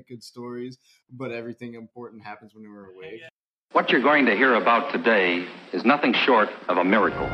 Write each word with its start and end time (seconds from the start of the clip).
good 0.00 0.22
stories, 0.22 0.78
but 1.10 1.30
everything 1.30 1.74
important 1.74 2.22
happens 2.22 2.54
when 2.54 2.64
we're 2.64 2.90
awake. 2.94 3.20
What 3.72 3.90
you're 3.90 4.02
going 4.02 4.26
to 4.26 4.34
hear 4.34 4.54
about 4.54 4.92
today 4.92 5.46
is 5.72 5.84
nothing 5.84 6.14
short 6.14 6.48
of 6.68 6.78
a 6.78 6.84
miracle. 6.84 7.28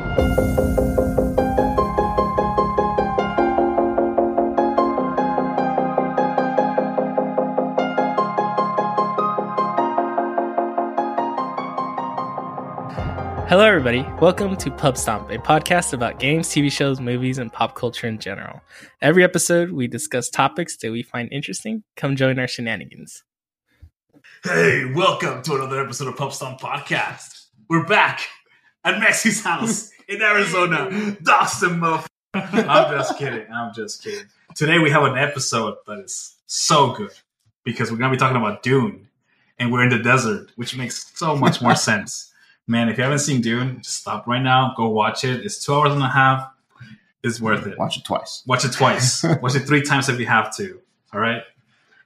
Hello, 13.49 13.65
everybody. 13.65 14.05
Welcome 14.21 14.55
to 14.57 14.69
Pub 14.69 14.95
Stomp, 14.95 15.31
a 15.31 15.39
podcast 15.39 15.93
about 15.93 16.19
games, 16.19 16.49
TV 16.49 16.71
shows, 16.71 17.01
movies, 17.01 17.39
and 17.39 17.51
pop 17.51 17.73
culture 17.73 18.05
in 18.05 18.19
general. 18.19 18.61
Every 19.01 19.23
episode, 19.23 19.71
we 19.71 19.87
discuss 19.87 20.29
topics 20.29 20.77
that 20.77 20.91
we 20.91 21.01
find 21.01 21.27
interesting. 21.31 21.81
Come 21.95 22.15
join 22.15 22.37
our 22.37 22.47
shenanigans. 22.47 23.23
Hey, 24.43 24.85
welcome 24.93 25.41
to 25.41 25.55
another 25.55 25.83
episode 25.83 26.09
of 26.09 26.15
Pub 26.15 26.31
Stomp 26.31 26.61
Podcast. 26.61 27.47
We're 27.67 27.85
back 27.85 28.21
at 28.83 29.01
Mexi's 29.01 29.43
house 29.43 29.89
in 30.07 30.21
Arizona. 30.21 31.17
Dawson 31.23 31.79
Muff. 31.79 32.07
I'm 32.35 32.91
just 32.99 33.17
kidding. 33.17 33.47
I'm 33.51 33.73
just 33.73 34.03
kidding. 34.03 34.27
Today 34.53 34.77
we 34.77 34.91
have 34.91 35.01
an 35.01 35.17
episode 35.17 35.77
that 35.87 35.97
is 36.01 36.35
so 36.45 36.91
good 36.93 37.13
because 37.63 37.91
we're 37.91 37.97
gonna 37.97 38.11
be 38.13 38.19
talking 38.19 38.37
about 38.37 38.61
Dune, 38.61 39.07
and 39.57 39.71
we're 39.71 39.81
in 39.81 39.89
the 39.89 39.97
desert, 39.97 40.51
which 40.55 40.77
makes 40.77 41.11
so 41.15 41.35
much 41.35 41.63
more 41.63 41.75
sense. 41.89 42.28
Man, 42.69 42.87
if 42.87 42.99
you 42.99 43.03
haven't 43.03 43.19
seen 43.19 43.41
Dune, 43.41 43.81
just 43.81 43.97
stop 43.97 44.27
right 44.27 44.43
now. 44.43 44.75
Go 44.77 44.89
watch 44.89 45.23
it. 45.23 45.43
It's 45.43 45.65
two 45.65 45.73
hours 45.73 45.91
and 45.91 46.03
a 46.03 46.07
half. 46.07 46.51
It's 47.23 47.41
worth 47.41 47.65
it. 47.65 47.79
Watch 47.79 47.97
it 47.97 48.05
twice. 48.05 48.43
Watch 48.45 48.63
it 48.63 48.73
twice. 48.73 49.23
watch 49.41 49.55
it 49.55 49.61
three 49.61 49.81
times 49.81 50.07
if 50.07 50.19
you 50.19 50.27
have 50.27 50.55
to. 50.57 50.79
All 51.11 51.19
right. 51.19 51.41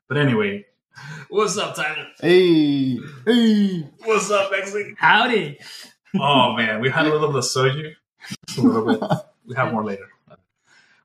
But 0.08 0.20
anyway, 0.20 0.66
what's 1.28 1.58
up, 1.58 1.76
Tyler? 1.76 2.08
Hey, 2.22 2.98
hey. 3.26 3.90
What's 4.06 4.32
up, 4.32 4.54
Mexi? 4.54 4.96
Howdy. 4.98 5.60
Oh 6.18 6.56
man, 6.56 6.80
we 6.80 6.90
had 6.90 7.08
a 7.08 7.10
little 7.10 7.28
bit 7.28 7.40
of 7.40 7.44
soju, 7.44 7.94
just 8.48 8.58
a 8.58 8.62
little 8.62 8.86
bit. 8.86 9.20
We 9.46 9.56
have 9.56 9.74
more 9.74 9.84
later. 9.84 10.08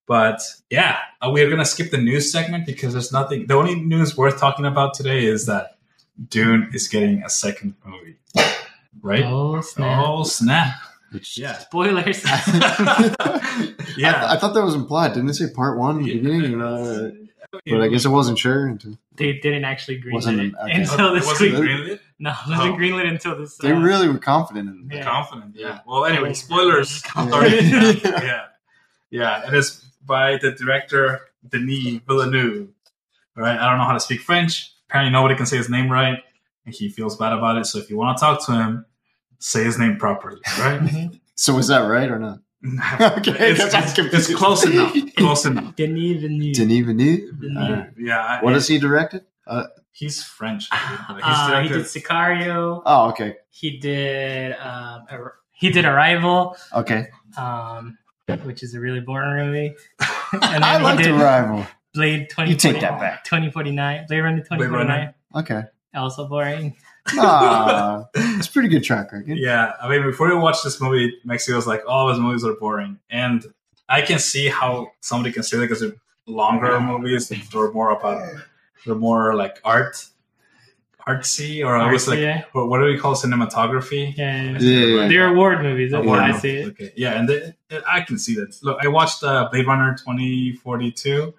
But 0.07 0.41
yeah, 0.71 0.99
uh, 1.21 1.31
we 1.31 1.43
are 1.43 1.51
gonna 1.51 1.65
skip 1.65 1.91
the 1.91 1.99
news 1.99 2.31
segment 2.31 2.65
because 2.65 2.93
there's 2.93 3.13
nothing. 3.13 3.49
The 3.49 3.55
only 3.55 3.75
news 3.75 4.17
worth 4.17 4.39
talking 4.39 4.65
about 4.65 4.95
today 4.95 5.27
is 5.27 5.47
that 5.47 5.77
Dune 6.29 6.71
is 6.73 6.87
getting 6.87 7.25
a 7.25 7.29
second 7.29 7.75
movie, 7.85 8.15
right? 9.03 9.25
Oh, 9.25 9.61
snap. 9.61 10.05
Oh 10.07 10.25
snap! 10.25 10.75
Which, 11.13 11.39
Yeah, 11.39 11.57
Spoilers. 11.59 12.23
I, 12.27 13.75
yeah. 13.97 14.27
I 14.31 14.37
thought 14.37 14.55
that 14.55 14.65
was 14.65 14.75
implied. 14.75 15.15
Didn't 15.15 15.31
it 15.31 15.35
say 15.35 15.47
part 15.55 15.79
one 15.79 15.99
in 15.99 16.03
the 16.05 16.11
Yeah. 16.13 16.21
beginning? 16.23 16.63
Uh, 16.63 17.11
but 17.67 17.81
I 17.81 17.89
guess 17.89 18.05
I 18.05 18.11
wasn't 18.11 18.39
sure. 18.39 18.67
Until, 18.67 18.99
they 19.17 19.33
didn't 19.35 19.65
actually 19.65 20.01
greenlit 20.03 20.13
Wasn't 20.13 20.39
it 20.41 20.55
okay. 20.63 20.73
until 20.73 21.15
it 21.15 21.21
this 21.21 21.27
wasn't 21.27 21.53
week. 21.53 21.61
greenlit. 21.63 22.01
No, 22.19 22.31
it 22.31 22.51
wasn't 22.51 22.75
Oh. 22.75 22.77
greenlit 22.77 23.09
until 23.09 23.39
this. 23.39 23.57
they 23.57 23.73
uh, 23.73 23.81
really 23.81 24.09
were 24.09 24.19
confident 24.19 24.69
in 24.69 24.89
it. 24.91 24.97
Yeah. 24.97 25.05
Confident, 25.05 25.55
yeah. 25.57 25.67
Yeah. 25.69 25.79
Well, 25.87 26.05
anyway, 26.05 26.35
spoilers. 26.35 27.01
Confident. 27.07 27.71
Sorry. 27.71 28.01
yeah. 28.03 28.23
yeah, 28.23 28.43
yeah. 29.11 29.49
It 29.49 29.55
is 29.55 29.83
by 30.05 30.37
the 30.37 30.53
director 30.53 31.21
Denis 31.49 32.01
Villeneuve. 32.07 32.69
All 33.37 33.43
right, 33.45 33.59
I 33.59 33.69
don't 33.71 33.79
know 33.79 33.85
how 33.85 33.93
to 33.95 34.01
speak 34.01 34.21
French. 34.21 34.73
Apparently, 34.91 35.13
nobody 35.13 35.35
can 35.37 35.47
say 35.47 35.57
his 35.57 35.71
name 35.71 35.91
right, 35.91 36.19
and 36.67 36.75
he 36.75 36.89
feels 36.91 37.17
bad 37.17 37.33
about 37.33 37.57
it. 37.57 37.65
So, 37.67 37.79
if 37.79 37.89
you 37.89 37.97
want 37.97 38.19
to 38.19 38.21
talk 38.21 38.45
to 38.47 38.53
him, 38.53 38.85
say 39.39 39.65
his 39.65 39.79
name 39.79 39.97
properly. 39.97 40.41
all 40.59 40.65
Right? 40.65 40.81
Mhm. 40.81 41.21
So 41.35 41.55
was 41.55 41.69
that 41.69 41.81
right 41.81 42.11
or 42.11 42.19
not? 42.19 42.39
Okay, 43.01 43.53
it's, 43.53 43.61
it's- 43.61 43.99
it's 43.99 44.35
close 44.35 44.65
enough. 44.67 44.95
Close 45.17 45.47
enough. 45.47 45.77
Denis 45.77 46.21
Villeneuve. 46.21 46.55
Denis 46.57 46.81
Villeneuve? 46.85 47.21
Villeneuve. 47.39 47.79
Uh, 47.79 47.91
Yeah. 47.97 48.43
What 48.43 48.55
has 48.55 48.67
he 48.67 48.79
directed? 48.79 49.25
Uh, 49.47 49.65
He's 49.93 50.23
French. 50.23 50.69
He's 50.71 50.81
Uh, 51.23 51.63
he 51.63 51.69
did 51.69 51.85
Sicario. 51.87 52.83
oh, 52.85 53.09
okay, 53.11 53.37
He 53.51 53.79
did. 53.79 54.57
Um, 54.59 55.07
he 55.53 55.71
did 55.71 55.85
Arrival, 55.85 56.57
okay. 56.73 57.07
um, 57.37 57.99
which 58.45 58.63
is 58.63 58.75
a 58.75 58.81
really 58.81 59.01
boring 59.01 59.47
movie. 59.47 59.75
and 60.33 60.65
I 60.65 60.79
he 60.79 60.85
liked 60.85 61.03
did 61.03 61.13
Arrival. 61.15 61.67
Blade 61.95 62.29
twenty. 62.31 62.51
You 62.51 62.57
take 62.57 62.81
that 62.81 63.01
back. 63.01 63.25
2049. 63.25 64.05
Blade 64.09 64.21
Runner 64.21 64.39
2049. 64.39 65.15
Okay, 65.37 65.63
Also 65.95 66.29
boring. 66.29 66.77
Nah, 67.15 68.05
it's 68.15 68.49
a 68.49 68.53
pretty 68.53 68.69
good 68.69 68.85
track 68.85 69.13
record. 69.13 69.39
Yeah, 69.39 69.73
I 69.81 69.89
mean, 69.89 70.03
before 70.03 70.29
we 70.29 70.35
watch 70.35 70.63
this 70.63 70.81
movie, 70.81 71.15
Mexico 71.25 71.57
was 71.57 71.67
like, 71.67 71.83
all 71.87 72.09
of 72.09 72.15
his 72.15 72.21
movies 72.23 72.45
are 72.45 72.55
boring. 72.55 72.99
And 73.11 73.45
I 73.89 74.03
can 74.03 74.19
see 74.19 74.49
how 74.49 74.93
somebody 75.01 75.33
can 75.33 75.43
say 75.43 75.57
that 75.57 75.65
because 75.65 75.81
they're 75.81 75.97
longer 76.27 76.79
movies. 76.81 77.29
They're 77.29 77.73
more 77.73 77.91
about, 77.91 78.29
they're 78.85 78.95
more 78.95 79.35
like 79.35 79.61
art, 79.65 80.07
artsy, 81.09 81.65
or 81.65 81.77
I 81.77 81.91
was 81.91 82.07
like, 82.07 82.19
yeah. 82.19 82.45
what, 82.53 82.69
what 82.69 82.79
do 82.79 82.85
we 82.85 82.99
call 82.99 83.15
cinematography? 83.15 84.17
Yeah, 84.17 84.43
yeah. 84.43 84.59
Yeah, 84.59 84.87
yeah. 84.87 85.09
They're 85.09 85.29
award 85.29 85.63
movies. 85.63 85.93
That's 85.93 86.05
Award 86.05 86.21
how 86.21 86.27
I 86.27 86.39
see 86.39 86.57
it. 86.57 86.69
Okay, 86.69 86.93
yeah, 86.97 87.19
and 87.19 87.29
the, 87.29 87.55
I 87.91 88.03
can 88.03 88.19
see 88.19 88.35
that. 88.35 88.57
Look, 88.63 88.79
I 88.83 88.89
watched 88.89 89.23
uh, 89.23 89.49
Blade 89.51 89.67
Runner 89.67 89.97
2042. 89.97 91.35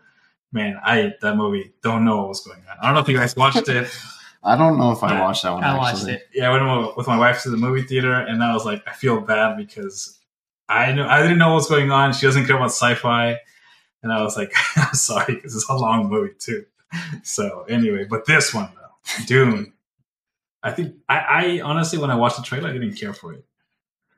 Man, 0.51 0.79
I 0.83 1.13
that 1.21 1.37
movie 1.37 1.71
don't 1.83 2.03
know 2.03 2.17
what 2.17 2.29
was 2.29 2.41
going 2.41 2.61
on. 2.69 2.77
I 2.81 2.85
don't 2.85 2.95
know 2.95 3.01
if 3.01 3.07
you 3.07 3.17
guys 3.17 3.35
watched 3.35 3.69
it. 3.69 3.89
I 4.43 4.55
don't 4.55 4.77
know 4.77 4.91
if 4.91 5.03
I 5.03 5.19
watched 5.19 5.43
that 5.43 5.51
one. 5.53 5.63
I 5.63 5.77
watched 5.77 6.07
it. 6.07 6.27
yeah, 6.33 6.49
I 6.49 6.57
went 6.65 6.95
with 6.97 7.07
my 7.07 7.17
wife 7.17 7.43
to 7.43 7.49
the 7.49 7.57
movie 7.57 7.81
theater, 7.81 8.13
and 8.13 8.43
I 8.43 8.53
was 8.53 8.65
like, 8.65 8.81
I 8.87 8.93
feel 8.93 9.19
bad 9.21 9.57
because 9.57 10.17
I 10.69 10.93
know 10.93 11.07
I 11.07 11.21
didn't 11.21 11.37
know 11.39 11.49
what 11.49 11.55
was 11.55 11.67
going 11.69 11.91
on. 11.91 12.13
She 12.13 12.25
doesn't 12.25 12.45
care 12.45 12.55
about 12.55 12.67
sci-fi, 12.71 13.37
and 14.01 14.11
I 14.13 14.21
was 14.21 14.37
like, 14.37 14.53
I'm 14.77 14.93
sorry 14.93 15.35
because 15.35 15.55
it's 15.55 15.67
a 15.69 15.73
long 15.75 16.09
movie 16.09 16.33
too. 16.39 16.65
So 17.23 17.65
anyway, 17.69 18.05
but 18.05 18.25
this 18.25 18.53
one 18.53 18.69
though, 18.75 19.23
Dune, 19.25 19.73
I 20.63 20.71
think 20.71 20.95
I, 21.07 21.17
I 21.17 21.61
honestly 21.61 21.99
when 21.99 22.09
I 22.11 22.15
watched 22.15 22.37
the 22.37 22.43
trailer, 22.43 22.69
I 22.69 22.73
didn't 22.73 22.93
care 22.95 23.13
for 23.13 23.33
it. 23.33 23.45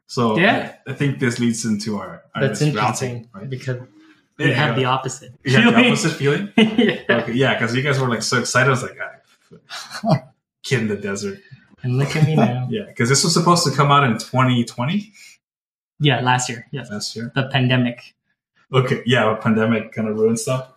So 0.08 0.38
Yeah. 0.38 0.74
I, 0.88 0.92
I 0.92 0.94
think 0.94 1.20
this 1.20 1.40
leads 1.40 1.66
into 1.66 1.98
our, 1.98 2.24
our 2.36 2.42
That's 2.48 2.59
this 2.59 2.70
roundtable, 2.70 2.78
interesting 2.78 3.30
right? 3.34 3.50
because 3.50 3.82
we 4.38 4.50
Yeah, 4.50 4.53
have 4.56 4.76
the 4.76 4.86
opposite. 4.86 5.34
You 5.44 5.58
have 5.58 5.74
the 5.74 5.80
opposite 5.88 6.12
feeling. 6.12 6.52
yeah. 6.58 7.02
Okay, 7.09 7.34
yeah, 7.34 7.53
because 7.58 7.76
you 7.76 7.82
guys 7.82 8.00
were 8.00 8.09
like 8.09 8.22
so 8.22 8.40
excited. 8.40 8.68
I 8.68 8.72
was 8.72 8.84
like, 8.84 8.98
ah, 9.02 9.12
kid 10.63 10.81
in 10.81 10.88
the 10.88 10.95
desert. 10.97 11.39
And 11.84 11.97
look 11.97 12.16
at 12.16 12.25
me 12.28 12.35
now. 12.35 12.67
Yeah, 12.72 12.85
because 12.85 13.09
this 13.09 13.23
was 13.23 13.34
supposed 13.34 13.63
to 13.66 13.72
come 13.72 13.91
out 13.91 14.03
in 14.03 14.13
2020 14.17 15.12
Yeah, 16.00 16.22
last 16.22 16.47
year. 16.50 16.67
Yes. 16.72 16.89
last 16.91 17.16
year. 17.16 17.31
The 17.35 17.50
pandemic. 17.51 18.13
Okay, 18.73 19.01
yeah, 19.06 19.31
a 19.31 19.35
pandemic 19.35 19.91
kind 19.91 20.07
of 20.07 20.16
ruined 20.17 20.40
stuff. 20.40 20.69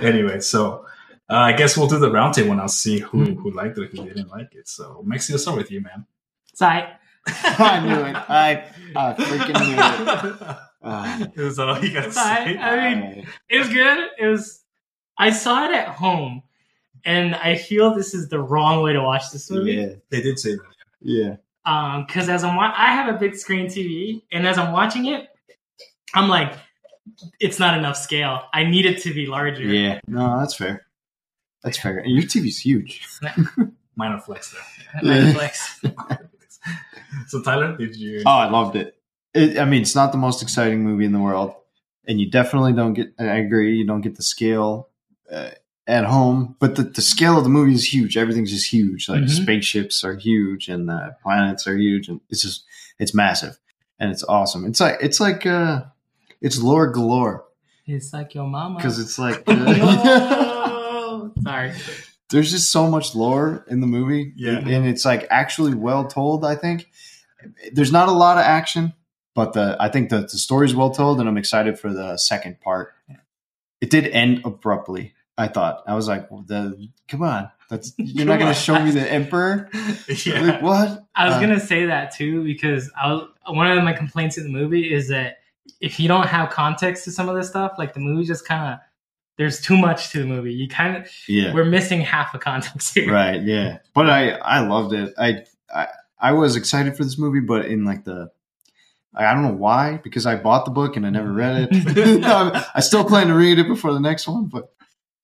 Anyway, 0.00 0.40
so 0.40 0.86
uh, 1.28 1.34
I 1.36 1.52
guess 1.52 1.76
we'll 1.76 1.86
do 1.88 1.98
the 1.98 2.08
roundtable 2.10 2.52
and 2.52 2.60
I'll 2.60 2.68
see 2.68 3.00
who 3.00 3.24
Hmm. 3.24 3.32
who 3.40 3.50
liked 3.50 3.76
it, 3.78 3.90
who 3.90 4.04
didn't 4.04 4.28
like 4.30 4.54
it. 4.54 4.66
So, 4.68 5.04
Mexi, 5.06 5.30
let's 5.30 5.42
start 5.42 5.58
with 5.58 5.70
you, 5.70 5.80
man. 5.82 6.06
Sorry. 6.54 6.84
I 7.26 7.80
knew 7.80 8.00
it. 8.00 8.16
I, 8.16 8.64
I 8.96 9.12
freaking 9.14 9.60
knew 9.66 10.30
it. 10.30 10.56
Uh, 10.82 11.26
Is 11.36 11.56
that 11.56 11.68
all 11.68 11.84
you 11.84 11.92
got 11.92 12.04
to 12.04 12.12
say? 12.12 12.58
I 12.58 12.94
mean, 12.94 13.26
it 13.48 13.58
was 13.58 13.68
good. 13.68 14.08
It 14.18 14.26
was. 14.26 14.64
I 15.18 15.30
saw 15.30 15.66
it 15.66 15.72
at 15.74 15.88
home, 15.88 16.42
and 17.04 17.34
I 17.34 17.56
feel 17.56 17.94
this 17.94 18.14
is 18.14 18.28
the 18.28 18.40
wrong 18.40 18.82
way 18.82 18.92
to 18.92 19.02
watch 19.02 19.30
this 19.32 19.50
movie. 19.50 19.72
yeah, 19.74 19.88
They 20.10 20.20
did 20.22 20.38
say 20.38 20.52
that. 20.56 20.62
yeah. 21.00 21.36
Um, 21.64 22.04
because 22.06 22.28
as 22.28 22.42
I'm, 22.42 22.56
wa- 22.56 22.72
I 22.76 22.92
have 22.92 23.14
a 23.14 23.18
big 23.18 23.36
screen 23.36 23.66
TV, 23.66 24.22
and 24.32 24.46
as 24.46 24.58
I'm 24.58 24.72
watching 24.72 25.06
it, 25.06 25.28
I'm 26.14 26.28
like, 26.28 26.54
it's 27.40 27.58
not 27.60 27.78
enough 27.78 27.96
scale. 27.96 28.42
I 28.52 28.64
need 28.64 28.84
it 28.86 29.00
to 29.02 29.14
be 29.14 29.26
larger. 29.26 29.62
Yeah, 29.64 30.00
no, 30.08 30.38
that's 30.40 30.54
fair. 30.54 30.86
That's 31.62 31.78
fair. 31.78 31.98
And 31.98 32.12
your 32.12 32.24
TV's 32.24 32.58
huge. 32.58 33.06
Minor 33.96 34.18
flex 34.20 34.52
there. 34.52 34.62
Yeah. 35.02 35.32
Netflix. 35.32 36.18
so, 37.28 37.42
Tyler, 37.42 37.76
did 37.76 37.96
you? 37.96 38.22
Oh, 38.26 38.30
I 38.30 38.50
loved 38.50 38.76
it. 38.76 38.96
it. 39.34 39.58
I 39.58 39.64
mean, 39.64 39.82
it's 39.82 39.94
not 39.94 40.12
the 40.12 40.18
most 40.18 40.42
exciting 40.42 40.82
movie 40.82 41.04
in 41.04 41.12
the 41.12 41.18
world, 41.20 41.54
and 42.06 42.20
you 42.20 42.30
definitely 42.30 42.72
don't 42.72 42.92
get. 42.94 43.12
I 43.18 43.36
agree, 43.38 43.76
you 43.76 43.86
don't 43.86 44.00
get 44.02 44.16
the 44.16 44.22
scale 44.22 44.88
uh, 45.32 45.50
at 45.86 46.04
home, 46.04 46.54
but 46.60 46.76
the, 46.76 46.84
the 46.84 47.02
scale 47.02 47.36
of 47.38 47.44
the 47.44 47.50
movie 47.50 47.74
is 47.74 47.92
huge. 47.92 48.16
Everything's 48.16 48.50
just 48.52 48.72
huge. 48.72 49.08
Like 49.08 49.22
Mhm. 49.22 49.42
spaceships 49.42 50.04
are 50.04 50.14
huge, 50.14 50.68
and 50.68 50.88
the 50.88 51.16
planets 51.22 51.66
are 51.66 51.76
huge, 51.76 52.08
and 52.08 52.20
it's 52.30 52.42
just 52.42 52.64
it's 52.98 53.14
massive, 53.14 53.58
and 53.98 54.10
it's 54.12 54.22
awesome. 54.24 54.64
It's 54.66 54.80
like 54.80 54.98
it's 55.00 55.18
like 55.20 55.44
uh, 55.46 55.82
it's 56.40 56.60
lore 56.60 56.90
galore 56.90 57.44
It's 57.86 58.12
like 58.12 58.34
your 58.34 58.46
mama. 58.46 58.76
because 58.76 58.98
it's 58.98 59.18
like. 59.18 59.42
Uh, 61.12 61.28
Sorry. 61.42 61.72
there's 62.30 62.50
just 62.50 62.70
so 62.72 62.88
much 62.88 63.14
lore 63.14 63.64
in 63.68 63.80
the 63.80 63.86
movie 63.86 64.32
Yeah. 64.36 64.58
and 64.58 64.86
it's 64.86 65.04
like 65.04 65.26
actually 65.30 65.74
well 65.74 66.06
told 66.06 66.44
i 66.44 66.54
think 66.56 66.88
there's 67.72 67.92
not 67.92 68.08
a 68.08 68.12
lot 68.12 68.38
of 68.38 68.44
action 68.44 68.94
but 69.34 69.52
the 69.52 69.76
i 69.78 69.88
think 69.90 70.08
the, 70.08 70.20
the 70.22 70.38
story's 70.38 70.74
well 70.74 70.90
told 70.90 71.20
and 71.20 71.28
i'm 71.28 71.36
excited 71.36 71.78
for 71.78 71.92
the 71.92 72.16
second 72.16 72.60
part 72.60 72.94
it 73.80 73.90
did 73.90 74.06
end 74.06 74.40
abruptly 74.46 75.12
i 75.38 75.48
thought 75.48 75.82
i 75.86 75.94
was 75.94 76.08
like 76.08 76.30
well, 76.30 76.42
the 76.46 76.88
come 77.08 77.22
on 77.22 77.50
that's 77.70 77.92
you're 77.98 78.26
not 78.26 78.38
gonna 78.38 78.54
show 78.54 78.82
me 78.82 78.90
the 78.90 79.10
emperor 79.10 79.70
yeah. 80.26 80.40
like 80.40 80.62
what 80.62 81.04
I 81.14 81.26
was 81.26 81.34
Uh, 81.36 81.40
gonna 81.40 81.60
say 81.60 81.86
that 81.86 82.14
too 82.14 82.44
because 82.44 82.90
I 83.00 83.12
was, 83.12 83.28
one 83.48 83.66
of 83.66 83.82
my 83.84 83.92
complaints 83.94 84.36
in 84.38 84.44
the 84.44 84.50
movie 84.50 84.92
is 84.92 85.08
that 85.08 85.38
if 85.80 85.98
you 85.98 86.06
don't 86.08 86.26
have 86.26 86.50
context 86.50 87.04
to 87.04 87.10
some 87.12 87.28
of 87.28 87.34
this 87.36 87.48
stuff, 87.48 87.72
like 87.78 87.94
the 87.94 88.00
movie 88.00 88.24
just 88.24 88.46
kind 88.46 88.74
of 88.74 88.78
there's 89.38 89.60
too 89.60 89.76
much 89.78 90.10
to 90.10 90.18
the 90.20 90.26
movie. 90.26 90.52
You 90.52 90.68
kind 90.68 90.96
of 90.98 91.08
Yeah. 91.28 91.54
we're 91.54 91.64
missing 91.64 92.00
half 92.02 92.32
the 92.32 92.38
context 92.38 92.94
here. 92.94 93.10
Right. 93.12 93.40
Yeah. 93.42 93.78
But 93.94 94.10
I 94.10 94.32
I 94.32 94.60
loved 94.60 94.92
it. 94.92 95.14
I 95.18 95.44
I 95.74 95.88
I 96.20 96.32
was 96.32 96.56
excited 96.56 96.94
for 96.96 97.04
this 97.04 97.18
movie, 97.18 97.40
but 97.40 97.64
in 97.66 97.84
like 97.86 98.04
the 98.04 98.30
I 99.14 99.26
I 99.26 99.32
don't 99.34 99.42
know 99.44 99.54
why 99.54 99.98
because 100.04 100.26
I 100.26 100.36
bought 100.36 100.64
the 100.66 100.70
book 100.72 100.96
and 100.96 101.06
I 101.06 101.10
never 101.10 101.32
read 101.32 101.68
it. 101.72 102.24
I 102.74 102.80
still 102.80 103.04
plan 103.04 103.28
to 103.28 103.34
read 103.34 103.58
it 103.58 103.66
before 103.68 103.92
the 103.94 104.00
next 104.00 104.28
one, 104.28 104.46
but 104.46 104.72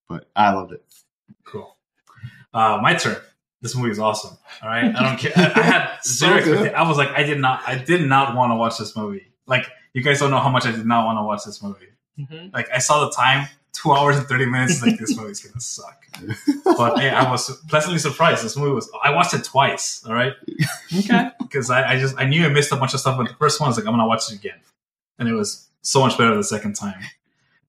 but 0.09 0.29
I 0.35 0.53
loved 0.53 0.73
it. 0.73 0.83
Cool. 1.45 1.77
Uh, 2.53 2.79
my 2.83 2.95
turn. 2.95 3.17
This 3.61 3.75
movie 3.75 3.91
is 3.91 3.99
awesome. 3.99 4.37
All 4.63 4.69
right, 4.69 4.95
I 4.95 5.03
don't 5.03 5.19
care. 5.19 5.33
I, 5.37 5.53
I 5.61 5.63
had 5.63 5.99
So 6.03 6.27
zero 6.27 6.37
expectations. 6.39 6.75
I 6.77 6.89
was 6.89 6.97
like, 6.97 7.09
I 7.11 7.25
did 7.25 7.39
not, 7.41 7.63
I 7.67 7.77
did 7.77 8.07
not 8.09 8.37
want 8.37 8.53
to 8.53 8.57
watch 8.57 8.79
this 8.79 8.97
movie. 8.97 9.33
Like, 9.47 9.67
you 9.95 10.03
guys 10.03 10.21
don't 10.21 10.31
know 10.31 10.39
how 10.39 10.49
much 10.49 10.65
I 10.65 10.71
did 10.71 10.87
not 10.87 11.07
want 11.07 11.19
to 11.19 11.23
watch 11.25 11.45
this 11.45 11.61
movie. 11.63 11.87
Mhm. 12.19 12.53
Like, 12.55 12.69
I 12.73 12.79
saw 12.79 13.05
the 13.07 13.11
time, 13.11 13.49
two 13.73 13.91
hours 13.93 14.17
and 14.17 14.27
thirty 14.29 14.47
minutes. 14.47 14.81
Like, 14.81 14.97
this 14.99 15.17
movie's 15.17 15.41
gonna 15.41 15.61
suck. 15.61 15.95
But 16.65 16.99
hey, 17.01 17.11
I 17.11 17.29
was 17.31 17.51
pleasantly 17.69 17.99
surprised. 17.99 18.45
This 18.45 18.57
movie 18.57 18.73
was. 18.73 18.89
I 19.05 19.11
watched 19.11 19.35
it 19.35 19.43
twice. 19.45 20.05
All 20.07 20.15
right, 20.15 20.33
Okay. 20.97 21.29
because 21.41 21.71
I, 21.71 21.93
I 21.95 21.99
just 21.99 22.17
I 22.19 22.25
knew 22.27 22.45
I 22.45 22.49
missed 22.49 22.71
a 22.73 22.77
bunch 22.77 22.95
of 22.95 23.01
stuff. 23.01 23.17
But 23.17 23.29
the 23.29 23.35
first 23.35 23.61
one 23.61 23.67
I 23.67 23.71
was 23.71 23.77
like, 23.79 23.87
I'm 23.87 23.93
gonna 23.93 24.07
watch 24.07 24.31
it 24.33 24.39
again, 24.39 24.59
and 25.19 25.29
it 25.29 25.33
was 25.35 25.69
so 25.83 26.01
much 26.01 26.17
better 26.17 26.35
the 26.37 26.45
second 26.45 26.75
time. 26.75 27.01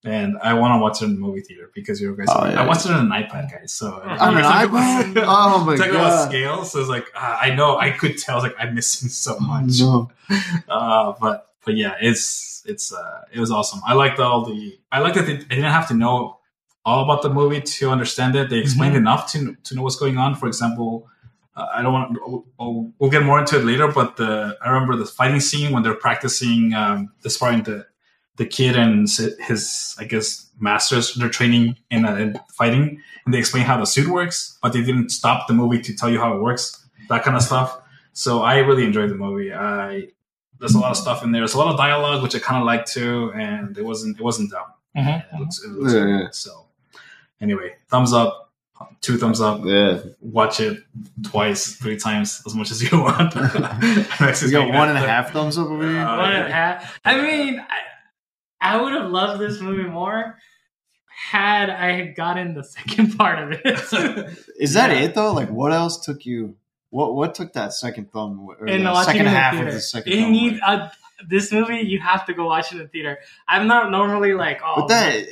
And 0.05 0.37
I 0.41 0.53
want 0.53 0.75
to 0.75 0.81
watch 0.81 1.01
it 1.01 1.05
in 1.05 1.15
the 1.15 1.19
movie 1.19 1.41
theater 1.41 1.69
because 1.75 1.99
you 1.99 2.15
guys. 2.15 2.27
Oh, 2.29 2.45
yeah. 2.47 2.61
I 2.61 2.65
watched 2.65 2.85
it 2.85 2.91
on 2.93 3.05
an 3.05 3.11
iPad, 3.11 3.51
guys. 3.51 3.73
So 3.73 3.87
On 4.01 4.37
an 4.37 4.43
iPad? 4.43 5.11
about- 5.11 5.23
Oh 5.27 5.65
my 5.65 5.75
talking 5.75 5.91
God. 5.91 6.05
about 6.05 6.27
scales. 6.29 6.71
So 6.71 6.79
it's 6.79 6.87
like 6.89 7.05
uh, 7.13 7.37
I 7.41 7.53
know 7.53 7.77
I 7.77 7.89
could 7.91 8.17
tell. 8.17 8.35
I 8.35 8.37
was 8.37 8.43
like 8.43 8.55
I'm 8.57 8.75
missing 8.75 9.09
so 9.09 9.37
much. 9.39 9.79
No. 9.79 10.09
Uh, 10.69 11.13
but 11.19 11.49
but 11.65 11.75
yeah, 11.75 11.95
it's 11.99 12.63
it's 12.65 12.93
uh, 12.93 13.21
it 13.33 13.39
was 13.39 13.51
awesome. 13.51 13.81
I 13.85 13.93
liked 13.93 14.19
all 14.19 14.45
the. 14.45 14.79
I 14.91 14.99
liked 14.99 15.15
that 15.15 15.25
they, 15.25 15.33
I 15.33 15.37
didn't 15.37 15.63
have 15.71 15.87
to 15.89 15.93
know 15.95 16.39
all 16.85 17.03
about 17.03 17.21
the 17.21 17.29
movie 17.29 17.59
to 17.61 17.89
understand 17.89 18.35
it. 18.35 18.49
They 18.49 18.59
explained 18.59 18.95
enough 18.95 19.31
to 19.33 19.55
to 19.65 19.75
know 19.75 19.81
what's 19.81 19.97
going 19.97 20.17
on. 20.17 20.35
For 20.35 20.47
example, 20.47 21.09
uh, 21.57 21.67
I 21.73 21.81
don't 21.81 21.91
want. 21.93 22.15
to 22.15 22.45
we'll, 22.59 22.93
we'll 22.99 23.09
get 23.09 23.23
more 23.23 23.37
into 23.39 23.57
it 23.59 23.65
later, 23.65 23.87
but 23.91 24.15
the 24.17 24.57
I 24.63 24.69
remember 24.69 24.95
the 24.95 25.05
fighting 25.05 25.39
scene 25.41 25.73
when 25.73 25.83
they're 25.83 25.93
practicing 25.95 26.73
um, 26.73 27.11
the 27.21 27.29
sparring 27.29 27.63
the 27.63 27.85
the 28.39 28.45
kid 28.47 28.75
and 28.75 29.07
his 29.47 29.95
I 29.99 30.05
guess 30.05 30.49
masters. 30.59 31.13
They're 31.13 31.29
training 31.39 31.75
in, 31.91 32.05
uh, 32.05 32.33
fighting, 32.59 32.85
and 33.25 33.33
they 33.33 33.37
explain 33.39 33.63
how 33.63 33.77
the 33.77 33.85
suit 33.85 34.07
works, 34.07 34.57
but 34.61 34.73
they 34.73 34.81
didn't 34.81 35.09
stop 35.09 35.47
the 35.47 35.53
movie 35.53 35.81
to 35.81 35.91
tell 35.95 36.09
you 36.09 36.19
how 36.19 36.35
it 36.35 36.41
works. 36.41 36.63
That 37.09 37.23
kind 37.23 37.35
of 37.37 37.43
stuff. 37.43 37.69
So 38.13 38.41
I 38.41 38.57
really 38.69 38.85
enjoyed 38.85 39.09
the 39.09 39.15
movie. 39.25 39.53
I 39.53 40.07
there's 40.59 40.75
a 40.75 40.79
lot 40.79 40.91
of 40.91 40.97
stuff 40.97 41.23
in 41.23 41.31
there. 41.31 41.41
There's 41.41 41.53
a 41.53 41.57
lot 41.63 41.71
of 41.71 41.77
dialogue, 41.77 42.21
which 42.23 42.35
I 42.35 42.39
kind 42.39 42.59
of 42.61 42.65
like 42.65 42.85
too, 42.85 43.31
and 43.35 43.77
it 43.77 43.85
wasn't 43.85 44.19
it 44.19 44.23
wasn't 44.23 44.51
dumb. 44.51 44.67
Mhm. 44.97 45.23
It 45.33 45.39
looks, 45.39 45.63
it 45.63 45.69
looks 45.71 45.93
Yeah, 45.93 45.99
good. 46.01 46.19
yeah. 46.23 46.27
So 46.31 46.51
anyway, 47.39 47.75
thumbs 47.89 48.11
up, 48.13 48.51
two 49.01 49.17
thumbs 49.17 49.39
up. 49.39 49.61
Yeah. 49.63 49.99
Watch 50.21 50.59
it 50.59 50.83
twice, 51.23 51.75
three 51.75 51.97
times 51.97 52.41
as 52.45 52.53
much 52.55 52.71
as 52.71 52.81
you 52.83 53.01
want. 53.05 53.33
You 53.35 54.51
got 54.51 54.65
making 54.67 54.73
one 54.73 54.89
it- 54.89 54.95
and 54.95 54.97
a 55.05 55.07
half 55.07 55.31
thumbs 55.31 55.57
up 55.57 55.67
over 55.67 55.87
here. 55.87 56.01
Uh, 56.01 56.17
One 56.17 56.31
and 56.31 56.47
a 56.47 56.51
half. 56.51 56.99
I 57.05 57.21
mean, 57.21 57.59
I, 57.59 57.77
I 58.61 58.81
would 58.81 58.93
have 58.93 59.09
loved 59.09 59.39
this 59.41 59.59
movie 59.61 59.83
more 59.89 60.37
had 61.07 61.69
I 61.69 61.91
had 61.93 62.15
gotten 62.15 62.53
the 62.53 62.63
second 62.63 63.13
part 63.17 63.39
of 63.39 63.51
it. 63.51 63.65
Is 64.57 64.73
that 64.73 64.91
yeah. 64.91 65.01
it 65.03 65.15
though? 65.15 65.33
Like, 65.33 65.49
what 65.49 65.71
else 65.71 66.03
took 66.05 66.25
you? 66.25 66.55
What 66.91 67.15
what 67.15 67.35
took 67.35 67.53
that 67.53 67.73
second 67.73 68.11
thumb 68.11 68.39
or 68.47 68.65
and 68.65 68.85
the 68.85 69.03
second 69.03 69.27
half 69.27 69.53
the 69.55 69.67
of 69.67 69.73
the 69.73 69.81
second 69.81 70.11
You 70.13 70.21
thumb? 70.23 70.31
need 70.31 70.59
uh, 70.65 70.89
this 71.29 71.51
movie. 71.51 71.79
You 71.81 71.99
have 71.99 72.25
to 72.27 72.33
go 72.33 72.45
watch 72.45 72.71
it 72.71 72.77
in 72.77 72.81
the 72.83 72.87
theater. 72.87 73.19
I'm 73.47 73.67
not 73.67 73.91
normally 73.91 74.33
like, 74.33 74.61
oh, 74.65 74.73
But 74.77 74.87
that, 74.87 75.25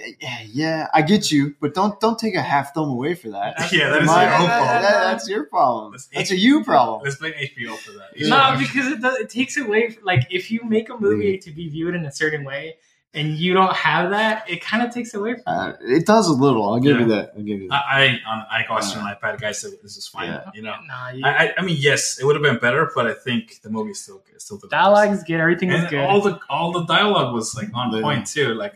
yeah, 0.54 0.88
I 0.94 1.02
get 1.02 1.32
you. 1.32 1.56
But 1.60 1.74
don't 1.74 2.00
don't 2.00 2.20
take 2.20 2.36
a 2.36 2.42
half 2.42 2.74
thumb 2.76 2.90
away 2.90 3.16
for 3.16 3.30
that. 3.30 3.72
Yeah, 3.72 3.90
that 3.90 4.02
is 4.04 4.08
My- 4.08 4.24
your 4.26 4.34
own 4.36 4.42
that- 4.48 4.60
fault. 4.60 4.82
that- 4.84 5.04
that's 5.12 5.30
your 5.30 5.46
problem. 5.46 5.92
Let's- 5.94 6.08
That's 6.14 6.32
a 6.32 6.38
you 6.38 6.64
problem. 6.64 7.02
Let's 7.04 7.16
blame 7.16 7.34
HBO 7.34 7.76
for 7.78 7.92
that. 7.94 8.10
Yeah. 8.16 8.28
No, 8.28 8.60
because 8.60 8.88
it, 8.88 9.02
does, 9.02 9.18
it 9.20 9.30
takes 9.30 9.58
away. 9.58 9.90
from- 9.92 10.04
Like, 10.04 10.28
if 10.30 10.52
you 10.52 10.62
make 10.64 10.90
a 10.90 10.98
movie 10.98 11.38
to 11.40 11.52
be 11.52 11.70
viewed 11.70 11.96
in 11.96 12.06
a 12.06 12.12
certain 12.12 12.44
way, 12.44 12.76
and 13.18 13.38
you 13.38 13.54
don't 13.54 13.74
have 13.76 14.12
that, 14.12 14.50
it 14.50 14.62
kind 14.62 14.84
of 14.84 14.94
takes 14.94 15.14
away 15.14 15.34
from. 15.34 15.44
Uh, 15.48 15.74
it 15.82 16.06
does 16.06 16.28
a 16.30 16.34
little. 16.34 16.70
I'll 16.72 16.80
give 16.80 17.00
you 17.00 17.06
that. 17.08 17.34
I'll 17.36 17.44
give 17.44 17.62
you 17.62 17.68
that. 17.70 17.84
I 17.86 18.04
I, 18.04 18.08
on, 18.32 18.46
I 18.50 18.66
watched 18.70 18.96
it 18.96 19.00
on 19.00 19.14
iPad, 19.14 19.42
guys. 19.42 19.60
So 19.60 19.70
this 19.84 19.98
is 19.98 20.08
fine. 20.08 20.30
Yeah. 20.30 20.50
You 20.54 20.62
know, 20.62 20.76
Nah, 20.88 21.10
you, 21.10 21.22
I, 21.26 21.30
I 21.48 21.54
I 21.58 21.62
mean, 21.64 21.78
yes, 21.80 22.20
it 22.20 22.26
would 22.26 22.36
have 22.36 22.44
been 22.44 22.60
better, 22.60 22.90
but 22.96 23.08
I 23.08 23.14
think 23.14 23.62
the 23.64 23.70
movie 23.70 23.94
still 23.94 24.22
is 24.36 24.44
still 24.46 24.58
the 24.58 24.68
best. 24.68 24.72
dialogue 24.72 25.12
is 25.12 25.24
good. 25.24 25.40
Everything 25.42 25.72
is 25.72 25.90
good. 25.90 26.00
all 26.00 26.22
the 26.22 26.40
all 26.50 26.72
the 26.72 26.86
dialogue 26.86 27.34
was 27.34 27.56
like 27.56 27.70
on 27.74 27.92
Yeah. 27.94 28.02
point 28.02 28.28
too, 28.28 28.54
like 28.54 28.74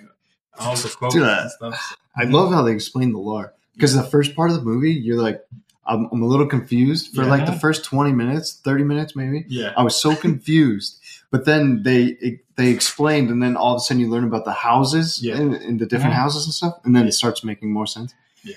all 0.60 0.76
the 0.76 0.90
quotes 0.90 1.16
Dude, 1.16 1.24
and 1.24 1.50
stuff. 1.52 1.96
I 2.18 2.24
love 2.26 2.52
how 2.52 2.62
they 2.64 2.74
explain 2.74 3.12
the 3.14 3.20
lore 3.20 3.54
because 3.76 3.94
the 3.96 4.04
first 4.04 4.36
part 4.36 4.50
of 4.52 4.58
the 4.58 4.64
movie, 4.64 4.92
you're 4.92 5.22
like, 5.22 5.42
I'm, 5.86 6.08
I'm 6.12 6.22
a 6.22 6.26
little 6.28 6.46
confused 6.46 7.16
for 7.16 7.24
Yeah. 7.24 7.30
like 7.30 7.46
the 7.46 7.54
first 7.58 7.84
20 7.86 8.12
minutes, 8.12 8.60
30 8.64 8.84
minutes 8.84 9.16
maybe. 9.16 9.46
Yeah, 9.48 9.74
I 9.78 9.84
was 9.84 9.96
so 9.96 10.16
confused. 10.16 11.00
But 11.32 11.46
then 11.46 11.84
they 11.84 12.40
they 12.58 12.70
explained, 12.70 13.30
and 13.30 13.42
then 13.42 13.56
all 13.58 13.74
of 13.76 13.78
a 13.78 13.80
sudden 13.80 14.02
you 14.02 14.10
learn 14.10 14.26
about 14.26 14.46
the 14.46 14.52
houses 14.54 15.24
Yeah. 15.24 15.38
and, 15.38 15.56
and 15.56 15.80
the 15.80 15.86
different 15.86 16.14
Mhm. 16.14 16.18
houses 16.20 16.46
and 16.46 16.54
stuff, 16.54 16.76
and 16.84 16.96
then 16.96 17.04
Yeah. 17.04 17.10
it 17.10 17.14
starts 17.14 17.44
making 17.44 17.72
more 17.72 17.88
sense. 17.88 18.14
Yeah. 18.44 18.56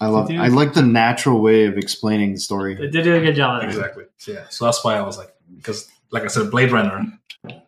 I 0.00 0.06
love. 0.08 0.30
I 0.30 0.48
like 0.48 0.72
the 0.72 0.82
natural 0.82 1.40
way 1.42 1.66
of 1.66 1.76
explaining 1.76 2.32
the 2.32 2.40
story. 2.40 2.74
they 2.74 2.88
did 2.88 3.06
a 3.06 3.20
good 3.20 3.36
job. 3.36 3.56
of 3.56 3.60
that. 3.62 3.68
exactly. 3.76 4.04
Yeah, 4.26 4.44
so 4.48 4.64
that's 4.64 4.82
why 4.82 4.96
I 4.96 5.02
was 5.02 5.18
like, 5.18 5.32
because 5.56 5.88
like 6.10 6.24
I 6.24 6.28
said, 6.28 6.50
Blade 6.50 6.72
Runner. 6.72 7.06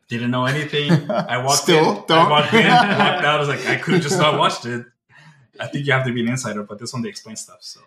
Didn't 0.09 0.33
know 0.33 0.47
anything. 0.47 0.91
I 1.11 1.39
walked 1.45 1.63
Still 1.63 1.91
in. 1.99 2.05
don't. 2.09 2.27
I 2.27 2.31
walked 2.31 2.53
in. 2.55 2.67
Walked 2.67 3.01
out. 3.25 3.25
I 3.25 3.39
was 3.39 3.49
like, 3.49 3.65
I 3.67 3.77
could 3.77 3.95
have 3.95 4.03
just 4.03 4.19
not 4.19 4.37
watched 4.39 4.67
it. 4.67 4.85
I 5.61 5.67
think 5.69 5.87
you 5.87 5.93
have 5.93 6.05
to 6.07 6.13
be 6.13 6.21
an 6.23 6.29
insider, 6.29 6.65
but 6.65 6.79
this 6.81 6.93
one 6.93 7.03
they 7.03 7.09
explain 7.09 7.37
stuff. 7.37 7.59
So 7.61 7.81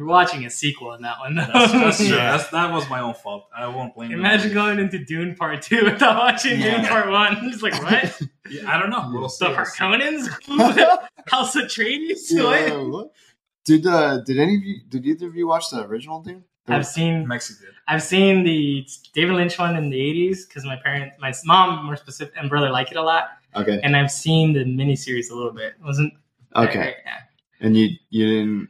You're 0.00 0.08
watching 0.08 0.46
a 0.46 0.50
sequel 0.50 0.94
in 0.94 1.02
that 1.02 1.18
one. 1.20 1.34
though. 1.34 1.46
that's, 1.52 1.72
that's 1.72 1.96
true. 1.98 2.06
Yeah. 2.16 2.36
That's, 2.38 2.48
that 2.48 2.72
was 2.72 2.88
my 2.88 3.00
own 3.00 3.12
fault. 3.12 3.48
I 3.54 3.66
won't 3.68 3.94
blame. 3.94 4.10
them. 4.12 4.20
Imagine 4.20 4.54
going 4.54 4.78
into 4.78 4.98
Dune 5.04 5.34
Part 5.36 5.60
Two 5.60 5.84
without 5.84 6.16
watching 6.16 6.58
Dune 6.58 6.86
Part 6.86 7.10
One. 7.10 7.36
It's 7.52 7.60
like 7.62 7.74
what? 7.82 8.22
Yeah, 8.50 8.62
I 8.74 8.80
don't 8.80 8.88
know. 8.88 9.10
We'll 9.12 9.28
see. 9.28 9.46
the 9.46 9.52
Harkonnens, 9.52 10.26
House 11.28 11.54
Atreides. 11.54 12.30
Yeah, 12.30 12.76
What? 12.78 12.88
what? 12.90 13.10
Did 13.66 13.86
uh 13.86 14.22
did 14.22 14.38
any 14.38 14.56
of 14.56 14.62
you 14.64 14.76
did 14.88 15.04
either 15.06 15.26
of 15.26 15.36
you 15.36 15.46
watch 15.46 15.68
the 15.70 15.84
original 15.84 16.22
Dune? 16.22 16.44
I've 16.66 16.86
seen 16.86 17.26
Mexican. 17.28 17.66
I've 17.86 18.02
seen 18.02 18.42
the 18.44 18.86
David 19.12 19.34
Lynch 19.34 19.58
one 19.58 19.76
in 19.76 19.90
the 19.90 19.98
'80s 19.98 20.48
because 20.48 20.64
my 20.64 20.76
parents, 20.82 21.16
my 21.20 21.32
mom 21.44 21.84
more 21.84 21.96
specific, 21.96 22.34
and 22.38 22.48
brother 22.48 22.70
like 22.70 22.90
it 22.90 22.96
a 22.96 23.02
lot, 23.02 23.24
Okay. 23.54 23.80
and 23.82 23.96
I've 23.96 24.10
seen 24.10 24.54
the 24.54 24.64
miniseries 24.64 25.30
a 25.30 25.34
little 25.34 25.52
bit. 25.52 25.74
It 25.78 25.84
wasn't 25.84 26.14
Okay. 26.56 26.94
Yeah, 27.04 27.16
and 27.60 27.76
you 27.76 27.90
you 28.08 28.26
didn't 28.26 28.68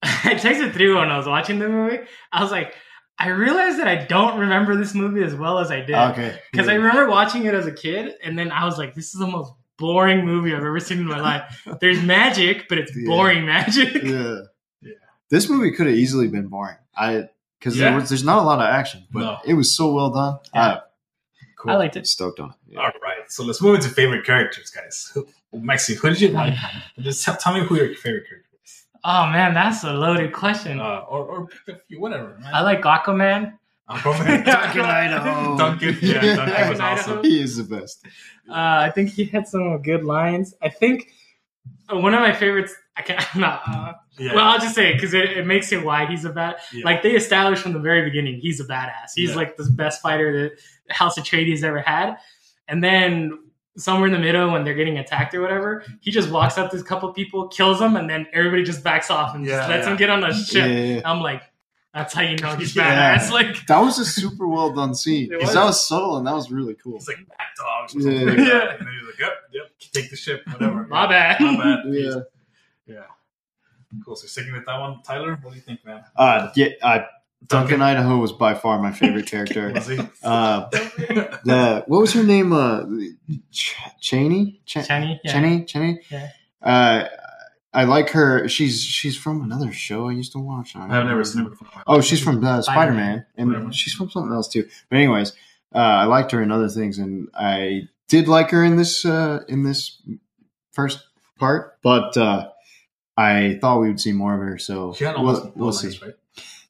I 0.02 0.34
texted 0.34 0.72
through 0.72 0.96
when 0.98 1.10
I 1.10 1.16
was 1.18 1.26
watching 1.26 1.58
the 1.58 1.68
movie. 1.68 1.98
I 2.32 2.42
was 2.42 2.50
like, 2.50 2.74
I 3.18 3.28
realized 3.28 3.78
that 3.78 3.86
I 3.88 3.96
don't 4.06 4.38
remember 4.40 4.76
this 4.76 4.94
movie 4.94 5.22
as 5.22 5.34
well 5.34 5.58
as 5.58 5.70
I 5.70 5.80
did. 5.80 5.94
Okay. 5.94 6.38
Because 6.50 6.68
I 6.68 6.74
remember 6.74 7.08
watching 7.10 7.44
it 7.44 7.54
as 7.54 7.66
a 7.66 7.72
kid, 7.72 8.14
and 8.24 8.38
then 8.38 8.50
I 8.50 8.64
was 8.64 8.78
like, 8.78 8.94
this 8.94 9.12
is 9.12 9.20
the 9.20 9.26
most 9.26 9.52
boring 9.78 10.24
movie 10.24 10.54
I've 10.54 10.60
ever 10.64 10.80
seen 10.80 10.98
in 10.98 11.06
my 11.06 11.20
life. 11.30 11.66
There's 11.80 12.02
magic, 12.02 12.66
but 12.68 12.78
it's 12.78 12.92
Yeah. 12.96 13.06
boring 13.08 13.44
magic. 13.46 14.02
Yeah. 14.02 14.36
Yeah. 14.82 14.92
This 15.28 15.50
movie 15.50 15.70
could 15.72 15.86
have 15.86 15.96
easily 15.96 16.28
been 16.28 16.46
boring. 16.48 16.76
I 16.96 17.28
because 17.58 17.76
Yeah. 17.76 17.90
there 17.90 18.00
there's 18.00 18.24
not 18.24 18.38
a 18.38 18.42
lot 18.42 18.58
of 18.58 18.64
action, 18.64 19.06
but 19.12 19.20
No. 19.20 19.38
it 19.44 19.52
was 19.54 19.70
so 19.76 19.92
well 19.92 20.10
done. 20.10 20.38
Yeah. 20.54 20.80
Cool. 21.58 21.72
I 21.72 21.76
liked 21.76 21.96
it. 21.96 22.06
stoked 22.06 22.40
on 22.40 22.50
it. 22.50 22.56
Yeah. 22.68 22.78
All 22.80 22.86
right, 23.02 23.30
so 23.30 23.44
let's 23.44 23.60
move 23.60 23.74
into 23.74 23.90
favorite 23.90 24.24
characters, 24.24 24.70
guys. 24.70 25.10
Who, 25.12 25.28
Maxi, 25.54 25.94
who 25.94 26.08
did 26.08 26.20
you 26.22 26.28
like? 26.28 26.54
Just 26.98 27.22
tell, 27.22 27.36
tell 27.36 27.52
me 27.52 27.60
who 27.60 27.76
your 27.76 27.94
favorite 27.96 28.26
character 28.26 28.36
is, 28.49 28.49
Oh 29.04 29.26
man, 29.26 29.54
that's 29.54 29.82
a 29.84 29.92
loaded 29.92 30.32
question. 30.32 30.80
uh, 30.80 31.04
or 31.08 31.24
or 31.26 31.46
pick 31.66 31.76
a 31.76 31.78
few, 31.80 32.00
whatever. 32.00 32.36
Man. 32.40 32.54
I 32.54 32.60
like 32.62 32.82
Aquaman. 32.82 33.54
Aquaman. 33.90 34.44
Duncan 34.44 34.80
Idaho. 34.84 35.56
Duncan, 35.56 35.96
yeah, 36.02 36.20
Duncan 36.36 36.68
was 36.68 36.78
Duncan 36.78 36.80
awesome. 36.80 37.12
Idaho. 37.18 37.22
He 37.22 37.42
is 37.42 37.56
the 37.56 37.64
best. 37.64 38.04
Uh, 38.48 38.52
I 38.54 38.90
think 38.94 39.10
he 39.10 39.24
had 39.24 39.48
some 39.48 39.80
good 39.82 40.04
lines. 40.04 40.54
I 40.62 40.68
think 40.68 41.10
uh, 41.92 41.98
one 41.98 42.14
of 42.14 42.20
my 42.20 42.32
favorites. 42.32 42.74
I 42.96 43.02
can't. 43.02 43.22
I'm 43.34 43.40
not. 43.40 43.62
Uh, 43.66 43.92
Yeah, 44.18 44.34
Well, 44.34 44.44
I'll 44.44 44.58
just 44.58 44.74
say 44.74 44.90
it 44.90 44.94
because 44.96 45.14
it, 45.14 45.30
it 45.38 45.46
makes 45.46 45.72
it 45.72 45.82
why 45.82 46.04
he's 46.06 46.24
a 46.26 46.30
bad. 46.30 46.56
yeah. 46.72 46.84
Like 46.84 47.02
they 47.02 47.12
established 47.12 47.62
from 47.62 47.72
the 47.72 47.78
very 47.78 48.02
beginning, 48.04 48.38
he's 48.40 48.60
a 48.60 48.64
badass. 48.64 49.12
He's 49.14 49.30
Yeah. 49.30 49.36
like 49.36 49.56
the 49.56 49.64
best 49.70 50.02
fighter 50.02 50.50
that 50.50 50.94
House 50.94 51.16
of 51.16 51.24
Atreides 51.24 51.62
ever 51.64 51.80
had. 51.80 52.16
And 52.68 52.84
then 52.84 53.38
somewhere 53.76 54.06
in 54.06 54.12
the 54.12 54.18
middle, 54.18 54.50
when 54.50 54.64
they're 54.64 54.74
getting 54.74 54.98
attacked 54.98 55.34
or 55.34 55.40
whatever, 55.40 55.84
he 56.00 56.10
just 56.10 56.30
walks 56.30 56.58
up 56.58 56.70
to 56.72 56.76
a 56.78 56.82
couple 56.82 57.12
people, 57.12 57.48
kills 57.48 57.78
them, 57.78 57.96
and 57.96 58.08
then 58.10 58.26
everybody 58.32 58.62
just 58.64 58.82
backs 58.84 59.10
off 59.10 59.34
and 59.34 59.44
Yeah, 59.46 59.58
just 59.58 59.68
lets 59.68 59.82
yeah. 59.82 59.88
them 59.88 59.96
get 59.96 60.10
on 60.10 60.20
the 60.20 60.32
ship. 60.32 60.68
yeah, 60.68 60.94
yeah. 60.96 61.00
I'm 61.04 61.20
like, 61.20 61.42
that's 61.94 62.12
how 62.14 62.22
you 62.22 62.36
know 62.36 62.54
he's 62.56 62.74
Yeah. 62.76 63.16
badass. 63.18 63.30
Like, 63.32 63.66
That 63.66 63.78
was 63.80 63.98
a 63.98 64.04
super 64.04 64.46
well 64.46 64.72
done 64.72 64.94
scene. 64.94 65.32
It 65.32 65.38
'Cause 65.40 65.48
was. 65.48 65.54
That 65.54 65.64
was 65.64 65.88
subtle 65.88 66.18
and 66.18 66.26
that 66.26 66.34
was 66.34 66.50
really 66.50 66.74
cool. 66.74 66.94
He's 66.94 67.08
like 67.08 67.18
back 67.28 67.48
dogs. 67.56 67.94
Or 67.96 68.00
Yeah. 68.00 68.18
something 68.18 68.26
like. 68.28 68.38
Yeah. 68.38 68.70
And 68.78 68.86
then 68.86 68.94
he's 68.98 69.06
like, 69.06 69.18
yep, 69.18 69.32
yep, 69.52 69.70
take 69.92 70.10
the 70.10 70.16
ship, 70.16 70.42
whatever. 70.46 70.86
My 70.86 71.02
Yeah, 71.04 71.08
bad. 71.08 71.40
My 71.40 71.56
bad. 71.56 71.78
Yeah. 71.86 72.14
Yeah. 72.86 73.02
Cool. 74.04 74.14
So 74.16 74.26
sticking 74.28 74.52
with 74.52 74.66
that 74.66 74.78
one, 74.78 75.02
Tyler. 75.02 75.36
What 75.42 75.50
do 75.50 75.56
you 75.56 75.62
think, 75.62 75.84
man? 75.84 76.04
Uh, 76.16 76.50
yeah. 76.54 76.68
Uh, 76.82 77.00
Duncan 77.46 77.82
Idaho 77.82 78.18
was 78.18 78.32
by 78.32 78.54
far 78.54 78.80
my 78.80 78.92
favorite 78.92 79.26
character. 79.30 79.72
Was 79.72 79.86
he? 79.88 79.98
Uh, 80.22 80.68
the 80.70 81.84
what 81.86 82.00
was 82.00 82.12
her 82.12 82.22
name? 82.22 82.52
Uh, 82.52 82.84
Ch- 83.50 83.74
Chani. 84.00 84.58
Ch- 84.64 84.74
Chani, 84.76 85.18
yeah. 85.24 85.32
Chani. 85.32 85.66
Chani. 85.66 85.98
Yeah. 86.10 86.28
Uh, 86.62 87.08
I 87.72 87.84
like 87.84 88.10
her. 88.10 88.48
She's 88.48 88.82
she's 88.82 89.16
from 89.16 89.42
another 89.42 89.72
show 89.72 90.08
I 90.08 90.12
used 90.12 90.32
to 90.32 90.38
watch. 90.38 90.74
I 90.76 90.80
don't 90.80 90.90
I've 90.92 91.06
never 91.06 91.24
seen 91.24 91.38
remember. 91.44 91.56
it 91.56 91.58
before. 91.64 91.82
Oh, 91.86 92.00
she's 92.00 92.20
from 92.22 92.44
uh, 92.44 92.62
Spider 92.62 92.92
Man, 92.92 93.24
Whatever. 93.36 93.64
and 93.64 93.74
she's 93.74 93.94
from 93.94 94.10
something 94.10 94.32
else 94.32 94.48
too. 94.48 94.68
But 94.88 94.96
anyways, 94.96 95.32
uh, 95.74 95.78
I 95.78 96.04
liked 96.04 96.32
her 96.32 96.42
in 96.42 96.50
other 96.50 96.68
things, 96.68 96.98
and 96.98 97.28
I 97.34 97.82
did 98.08 98.26
like 98.28 98.50
her 98.50 98.62
in 98.64 98.76
this 98.76 99.04
uh, 99.04 99.44
in 99.48 99.62
this 99.62 100.02
first 100.72 100.98
part. 101.38 101.78
But 101.82 102.16
uh, 102.16 102.48
I 103.16 103.58
thought 103.60 103.80
we 103.80 103.88
would 103.88 104.00
see 104.00 104.12
more 104.12 104.34
of 104.34 104.40
her, 104.40 104.58
so 104.58 104.92
She 104.94 105.04
had 105.04 105.16
we'll, 105.16 105.52
we'll 105.54 105.72
see. 105.72 105.88
lines, 105.88 106.02
right? 106.02 106.14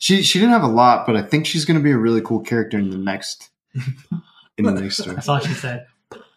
She 0.01 0.23
she 0.25 0.39
didn't 0.41 0.53
have 0.53 0.65
a 0.65 0.67
lot, 0.83 1.07
but 1.07 1.15
I 1.15 1.23
think 1.23 1.47
she's 1.47 1.65
going 1.65 1.79
to 1.79 1.85
be 1.85 1.93
a 1.93 1.97
really 1.99 2.21
cool 2.23 2.41
character 2.41 2.77
in 2.79 2.91
the 2.91 2.99
next 2.99 3.51
in 4.59 4.65
the 4.65 4.73
next 4.73 4.97
story. 4.99 5.15
That's 5.15 5.29
all 5.29 5.39
she 5.41 5.55
said. 5.55 5.87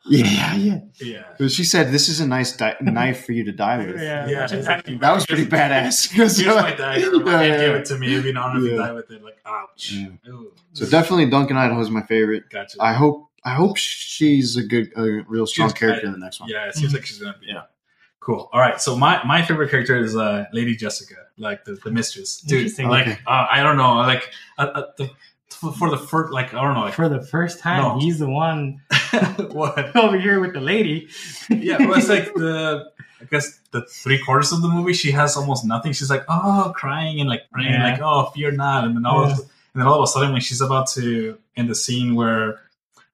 Yeah, 0.05 0.55
yeah. 0.55 0.79
Yeah. 1.01 1.23
But 1.39 1.49
she 1.49 1.63
said, 1.63 1.89
"This 1.93 2.09
is 2.09 2.19
a 2.19 2.27
nice 2.27 2.57
di- 2.57 2.75
knife 2.81 3.25
for 3.25 3.31
you 3.31 3.45
to 3.45 3.53
die 3.53 3.77
with." 3.77 4.01
Yeah, 4.01 4.27
Yeah, 4.27 4.41
just- 4.41 4.53
exactly. 4.55 4.97
That 4.97 5.13
was 5.15 5.25
pretty 5.25 5.45
badass. 5.45 6.11
Here's 6.11 6.37
my 6.45 6.73
dagger. 6.75 6.99
Yeah, 6.99 7.39
and 7.39 7.61
give 7.61 7.75
it 7.75 7.85
to 7.85 7.97
me. 7.97 8.11
It'd 8.11 8.23
be 8.25 8.31
an 8.31 8.37
honor 8.37 8.59
if 8.59 8.65
you 8.65 8.71
Yeah. 8.71 8.87
die 8.87 8.91
with 8.91 9.09
it. 9.11 9.23
Like, 9.23 9.37
ouch. 9.45 9.93
Yeah. 9.93 10.09
So 10.73 10.85
definitely 10.89 11.29
Duncan 11.29 11.55
Idaho 11.55 11.79
is 11.79 11.89
my 11.89 12.01
favorite. 12.03 12.49
Gotcha. 12.49 12.75
I 12.81 12.91
hope 12.91 13.29
I 13.45 13.51
hope 13.53 13.77
she's 13.77 14.57
a 14.57 14.63
good, 14.63 14.91
a 14.97 15.23
real 15.29 15.47
strong 15.47 15.69
She's- 15.69 15.79
character 15.79 16.05
in 16.07 16.11
the 16.11 16.19
next 16.19 16.41
one. 16.41 16.49
Yeah, 16.49 16.67
it 16.67 16.75
seems 16.75 16.93
like 16.93 17.05
she's 17.05 17.19
gonna 17.19 17.37
be. 17.39 17.47
Yeah. 17.47 17.61
Cool. 18.19 18.49
All 18.51 18.59
right. 18.59 18.81
So 18.81 18.97
my 18.97 19.23
my 19.23 19.41
favorite 19.41 19.69
character 19.71 19.95
is 19.97 20.17
uh, 20.17 20.45
Lady 20.51 20.75
Jessica, 20.75 21.15
like 21.37 21.65
the, 21.65 21.73
the 21.83 21.91
mistress. 21.91 22.41
Dude, 22.41 22.59
Interesting. 22.59 22.87
like 22.89 23.07
uh, 23.27 23.47
I 23.51 23.63
don't 23.63 23.77
know, 23.77 23.95
like 23.95 24.29
uh, 24.57 24.61
uh, 24.73 24.83
the, 24.97 25.09
for 25.49 25.89
the 25.89 25.97
first, 25.97 26.31
like 26.33 26.53
I 26.53 26.61
don't 26.61 26.73
know, 26.73 26.81
like 26.81 26.93
For 26.93 27.07
the 27.09 27.21
first 27.21 27.59
time, 27.59 27.81
No. 27.81 27.99
he's 27.99 28.19
the 28.19 28.29
one 28.29 28.81
what? 29.51 29.95
over 29.95 30.19
here 30.19 30.39
with 30.39 30.53
the 30.53 30.59
lady. 30.61 31.07
Yeah, 31.49 31.77
well, 31.79 31.93
it's 31.97 32.09
like 32.09 32.33
the 32.33 32.91
I 33.21 33.25
guess 33.25 33.59
the 33.71 33.83
three 33.85 34.19
quarters 34.19 34.51
of 34.51 34.61
the 34.61 34.67
movie 34.67 34.93
she 34.93 35.11
has 35.11 35.37
almost 35.37 35.63
nothing. 35.65 35.93
She's 35.93 36.09
like 36.09 36.25
oh 36.27 36.73
crying 36.75 37.19
and 37.19 37.29
like 37.29 37.49
praying 37.51 37.71
Yeah. 37.73 37.91
like 37.91 38.01
oh 38.01 38.25
fear 38.35 38.51
not, 38.51 38.83
and 38.85 38.95
then 38.95 39.05
all 39.05 39.25
Yeah. 39.27 39.33
of, 39.33 39.39
and 39.39 39.81
then 39.81 39.87
all 39.87 39.97
of 39.99 40.03
a 40.03 40.07
sudden 40.07 40.31
when 40.33 40.41
she's 40.41 40.61
about 40.61 40.87
to 40.89 41.37
end 41.55 41.69
the 41.69 41.75
scene 41.75 42.15
where 42.15 42.59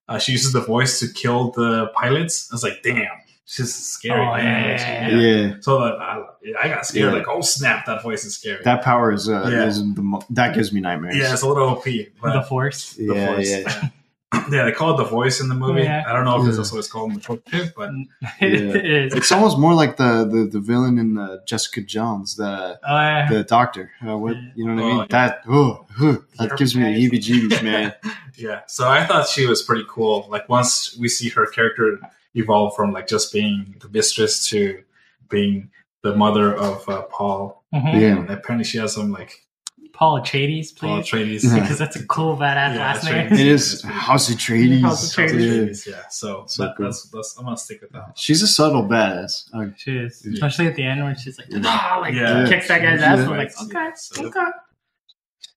uh, 0.08 0.18
she 0.18 0.32
uses 0.32 0.52
the 0.52 0.60
voice 0.60 0.98
to 1.00 1.06
kill 1.12 1.52
the 1.52 1.86
pilots, 1.94 2.50
I 2.50 2.54
was 2.54 2.62
like 2.64 2.82
damn, 2.82 3.06
she's 3.44 3.74
scary. 3.74 4.20
Oh, 4.20 4.34
man. 4.36 4.78
yeah. 4.78 5.18
Yeah. 5.48 5.54
So 5.60 5.78
uh, 5.78 5.96
I, 5.98 6.64
I 6.64 6.68
got 6.68 6.86
scared. 6.86 7.12
Yeah. 7.12 7.18
Like, 7.18 7.28
oh 7.28 7.40
snap, 7.40 7.86
that 7.86 8.02
voice 8.02 8.24
is 8.24 8.36
scary. 8.36 8.62
That 8.64 8.82
power 8.82 9.12
is, 9.12 9.28
uh, 9.28 9.48
Yeah. 9.52 9.66
is 9.66 9.78
the 9.94 10.02
mo- 10.02 10.22
that 10.30 10.54
gives 10.54 10.72
me 10.72 10.80
nightmares. 10.80 11.16
yeah, 11.16 11.32
it's 11.32 11.42
a 11.42 11.48
little 11.48 11.68
OP. 11.68 11.84
the 11.84 12.08
But 12.20 12.42
force. 12.48 12.92
the 12.94 13.04
yeah, 13.14 13.34
voice. 13.34 13.50
yeah. 13.50 13.88
yeah, 14.52 14.64
they 14.64 14.70
call 14.70 14.94
it 14.94 14.98
the 14.98 15.10
voice 15.10 15.40
in 15.40 15.48
the 15.48 15.56
movie. 15.56 15.82
Yeah. 15.82 16.04
I 16.06 16.12
don't 16.12 16.24
know 16.24 16.40
if 16.40 16.46
Yeah. 16.48 16.52
that's 16.56 16.70
what 16.70 16.78
it's 16.78 16.86
called 16.90 17.10
in 17.10 17.18
the 17.18 17.26
book 17.26 17.44
too, 17.46 17.66
but 17.76 17.90
it 18.40 18.86
is. 18.86 19.14
It's 19.14 19.32
almost 19.32 19.58
more 19.58 19.74
like 19.74 19.96
the 19.96 20.24
the, 20.30 20.48
the 20.50 20.60
villain 20.60 20.98
in 20.98 21.18
uh, 21.18 21.38
Jessica 21.46 21.80
Jones, 21.80 22.36
the 22.36 22.78
Oh, 22.88 22.96
yeah. 23.00 23.28
the 23.28 23.42
doctor. 23.42 23.90
Uh, 24.06 24.16
what 24.16 24.36
you 24.54 24.66
know 24.68 24.74
what 24.76 24.82
I 24.82 24.86
Oh, 24.86 24.88
mean? 24.90 24.98
yeah. 25.00 25.06
That 25.10 25.42
oh, 25.48 25.84
oh, 26.00 26.24
that 26.38 26.56
gives 26.56 26.76
me 26.76 26.84
the 26.84 26.90
heebie-jeebies, 27.10 27.62
man. 27.64 27.92
yeah. 28.36 28.60
So 28.66 28.88
I 28.88 29.04
thought 29.06 29.28
she 29.28 29.46
was 29.46 29.62
pretty 29.62 29.84
cool. 29.88 30.26
Like 30.30 30.48
once 30.48 30.96
we 30.98 31.08
see 31.08 31.28
her 31.30 31.46
character 31.46 31.98
evolve 32.34 32.74
from 32.76 32.92
like 32.92 33.06
just 33.08 33.32
being 33.32 33.76
the 33.80 33.88
mistress 33.88 34.46
to 34.48 34.82
being 35.28 35.70
the 36.02 36.14
mother 36.16 36.54
of 36.54 36.88
uh, 36.88 37.02
Paul. 37.02 37.62
Mhm. 37.74 38.00
Yeah. 38.00 38.16
And 38.18 38.30
apparently 38.30 38.64
she 38.64 38.78
has 38.78 38.94
some 38.94 39.10
like 39.12 39.46
Paul 39.92 40.20
Atreides, 40.20 40.74
Paul 40.78 41.02
please. 41.02 41.10
Atreides. 41.10 41.44
Yeah. 41.44 41.60
Because 41.60 41.78
that's 41.78 41.96
a 41.96 42.06
cool, 42.06 42.36
badass 42.36 42.74
Yeah, 42.74 42.78
last 42.78 43.04
Atreides. 43.06 43.30
name. 43.30 43.40
It 43.40 43.46
is 43.46 43.82
House 43.82 44.30
Atreides. 44.30 44.80
House 44.80 45.14
Paul 45.14 45.24
Atreides. 45.26 45.34
Atreides, 45.68 45.86
Yeah. 45.86 46.02
So, 46.08 46.44
So 46.46 46.62
that, 46.64 46.76
cool. 46.76 46.86
that's, 46.86 47.10
that's 47.10 47.36
I'm 47.38 47.44
gonna 47.44 47.56
stick 47.58 47.82
with 47.82 47.90
that. 47.92 48.12
She's 48.16 48.40
a 48.42 48.46
subtle 48.46 48.84
badass. 48.84 49.50
She 49.76 49.96
is. 49.98 50.22
Yeah. 50.24 50.32
Especially 50.34 50.68
at 50.68 50.74
the 50.76 50.84
end 50.84 51.02
when 51.04 51.16
she's 51.16 51.36
like, 51.38 51.48
Yeah. 51.50 51.60
ah, 51.64 51.98
like 52.00 52.14
Yeah. 52.14 52.46
kicks 52.48 52.68
that 52.68 52.80
guy's 52.80 53.00
Yeah. 53.00 53.12
ass. 53.12 53.18
I'm 53.20 53.30
like, 53.30 53.52
okay, 53.62 53.90
So- 53.96 54.26
okay. 54.26 54.40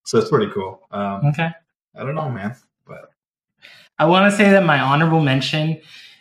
So 0.05 0.19
it's 0.19 0.29
pretty 0.29 0.51
cool. 0.51 0.81
Um, 0.91 1.27
Okay. 1.27 1.49
I 1.95 2.03
don't 2.03 2.15
know, 2.15 2.29
man, 2.29 2.55
but 2.87 3.11
I 3.99 4.05
want 4.05 4.31
to 4.31 4.37
say 4.37 4.49
that 4.51 4.65
my 4.65 4.79
honorable 4.79 5.21
mention 5.21 5.79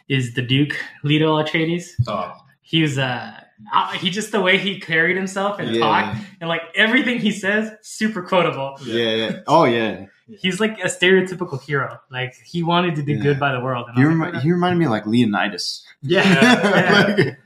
is 0.08 0.34
the 0.34 0.42
Duke 0.42 0.76
Leto 1.02 1.42
Atreides. 1.42 1.90
oh, 2.06 2.34
He 2.60 2.82
was 2.82 2.98
uh, 2.98 3.32
uh, 3.72 3.92
he 3.92 4.10
just 4.10 4.32
the 4.32 4.40
way 4.40 4.58
he 4.58 4.78
carried 4.80 5.16
himself 5.16 5.58
and 5.58 5.70
Yeah. 5.74 5.80
talked 5.80 6.18
and 6.40 6.48
like 6.48 6.62
everything 6.74 7.18
he 7.20 7.30
says, 7.32 7.70
super 7.82 8.22
quotable. 8.22 8.76
yeah, 8.84 9.14
yeah. 9.14 9.40
Oh 9.46 9.64
yeah. 9.64 10.06
He's 10.40 10.60
like 10.60 10.78
a 10.78 10.86
stereotypical 10.88 11.60
hero. 11.62 11.98
Like 12.10 12.34
he 12.44 12.62
wanted 12.62 12.96
to 12.96 13.02
do 13.02 13.12
Yeah. 13.14 13.22
good 13.22 13.40
by 13.40 13.52
the 13.52 13.60
world. 13.60 13.86
And 13.88 13.96
He, 13.98 14.04
I'm 14.04 14.18
like, 14.18 14.32
remi- 14.32 14.42
he 14.44 14.52
reminded 14.52 14.78
me 14.78 14.84
of 14.86 14.90
like 14.90 15.06
Leonidas. 15.06 15.84
yeah, 16.02 17.04
Like- 17.16 17.38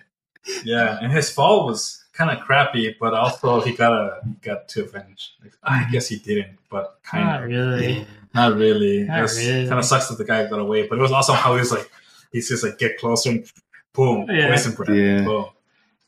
yeah. 0.65 0.99
And 1.01 1.13
his 1.13 1.31
fall 1.31 1.67
was 1.67 2.03
kind 2.17 2.31
of 2.31 2.45
crappy, 2.45 2.97
but 2.99 3.15
also 3.15 3.61
he 3.61 3.73
got 3.75 3.93
a 3.93 4.21
got 4.43 4.69
to 4.71 4.85
avenge. 4.85 5.35
Like, 5.43 5.53
I 5.63 5.87
guess 5.91 6.09
he 6.09 6.17
didn't, 6.19 6.59
but 6.71 6.99
kind 7.03 7.25
not 7.25 7.43
of. 7.43 7.49
really. 7.49 8.07
Not 8.35 8.55
really. 8.57 9.05
Not 9.05 9.19
it 9.19 9.23
was, 9.23 9.39
really. 9.39 9.67
Kind 9.69 9.79
of 9.79 9.85
sucks 9.85 10.09
that 10.09 10.19
the 10.19 10.25
guy 10.25 10.47
got 10.49 10.59
away, 10.59 10.87
but 10.87 10.99
it 10.99 11.03
was 11.03 11.13
awesome 11.13 11.37
how 11.37 11.53
he 11.55 11.61
was 11.61 11.73
like, 11.73 11.91
he's 12.33 12.49
just 12.49 12.65
like 12.65 12.79
get 12.79 12.99
closer 12.99 13.31
and 13.31 13.51
boom, 13.93 14.27
Yeah. 14.31 14.49
poison 14.49 14.75
breath, 14.75 14.91
Yeah. 14.91 15.25
boom. 15.25 15.47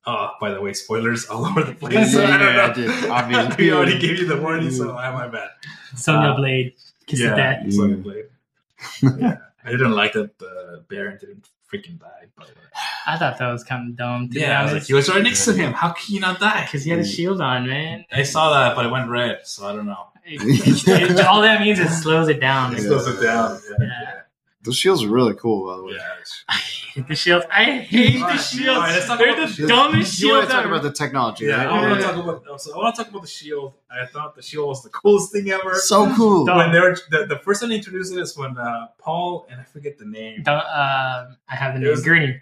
Oh, 0.06 0.30
by 0.40 0.50
the 0.52 0.60
way, 0.60 0.72
spoilers 0.72 1.26
all 1.26 1.44
over 1.44 1.62
the 1.62 1.74
place. 1.74 2.14
Yeah, 2.14 2.20
I 2.24 2.38
don't 2.38 2.40
yeah, 2.40 2.56
know. 2.56 2.64
I 2.64 2.72
did, 2.72 3.10
obviously. 3.10 3.64
we 3.66 3.72
already 3.72 3.98
gave 3.98 4.18
you 4.18 4.26
the 4.26 4.40
warning, 4.40 4.70
so 4.70 4.96
I 4.96 5.10
my 5.12 5.28
bad. 5.28 5.50
Sonya 5.96 6.30
Uh, 6.30 6.36
Blade, 6.36 6.74
kiss 7.06 7.20
yeah, 7.20 7.30
of 7.32 7.36
death. 7.36 7.72
Sonya 7.72 7.96
Blade. 7.96 8.24
yeah. 9.02 9.36
I 9.68 9.72
didn't 9.72 9.92
like 9.92 10.12
that 10.14 10.38
the 10.38 10.84
Baron 10.88 11.18
didn't 11.18 11.48
freaking 11.72 11.98
die. 11.98 12.26
By 12.36 12.44
the 12.44 12.52
uh, 12.52 12.54
way. 12.54 12.62
I 13.06 13.16
thought 13.16 13.38
that 13.38 13.50
was 13.50 13.64
kind 13.64 13.88
of 13.88 13.96
dumb. 13.96 14.28
To 14.30 14.40
Yeah, 14.40 14.60
I 14.60 14.64
was 14.64 14.72
like, 14.72 14.82
he 14.84 14.94
was 14.94 15.08
right 15.08 15.22
next 15.22 15.44
to 15.46 15.52
him. 15.52 15.72
How 15.72 15.90
can 15.90 16.14
you 16.14 16.20
not 16.20 16.40
die? 16.40 16.64
because 16.64 16.84
he 16.84 16.90
had 16.90 17.00
a 17.00 17.06
shield 17.06 17.40
on, 17.40 17.66
man. 17.66 18.04
I 18.12 18.22
saw 18.22 18.52
that, 18.52 18.76
but 18.76 18.86
it 18.86 18.90
went 18.90 19.08
red, 19.08 19.40
so 19.44 19.66
I 19.66 19.72
don't 19.72 19.86
know. 19.86 20.06
It- 20.24 21.20
all 21.26 21.42
that 21.42 21.60
means 21.60 21.78
it 21.78 21.88
slows 21.88 22.28
it 22.28 22.40
down. 22.40 22.74
It 22.74 22.80
slows 22.80 23.06
it 23.06 23.22
down. 23.22 23.60
Yeah. 23.80 23.86
Yeah. 23.86 24.20
Those 24.62 24.76
shields 24.76 25.04
are 25.04 25.08
really 25.08 25.34
cool, 25.34 25.66
by 25.70 25.76
the 25.76 25.84
way. 25.84 25.92
yeah. 25.94 27.04
the 27.08 27.14
shields. 27.14 27.46
I 27.50 27.64
hate 27.64 28.14
the 28.14 28.22
Alright, 28.24 28.40
shields. 28.40 28.68
alright, 28.68 28.92
let's 28.94 29.06
talk 29.06 29.18
They're 29.18 29.28
about 29.32 29.40
the 29.42 29.46
the 29.46 29.52
shields. 29.52 29.70
dumbest 29.72 30.20
You 30.20 30.28
want 30.30 30.40
shields 30.40 30.46
to 30.48 30.52
talk 30.52 30.64
ever. 30.64 30.74
about 30.74 30.82
the 30.82 30.92
technology, 30.92 31.44
Yeah, 31.46 31.62
I 31.62 31.66
right? 31.66 31.88
want 31.90 32.00
to 32.00 32.06
talk 32.06 32.16
about. 32.42 32.60
So 32.60 32.74
I 32.74 32.76
want 32.78 32.96
to 32.96 33.02
talk 33.02 33.10
about 33.10 33.22
the 33.22 33.28
shield. 33.28 33.74
I 33.90 34.04
thought 34.06 34.34
the 34.34 34.42
shield 34.42 34.68
was 34.68 34.82
the 34.82 34.88
coolest 34.90 35.32
thing 35.32 35.48
ever. 35.50 35.74
So 35.76 36.12
cool. 36.16 36.44
Dumb. 36.44 36.56
when 36.56 36.72
they 36.72 36.80
were 36.80 36.96
the, 37.10 37.26
the 37.26 37.38
first 37.38 37.60
time 37.60 37.70
they 37.70 37.76
introduced 37.76 38.12
it 38.12 38.18
is 38.18 38.36
when 38.36 38.58
uh, 38.58 38.88
Paul 38.98 39.46
and 39.48 39.60
I 39.60 39.64
forget 39.64 39.96
the 39.96 40.06
name. 40.06 40.42
Don't, 40.42 40.56
uh, 40.56 41.30
I 41.48 41.54
have 41.54 41.74
the 41.74 41.80
It 41.80 41.82
name 41.84 41.90
was- 41.92 42.02
Gurney. 42.04 42.40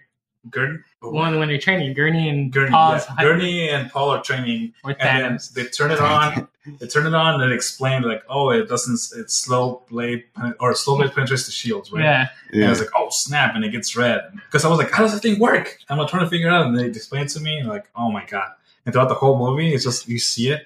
Gurney. 0.48 0.78
One 1.00 1.38
when 1.40 1.48
they're 1.48 1.58
training, 1.58 1.92
Gurney 1.94 2.28
and 2.28 2.52
Gurney, 2.52 2.70
Paul's 2.70 3.04
yeah. 3.18 3.24
Gurney 3.24 3.68
and 3.68 3.90
Paul 3.90 4.10
are 4.10 4.22
training, 4.22 4.74
with 4.84 4.96
and 5.00 5.22
then 5.24 5.32
Thanos. 5.34 5.52
they 5.52 5.64
turn 5.66 5.90
it 5.90 5.98
on. 6.00 6.48
They 6.78 6.86
turn 6.86 7.06
it 7.06 7.14
on 7.14 7.40
and 7.40 7.50
it 7.50 7.54
explained 7.54 8.04
like, 8.04 8.22
oh, 8.28 8.50
it 8.50 8.68
doesn't. 8.68 8.94
It's 9.20 9.34
slow 9.34 9.82
blade 9.88 10.24
or 10.60 10.74
slow 10.74 10.96
blade 10.96 11.12
penetrates 11.12 11.46
the 11.46 11.52
shields, 11.52 11.92
right? 11.92 12.02
Yeah, 12.02 12.26
And 12.52 12.64
I 12.64 12.70
was 12.70 12.80
like, 12.80 12.90
oh 12.96 13.08
snap, 13.10 13.54
and 13.54 13.64
it 13.64 13.70
gets 13.70 13.96
red. 13.96 14.22
Because 14.46 14.64
I 14.64 14.68
was 14.68 14.78
like, 14.78 14.90
how 14.90 15.02
does 15.02 15.12
that 15.12 15.20
thing 15.20 15.38
work? 15.38 15.78
I'm 15.88 15.98
like, 15.98 16.08
trying 16.08 16.24
to 16.24 16.30
figure 16.30 16.48
it 16.48 16.52
out, 16.52 16.66
and 16.66 16.78
they 16.78 16.86
explained 16.86 17.26
it 17.30 17.32
to 17.34 17.40
me, 17.40 17.58
and 17.58 17.68
like, 17.68 17.88
oh 17.94 18.10
my 18.10 18.24
god. 18.26 18.50
And 18.84 18.92
throughout 18.92 19.08
the 19.08 19.14
whole 19.14 19.38
movie, 19.38 19.74
it's 19.74 19.84
just 19.84 20.08
you 20.08 20.18
see 20.18 20.48
it. 20.50 20.62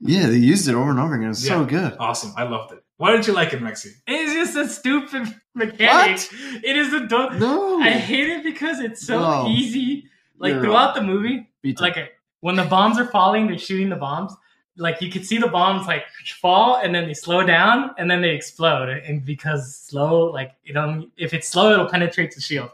yeah, 0.00 0.26
they 0.26 0.36
used 0.36 0.68
it 0.68 0.74
over 0.74 0.90
and 0.90 0.98
over 1.00 1.14
again. 1.14 1.30
It's 1.30 1.46
so 1.46 1.64
good. 1.64 1.96
Awesome. 1.98 2.32
I 2.36 2.44
loved 2.44 2.72
it. 2.72 2.82
Why 2.96 3.10
didn't 3.10 3.26
you 3.26 3.32
like 3.32 3.52
it, 3.52 3.60
Maxi? 3.60 3.92
it's 4.06 4.32
just 4.32 4.56
a 4.56 4.68
stupid 4.68 5.34
mechanic. 5.54 6.20
What? 6.20 6.28
It 6.64 6.76
is 6.76 6.92
a 6.92 7.06
dumb. 7.06 7.38
No. 7.40 7.80
I 7.80 7.90
hate 7.90 8.28
it 8.28 8.44
because 8.44 8.78
it's 8.80 9.04
so 9.04 9.18
No. 9.20 9.48
easy. 9.48 10.04
Like 10.38 10.52
You're 10.54 10.62
throughout 10.62 10.96
wrong. 10.96 11.06
the 11.06 11.12
movie, 11.12 11.48
like 11.80 11.96
when 12.40 12.54
the 12.56 12.64
bombs 12.64 12.98
are 12.98 13.06
falling, 13.06 13.46
they're 13.48 13.58
shooting 13.58 13.88
the 13.88 13.96
bombs. 13.96 14.32
Like 14.76 15.00
you 15.00 15.10
could 15.10 15.24
see 15.24 15.38
the 15.38 15.46
bombs 15.48 15.86
like 15.86 16.04
fall 16.40 16.76
and 16.82 16.94
then 16.94 17.06
they 17.06 17.14
slow 17.14 17.44
down 17.44 17.90
and 17.96 18.10
then 18.10 18.22
they 18.22 18.30
explode. 18.34 18.88
And 18.88 19.24
because 19.24 19.76
slow, 19.76 20.24
like 20.32 20.52
it 20.64 20.76
only 20.76 21.10
if 21.16 21.32
it's 21.32 21.48
slow, 21.48 21.72
it'll 21.72 21.88
penetrate 21.88 22.34
the 22.34 22.40
shield. 22.40 22.70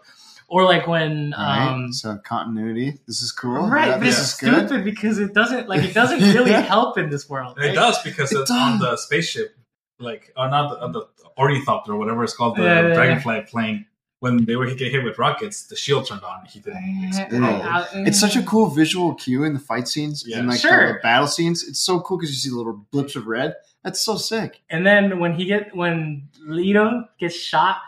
Or 0.48 0.64
like 0.64 0.86
when 0.88 1.32
Right? 1.36 1.68
um 1.68 1.92
so 1.92 2.16
continuity. 2.24 2.98
This 3.06 3.22
is 3.22 3.30
cool. 3.32 3.68
right, 3.68 3.88
Yeah, 3.88 3.98
but 3.98 4.04
this 4.04 4.18
it's 4.18 4.32
is 4.32 4.40
good. 4.40 4.66
stupid 4.68 4.84
because 4.84 5.18
it 5.18 5.34
doesn't 5.34 5.68
like 5.68 5.82
it 5.84 5.94
doesn't 5.94 6.20
really 6.34 6.52
help 6.52 6.96
in 6.98 7.10
this 7.10 7.28
world. 7.28 7.56
And 7.58 7.66
it 7.66 7.74
does 7.74 8.02
because 8.02 8.32
It 8.32 8.38
it's 8.38 8.50
on 8.50 8.78
the 8.78 8.96
spaceship, 8.96 9.54
like, 9.98 10.32
or 10.36 10.48
not 10.48 10.70
the, 10.70 10.82
on 10.84 10.92
the 10.92 11.06
ornithopter 11.38 11.92
or 11.92 11.96
whatever 11.98 12.24
it's 12.24 12.34
called, 12.34 12.56
the 12.56 12.62
Yeah, 12.62 12.80
yeah, 12.80 12.88
yeah. 12.88 12.94
dragonfly 12.94 13.42
plane. 13.42 13.86
When 14.20 14.44
they 14.44 14.54
were 14.56 14.66
getting 14.66 14.90
hit 14.92 15.02
with 15.02 15.18
rockets, 15.18 15.62
the 15.64 15.76
shield 15.76 16.06
turned 16.06 16.22
on. 16.22 16.44
He 16.44 16.60
didn't. 16.60 17.04
explode. 17.08 17.40
Yeah. 17.40 17.86
It's 18.06 18.20
such 18.20 18.36
a 18.36 18.42
cool 18.42 18.68
visual 18.68 19.14
cue 19.14 19.44
in 19.44 19.54
the 19.54 19.58
fight 19.60 19.88
scenes 19.88 20.24
Yeah. 20.26 20.38
and 20.40 20.48
like 20.48 20.60
Sure. 20.60 20.88
the, 20.88 20.92
the 20.94 20.98
battle 21.02 21.26
scenes. 21.26 21.64
It's 21.66 21.80
so 21.80 22.00
cool 22.00 22.18
because 22.18 22.30
you 22.30 22.36
see 22.36 22.50
the 22.50 22.56
little 22.56 22.84
blips 22.92 23.16
of 23.16 23.26
red. 23.26 23.54
That's 23.82 24.00
so 24.02 24.16
sick. 24.18 24.60
And 24.68 24.86
then 24.86 25.20
when 25.20 25.34
he 25.34 25.46
get 25.46 25.74
when 25.74 26.28
Leto 26.46 27.04
gets 27.18 27.34
shot 27.34 27.78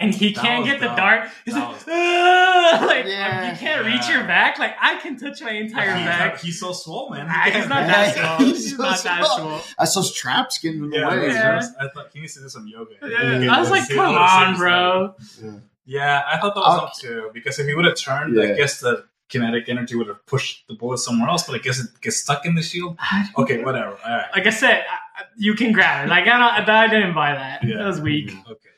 and 0.00 0.12
he 0.12 0.32
That 0.32 0.42
can't 0.42 0.64
get 0.64 0.80
the 0.80 0.86
dumb. 0.88 0.96
dart, 0.96 1.28
he's 1.44 1.54
That 1.54 1.60
like, 1.68 1.76
was- 1.76 1.86
like 2.88 3.06
Yeah. 3.06 3.52
you 3.52 3.56
can't 3.56 3.86
reach 3.86 4.08
your 4.08 4.24
back. 4.24 4.58
Like 4.58 4.74
I 4.82 4.96
can 4.96 5.16
touch 5.16 5.40
my 5.40 5.52
entire 5.52 5.94
he's, 5.94 6.04
back. 6.06 6.40
he's 6.40 6.58
so 6.58 6.72
swole, 6.72 7.10
man. 7.10 7.28
Ah, 7.30 7.44
he's 7.44 7.68
not 7.68 7.86
that 7.86 8.14
small. 8.16 8.38
He's 8.48 8.64
He's 8.64 8.76
so 8.76 8.82
not 8.82 9.02
that 9.04 9.24
small. 9.24 9.38
small. 9.38 9.62
I 9.78 9.84
saw 9.84 10.02
traps 10.12 10.58
getting 10.58 10.82
in 10.82 10.90
the 10.90 10.96
Yeah, 10.98 11.08
way. 11.10 11.28
Yeah. 11.28 11.62
I 11.80 11.88
thought 11.94 12.08
he 12.12 12.18
needs 12.22 12.34
to 12.34 12.40
do 12.40 12.48
some 12.48 12.66
yoga. 12.66 12.90
Yeah, 13.02 13.54
I 13.54 13.60
was 13.60 13.70
like, 13.70 13.88
come 13.88 14.16
on, 14.16 14.48
his 14.50 14.58
bro. 14.58 15.14
Life. 15.86 15.94
Yeah, 15.94 16.22
I 16.26 16.38
thought 16.38 16.54
that 16.54 16.60
was 16.60 16.78
I'll- 16.80 16.86
up 16.86 16.92
too 16.94 17.30
because 17.34 17.58
if 17.58 17.66
he 17.66 17.74
would 17.74 17.84
have 17.84 17.96
turned, 17.96 18.36
Yeah. 18.36 18.44
I 18.44 18.56
guess 18.56 18.80
the 18.80 19.04
kinetic 19.28 19.68
energy 19.68 19.96
would 19.96 20.06
have 20.08 20.24
pushed 20.26 20.66
the 20.68 20.74
bullet 20.74 20.98
somewhere 20.98 21.28
else, 21.28 21.44
but 21.46 21.54
I 21.56 21.58
guess 21.58 21.80
it 21.80 22.00
gets 22.00 22.16
stuck 22.18 22.46
in 22.46 22.54
the 22.54 22.62
shield. 22.62 22.96
Okay, 23.36 23.62
whatever. 23.64 23.98
All 24.04 24.16
right. 24.16 24.26
Like 24.34 24.46
I 24.46 24.50
said, 24.50 24.84
I, 24.88 25.22
I- 25.22 25.24
you 25.36 25.54
can 25.54 25.72
grab 25.72 26.06
it. 26.06 26.10
Like 26.10 26.26
I 26.28 26.38
don't, 26.64 26.68
I 26.68 26.88
didn't 26.88 27.14
buy 27.14 27.34
that. 27.34 27.64
Yeah. 27.64 27.78
That 27.78 27.86
was 27.86 28.00
weak. 28.00 28.30
Okay. 28.48 28.68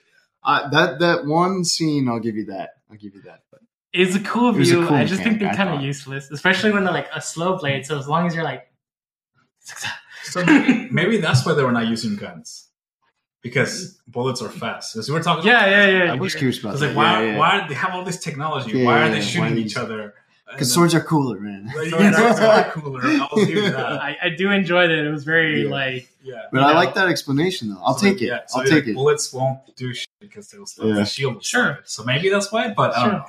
Uh, 0.45 0.69
that 0.71 0.99
that 1.01 1.27
one 1.27 1.65
scene, 1.65 2.09
I'll 2.09 2.21
give 2.21 2.37
you 2.37 2.47
that. 2.47 2.71
I'll 2.91 2.97
give 2.97 3.15
you 3.15 3.23
that. 3.23 3.41
But 3.51 3.61
It's 3.93 4.15
a 4.15 4.21
cool 4.21 4.51
It 4.55 4.59
was 4.59 4.71
a 4.71 4.77
view. 4.77 4.87
cool 4.87 4.97
I 4.97 5.05
just 5.05 5.23
think 5.23 5.41
they're 5.41 5.53
kind 5.53 5.69
of 5.69 5.83
useless, 5.83 6.31
especially 6.31 6.71
when 6.73 6.85
they're 6.85 6.93
like 6.95 7.09
a 7.15 7.21
slow 7.21 7.59
blade. 7.59 7.85
So 7.85 7.99
as 7.99 8.07
long 8.09 8.27
as 8.27 8.35
you're 8.35 8.45
like, 8.45 8.71
So 10.25 10.45
maybe, 10.45 10.89
maybe 10.91 11.17
that's 11.19 11.45
why 11.47 11.55
they 11.55 11.63
were 11.65 11.73
not 11.73 11.87
using 11.87 12.17
guns 12.17 12.68
because 13.49 13.99
bullets 14.07 14.41
are 14.43 14.49
fast. 14.49 14.97
As 14.97 15.09
we 15.09 15.15
were 15.15 15.23
talking, 15.23 15.47
yeah, 15.47 15.67
yeah, 15.69 16.05
yeah. 16.05 16.13
I 16.13 16.17
was 16.17 16.35
yeah. 16.35 16.39
curious 16.39 16.59
I 16.59 16.61
about 16.61 16.73
was 16.73 16.83
like, 16.83 16.97
why? 16.97 17.23
yeah, 17.25 17.31
yeah. 17.33 17.39
Why 17.39 17.61
do 17.63 17.69
they 17.69 17.75
have 17.75 17.95
all 17.95 18.05
this 18.05 18.19
technology? 18.19 18.79
Yeah, 18.79 18.85
why 18.87 19.03
are 19.03 19.11
they 19.11 19.21
shooting 19.21 19.59
each 19.59 19.77
other? 19.77 20.15
Because 20.51 20.73
swords 20.73 20.95
are 20.95 21.01
cooler, 21.03 21.39
man. 21.39 21.71
Swords 21.91 22.17
are 22.41 22.65
cooler. 22.73 23.03
I'll 23.05 23.29
that. 23.37 23.99
I, 24.01 24.17
I 24.23 24.29
do 24.31 24.51
enjoy 24.51 24.87
that. 24.89 24.99
It 25.07 25.11
was 25.11 25.25
very 25.25 25.65
Yeah. 25.65 25.71
like 25.71 26.09
Yeah. 26.23 26.43
But 26.51 26.63
I 26.63 26.69
know. 26.73 26.75
like 26.79 26.95
that 26.95 27.09
explanation, 27.09 27.69
though. 27.69 27.81
I'll 27.85 27.99
So, 27.99 28.07
take 28.07 28.23
it. 28.23 28.27
Yeah, 28.29 28.41
so 28.47 28.59
I'll 28.61 28.65
like, 28.65 28.73
take 28.73 28.87
it. 28.89 28.95
Bullets 28.95 29.31
won't 29.33 29.59
do 29.77 29.93
shit 29.93 30.09
because 30.21 30.49
they'll 30.51 30.65
stop 30.65 30.87
Yeah. 30.87 30.95
the 30.95 31.05
shield. 31.05 31.45
Sure. 31.45 31.81
So 31.85 32.03
maybe 32.05 32.31
that's 32.31 32.51
why. 32.51 32.73
But 32.73 32.97
I 32.97 33.03
don't 33.03 33.11
Sure. 33.11 33.19
know. 33.19 33.25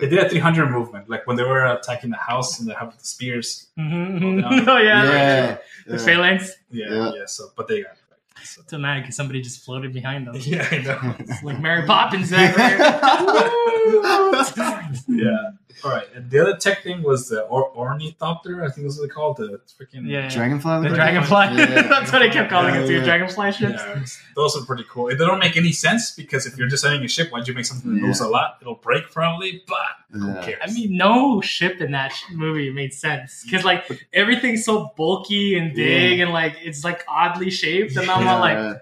They 0.00 0.08
did 0.08 0.18
a 0.20 0.30
300 0.30 0.70
movement, 0.70 1.10
like 1.10 1.26
when 1.26 1.36
they 1.36 1.42
were 1.42 1.66
attacking 1.66 2.08
the 2.08 2.16
house 2.16 2.58
and 2.58 2.66
they 2.66 2.72
have 2.72 2.96
the 2.96 3.04
spears. 3.04 3.66
mhm, 3.78 4.16
Oh, 4.16 4.50
mhm. 4.54 4.66
oh 4.66 4.78
yeah, 4.78 5.04
yeah, 5.04 5.58
the 5.86 5.92
yeah. 5.96 5.98
phalanx. 5.98 6.52
Yeah, 6.70 6.86
Yeah. 6.90 7.12
yeah. 7.16 7.26
So, 7.26 7.50
but 7.54 7.68
they 7.68 7.82
got 7.82 7.92
it. 7.92 7.98
Right. 7.98 8.03
So. 8.42 8.62
It's 8.62 8.70
so 8.70 8.78
mad 8.78 9.02
because 9.02 9.16
somebody 9.16 9.40
just 9.40 9.64
floated 9.64 9.92
behind 9.92 10.26
them. 10.26 10.34
Yeah, 10.38 10.68
I 10.70 10.78
know. 10.78 11.14
Like 11.42 11.60
Mary 11.60 11.86
Poppins 11.86 12.30
back 12.30 12.56
there. 12.56 12.78
yeah. 15.08 15.50
All 15.82 15.90
right. 15.90 16.06
And 16.14 16.30
the 16.30 16.38
other 16.40 16.56
tech 16.56 16.82
thing 16.82 17.02
was 17.02 17.28
the 17.28 17.42
or- 17.42 17.70
ornithopter. 17.76 18.62
I 18.64 18.70
think 18.70 18.86
that's 18.86 18.98
what 18.98 19.08
they 19.08 19.12
called 19.12 19.36
the 19.38 19.60
freaking. 19.80 20.06
yeah, 20.08 20.28
Dragonfly. 20.28 20.70
the 20.82 20.88
look 20.88 20.94
dragonfly. 20.94 21.56
Yeah. 21.56 21.82
That's 21.88 22.12
what 22.12 22.22
I 22.22 22.28
kept 22.28 22.50
calling 22.50 22.74
it 22.74 22.86
too. 22.86 23.02
Dragonfly 23.02 23.52
ships. 23.52 23.82
Yeah, 23.84 24.04
those 24.36 24.56
are 24.56 24.64
pretty 24.64 24.84
cool. 24.88 25.06
They 25.06 25.16
don't 25.16 25.38
make 25.38 25.56
any 25.56 25.72
sense 25.72 26.10
because 26.14 26.46
if 26.46 26.56
you're 26.56 26.68
designing 26.68 27.04
a 27.04 27.08
ship, 27.08 27.30
why'd 27.30 27.48
you 27.48 27.54
make 27.54 27.64
something 27.66 27.94
that 27.94 28.00
moves 28.00 28.20
a 28.20 28.28
lot? 28.28 28.58
It'll 28.60 28.74
break 28.76 29.10
probably, 29.10 29.62
but 29.66 29.78
who 30.18 30.34
cares? 30.42 30.60
I 30.62 30.72
mean, 30.72 30.96
no 30.96 31.40
ship 31.40 31.80
in 31.80 31.90
that 31.92 32.12
movie 32.32 32.70
made 32.70 32.92
sense 32.94 33.42
because 33.44 33.64
like 33.64 33.84
everything's 34.12 34.64
so 34.64 34.92
bulky 34.96 35.56
and 35.58 35.74
big 35.74 36.20
and 36.20 36.32
like 36.32 36.56
it's 36.62 36.84
like 36.84 37.04
oddly 37.08 37.50
shaped, 37.50 37.96
and 37.96 38.10
I'm 38.10 38.26
all 38.28 38.38
like, 38.40 38.80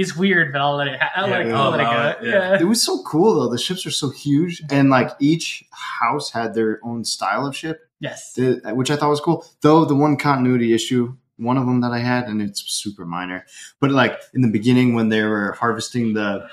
Yeah. 0.00 0.02
it's 0.02 0.16
weird, 0.16 0.52
but 0.52 0.60
I'll 0.60 0.76
let 0.76 0.88
it. 0.88 1.00
Ha- 1.00 1.10
I'll 1.16 1.28
let 1.28 1.40
it, 1.42 1.46
Yeah. 1.48 1.60
I'll 1.62 1.70
let 1.70 1.80
it 1.80 1.84
go. 1.84 2.08
it, 2.08 2.18
yeah. 2.32 2.52
Yeah. 2.52 2.60
It 2.60 2.64
was 2.64 2.82
so 2.82 3.02
cool 3.02 3.34
though. 3.34 3.48
The 3.50 3.58
ships 3.58 3.84
are 3.86 3.90
so 3.90 4.10
huge, 4.10 4.62
and 4.70 4.90
like 4.90 5.10
each 5.20 5.64
house 6.00 6.30
had 6.30 6.54
their 6.54 6.80
own 6.82 7.04
style 7.04 7.46
of 7.46 7.56
ship, 7.56 7.80
Yes. 8.00 8.32
th- 8.34 8.58
which 8.72 8.90
I 8.90 8.96
thought 8.96 9.10
was 9.10 9.20
cool. 9.20 9.44
Though 9.60 9.84
the 9.84 9.94
one 9.94 10.16
continuity 10.16 10.72
issue, 10.72 11.14
one 11.36 11.56
of 11.56 11.66
them 11.66 11.80
that 11.82 11.92
I 11.92 11.98
had, 12.00 12.24
and 12.28 12.42
it's 12.42 12.62
super 12.70 13.04
minor, 13.06 13.46
but 13.80 13.90
like 13.90 14.18
in 14.34 14.42
the 14.42 14.48
beginning 14.50 14.94
when 14.94 15.08
they 15.08 15.22
were 15.22 15.52
harvesting 15.52 16.14
the, 16.14 16.46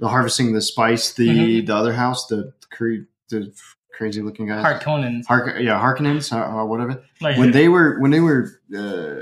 the 0.00 0.08
harvesting 0.08 0.52
the 0.52 0.60
spice, 0.60 1.12
the 1.14 1.28
Mhm. 1.28 1.66
the 1.66 1.74
other 1.76 1.92
house, 1.92 2.26
the 2.26 2.52
cre- 2.70 3.06
the 3.28 3.52
crazy 3.96 4.22
looking 4.22 4.46
guys, 4.46 4.64
Harkonnens. 4.64 5.26
Hark, 5.26 5.56
yeah, 5.60 5.78
Harkonnens 5.80 6.32
or, 6.32 6.44
or 6.44 6.66
whatever. 6.66 7.02
Like, 7.20 7.36
When 7.36 7.50
they 7.50 7.68
were 7.68 7.98
when 8.00 8.10
they 8.12 8.20
were 8.20 8.60
uh, 8.76 9.20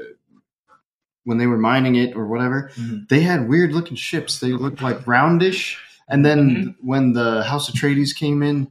when 1.26 1.37
they 1.38 1.47
were 1.47 1.59
mining 1.59 1.97
it 1.97 2.16
or 2.16 2.26
whatever, 2.26 2.71
Mhm. 2.76 3.06
they 3.09 3.21
had 3.21 3.49
weird 3.49 3.73
looking 3.73 3.97
ships. 3.97 4.40
They 4.40 4.52
looked 4.52 4.80
like 4.80 5.04
roundish. 5.06 5.76
And 6.09 6.25
then 6.25 6.38
Mhm. 6.50 6.75
when 6.80 7.12
the 7.12 7.42
House 7.45 7.68
of 7.68 7.75
Atreides 7.75 8.14
came 8.14 8.42
in, 8.42 8.68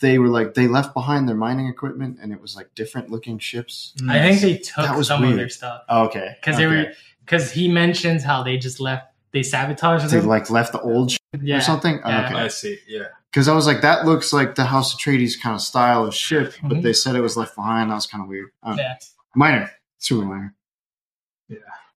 they 0.00 0.18
were 0.18 0.28
like 0.28 0.54
they 0.54 0.66
left 0.68 0.92
behind 0.94 1.28
their 1.28 1.36
mining 1.36 1.68
equipment, 1.68 2.18
and 2.20 2.32
it 2.32 2.40
was 2.40 2.54
like 2.56 2.68
different 2.74 3.10
looking 3.10 3.38
ships. 3.38 3.94
I 4.08 4.18
think 4.18 4.40
they 4.40 4.56
took 4.58 4.84
That 4.84 4.96
was 4.96 5.08
some 5.08 5.20
weird. 5.22 5.32
of 5.32 5.38
their 5.38 5.48
stuff 5.48 5.82
Oh, 5.88 6.04
okay, 6.06 6.36
because 6.40 6.56
they 6.56 6.66
were 6.66 6.86
because 7.24 7.52
he 7.52 7.68
mentions 7.68 8.22
how 8.24 8.42
they 8.42 8.56
just 8.58 8.80
left. 8.80 9.06
They 9.32 9.42
sabotaged 9.44 10.10
they 10.10 10.18
them. 10.18 10.26
like 10.26 10.50
left 10.50 10.72
the 10.72 10.80
old 10.80 11.12
ship 11.12 11.20
yeah. 11.40 11.58
or 11.58 11.60
something. 11.60 12.00
Yeah. 12.04 12.26
Okay, 12.26 12.34
I 12.34 12.48
see. 12.48 12.78
Yeah. 12.88 13.04
because 13.30 13.46
I 13.46 13.54
was 13.54 13.64
like 13.66 13.82
that 13.82 14.04
looks 14.06 14.32
like 14.32 14.56
the 14.56 14.64
House 14.64 14.92
of 14.92 14.98
Atreides 14.98 15.40
kind 15.40 15.54
of 15.54 15.60
style 15.62 16.04
of 16.04 16.12
ship, 16.14 16.54
but 16.64 16.78
Mhm. 16.78 16.82
they 16.82 16.92
said 16.92 17.14
it 17.14 17.20
was 17.20 17.36
left 17.36 17.54
behind. 17.54 17.90
That 17.90 17.94
was 17.94 18.06
kind 18.08 18.22
of 18.24 18.28
weird. 18.28 18.48
Um, 18.64 18.76
Yeah. 18.76 18.96
Minor, 19.36 19.70
super 19.98 20.24
minor. 20.26 20.54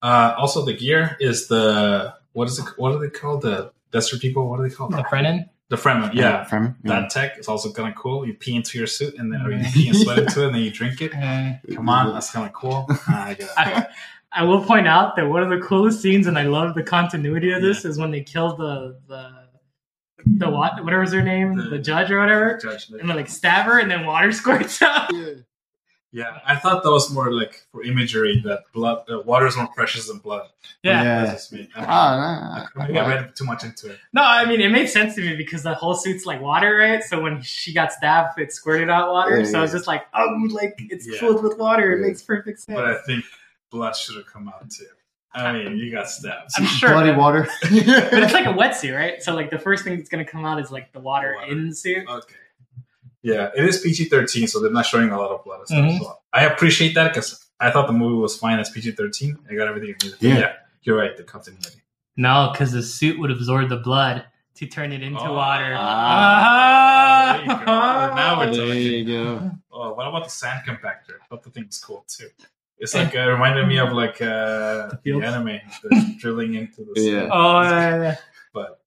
Uh, 0.03 0.35
also, 0.37 0.65
the 0.65 0.75
gear 0.75 1.17
is 1.21 1.49
the 1.49 2.15
what 2.33 2.49
is 2.49 2.59
it? 2.59 2.67
What 2.77 2.93
are 2.93 2.99
they 2.99 3.09
called? 3.11 3.43
The 3.43 3.73
desert 3.91 4.21
people. 4.21 4.49
What 4.51 4.61
are 4.61 4.69
they 4.69 4.75
called? 4.75 4.93
The 4.93 5.03
Fremen. 5.05 5.49
The 5.71 5.77
Fremen. 5.77 6.13
Yeah. 6.15 6.45
Fremen. 6.45 6.77
Yeah. 6.85 7.01
That 7.01 7.11
tech 7.11 7.39
is 7.39 7.49
also 7.49 7.73
kind 7.73 7.89
of 7.89 7.95
cool. 7.95 8.27
You 8.27 8.35
pee 8.35 8.55
into 8.55 8.77
your 8.77 8.87
suit 8.87 9.15
and 9.19 9.33
then 9.33 9.41
or 9.43 9.51
you 9.53 9.65
pee 9.73 9.89
and 9.89 9.97
sweat 9.97 10.19
into 10.19 10.43
it 10.43 10.47
and 10.47 10.55
then 10.57 10.63
you 10.63 10.71
drink 10.71 11.01
it. 11.01 11.15
Uh, 11.15 11.55
Come 11.75 11.89
on, 11.89 12.13
that's 12.13 12.31
kind 12.31 12.47
of 12.47 12.53
cool. 12.53 12.87
I 13.09 13.35
get 13.35 13.47
it. 13.49 13.51
I, 13.57 13.87
I 14.31 14.43
will 14.45 14.63
point 14.65 14.87
out 14.87 15.17
that 15.17 15.27
one 15.29 15.43
of 15.43 15.49
the 15.49 15.65
coolest 15.65 16.03
scenes, 16.03 16.27
and 16.27 16.37
I 16.37 16.43
love 16.43 16.75
the 16.75 16.83
continuity 16.83 17.53
of 17.53 17.63
this, 17.63 17.85
is 17.85 17.99
when 17.99 18.11
they 18.11 18.21
kill 18.23 18.57
the 18.57 18.99
the 19.09 19.31
the 20.27 20.51
what 20.51 20.83
whatever's 20.85 21.13
their 21.13 21.23
name, 21.23 21.55
The- 21.57 21.71
the 21.71 21.79
judge 21.79 22.11
or 22.11 22.19
whatever, 22.21 22.59
Judge, 22.61 22.89
and 22.91 23.09
they 23.09 23.15
like 23.15 23.29
stab 23.29 23.67
her, 23.67 23.79
and 23.79 23.91
then 23.91 24.05
water 24.07 24.33
squirts 24.33 24.83
out. 24.83 25.15
Yeah. 25.15 25.35
Yeah, 26.17 26.39
I 26.47 26.55
thought 26.55 26.85
that 26.85 26.91
was 26.93 27.11
more 27.11 27.33
like 27.33 27.67
for 27.73 27.83
imagery 27.83 28.41
that 28.45 28.61
blood, 28.73 29.03
uh, 29.11 29.19
water 29.23 29.49
is 29.49 29.57
more 29.57 29.67
precious 29.75 30.07
than 30.07 30.19
blood. 30.19 30.49
Yeah. 30.85 31.03
Yeah. 31.03 31.21
That's 31.25 31.33
just 31.33 31.53
me. 31.53 31.69
I, 31.75 31.85
Ah, 31.85 32.69
nah, 32.77 32.87
Maybe 32.87 32.99
I 33.01 33.09
read 33.09 33.35
too 33.35 33.45
much 33.45 33.65
into 33.65 33.91
it. 33.91 33.99
No, 34.13 34.23
I 34.23 34.45
mean 34.45 34.61
it 34.61 34.69
made 34.71 34.87
sense 34.89 35.17
to 35.17 35.21
me 35.23 35.35
because 35.35 35.65
the 35.65 35.75
whole 35.75 35.95
suit's 35.97 36.25
like 36.25 36.41
water, 36.41 36.77
right? 36.77 37.03
So 37.03 37.21
when 37.21 37.43
she 37.43 37.75
got 37.75 37.93
stabbed, 37.93 38.39
it 38.39 38.53
squirted 38.53 38.89
out 38.91 39.11
water. 39.11 39.39
Yeah, 39.41 39.45
so 39.45 39.59
I 39.59 39.63
was 39.63 39.73
just 39.73 39.89
like, 39.89 40.05
oh, 40.15 40.47
like 40.51 40.77
it's 40.79 41.05
Yeah. 41.07 41.19
filled 41.19 41.43
with 41.43 41.59
water. 41.59 41.93
It 41.97 42.01
makes 42.07 42.23
perfect 42.23 42.61
sense. 42.61 42.77
But 42.77 42.85
I 42.87 42.97
think 43.07 43.25
blood 43.73 43.97
should 43.97 44.15
have 44.15 44.27
come 44.27 44.49
out 44.49 44.71
too. 44.71 44.87
I 45.37 45.51
mean, 45.51 45.77
you 45.79 45.91
got 45.91 46.09
stabbed. 46.09 46.51
I'm 46.57 46.65
sure, 46.79 46.91
bloody 46.91 47.11
man. 47.11 47.19
water. 47.19 47.49
but 47.61 47.73
it's 48.23 48.33
like 48.33 48.47
a 48.47 48.53
wetsuit, 48.61 48.97
right? 48.97 49.21
So 49.21 49.35
like 49.35 49.51
the 49.51 49.59
first 49.59 49.83
thing 49.83 49.97
that's 49.97 50.09
gonna 50.09 50.25
come 50.25 50.45
out 50.45 50.61
is 50.61 50.71
like 50.71 50.93
the 50.93 51.01
water, 51.01 51.35
Water. 51.41 51.51
in 51.51 51.71
the 51.71 51.75
suit. 51.75 52.09
Okay. 52.09 52.35
Yeah, 53.25 53.51
it 53.57 53.65
is 53.65 53.81
PG 53.81 54.05
13, 54.05 54.47
so 54.47 54.61
they're 54.61 54.71
not 54.71 54.87
showing 54.87 55.09
a 55.11 55.19
lot 55.19 55.31
of 55.31 55.43
blood 55.45 55.61
and 55.61 55.67
stuff. 55.69 55.79
Mhm. 55.81 55.99
So 55.99 56.19
I 56.33 56.45
appreciate 56.45 56.95
that 56.95 57.13
because 57.15 57.45
I 57.59 57.71
thought 57.71 57.87
the 57.87 57.93
movie 57.95 58.17
was 58.21 58.37
fine 58.37 58.59
as 58.61 58.69
PG 58.71 58.93
13. 58.93 59.39
I 59.51 59.55
got 59.55 59.67
everything 59.67 59.95
Yeah. 60.21 60.39
yeah, 60.39 60.53
you're 60.83 60.97
right. 60.97 61.17
The 61.17 61.25
continuity. 61.25 61.81
No, 62.17 62.51
because 62.53 62.71
the 62.73 62.83
suit 62.83 63.19
would 63.19 63.31
absorb 63.31 63.71
the 63.71 63.79
blood 63.79 64.25
to 64.57 64.67
turn 64.67 64.93
it 64.93 65.03
into 65.03 65.21
Oh. 65.21 65.33
water. 65.33 65.75
Ah. 65.77 67.33
There 67.37 67.43
you 67.43 67.65
go. 67.65 67.65
Now 67.65 68.39
we're 68.39 68.55
there 68.55 68.67
talking. 68.67 68.83
you 68.83 69.05
go. 69.07 69.51
Oh, 69.73 69.95
what 69.95 70.07
about 70.07 70.25
the 70.25 70.31
sand 70.31 70.61
compactor? 70.67 71.17
I 71.23 71.27
thought 71.29 71.43
the 71.43 71.51
thing 71.51 71.67
was 71.67 71.79
cool 71.79 72.05
too. 72.07 72.29
It's 72.79 72.95
like 72.95 73.15
uh, 73.15 73.21
it 73.21 73.25
reminded 73.25 73.67
me 73.67 73.79
of 73.79 73.93
like 73.93 74.21
uh, 74.21 74.89
the 74.89 74.99
fields? 75.03 75.25
anime, 75.27 75.61
the 75.83 76.15
drilling 76.21 76.55
into 76.55 76.85
the 76.85 76.93
Yeah. 77.01 77.21
sand. 77.21 77.31
Oh, 77.33 77.63
yeah, 77.63 78.03
yeah. 78.03 78.17
But, 78.53 78.81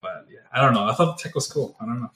but 0.00 0.26
yeah, 0.30 0.40
I 0.52 0.60
don't 0.62 0.74
know. 0.74 0.84
I 0.84 0.94
thought 0.94 1.16
the 1.18 1.22
tech 1.22 1.34
was 1.34 1.46
cool. 1.50 1.76
I 1.80 1.86
don't 1.86 2.00
know. 2.00 2.10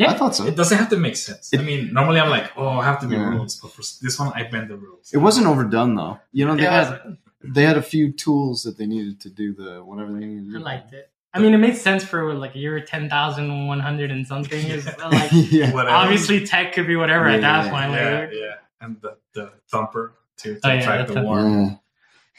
Yeah. 0.00 0.10
I 0.12 0.14
thought 0.18 0.34
so. 0.36 0.46
It 0.46 0.56
doesn't 0.56 0.76
have 0.78 0.88
to 0.90 0.96
make 0.96 1.16
sense. 1.16 1.50
I 1.54 1.62
mean, 1.68 1.92
normally 1.92 2.20
I'm 2.20 2.30
like, 2.30 2.50
oh, 2.56 2.68
I 2.82 2.84
have 2.90 3.00
to 3.02 3.06
be 3.06 3.16
Yeah. 3.16 3.28
rules, 3.30 3.56
but 3.60 3.70
for 3.72 3.82
this 4.04 4.18
one, 4.18 4.32
I 4.34 4.42
bend 4.52 4.68
the 4.70 4.76
rules. 4.76 5.10
It 5.12 5.18
wasn't 5.18 5.46
overdone 5.46 5.94
though. 5.94 6.18
You 6.32 6.46
know, 6.46 6.56
they 6.56 6.64
It 6.66 6.70
had 6.78 7.16
they 7.56 7.62
had 7.70 7.76
a 7.76 7.82
few 7.82 8.12
tools 8.12 8.62
that 8.64 8.76
they 8.78 8.86
needed 8.86 9.20
to 9.24 9.30
do 9.30 9.46
the 9.60 9.70
whatever 9.88 10.12
they 10.12 10.26
needed 10.26 10.52
to 10.52 10.58
I 10.58 10.62
liked 10.62 10.92
it. 10.92 11.10
I 11.32 11.38
mean, 11.38 11.54
it 11.54 11.58
made 11.58 11.76
sense 11.76 12.02
for 12.02 12.34
like 12.34 12.54
year 12.56 12.80
ten 12.80 13.08
thousand 13.08 13.66
one 13.68 13.80
hundred 13.88 14.10
and 14.10 14.26
something. 14.26 14.66
Is 14.76 14.86
like 14.86 15.30
yeah. 15.58 15.72
Whatever. 15.72 15.96
obviously 16.02 16.44
tech 16.46 16.72
could 16.74 16.86
be 16.86 16.96
whatever 16.96 17.26
at 17.28 17.40
that 17.42 17.66
Yeah, 17.66 17.70
point. 17.70 17.90
Yeah, 17.92 18.20
Like, 18.20 18.30
yeah. 18.32 18.54
And 18.82 18.96
the, 19.02 19.16
the 19.34 19.52
thumper 19.70 20.14
to, 20.38 20.54
to 20.54 20.60
Oh, 20.66 20.72
yeah, 20.72 20.84
track 20.84 21.06
the 21.06 21.12
the 21.12 21.20
thumper. 21.20 21.30
worm. 21.30 21.62
Yeah. 21.64 21.76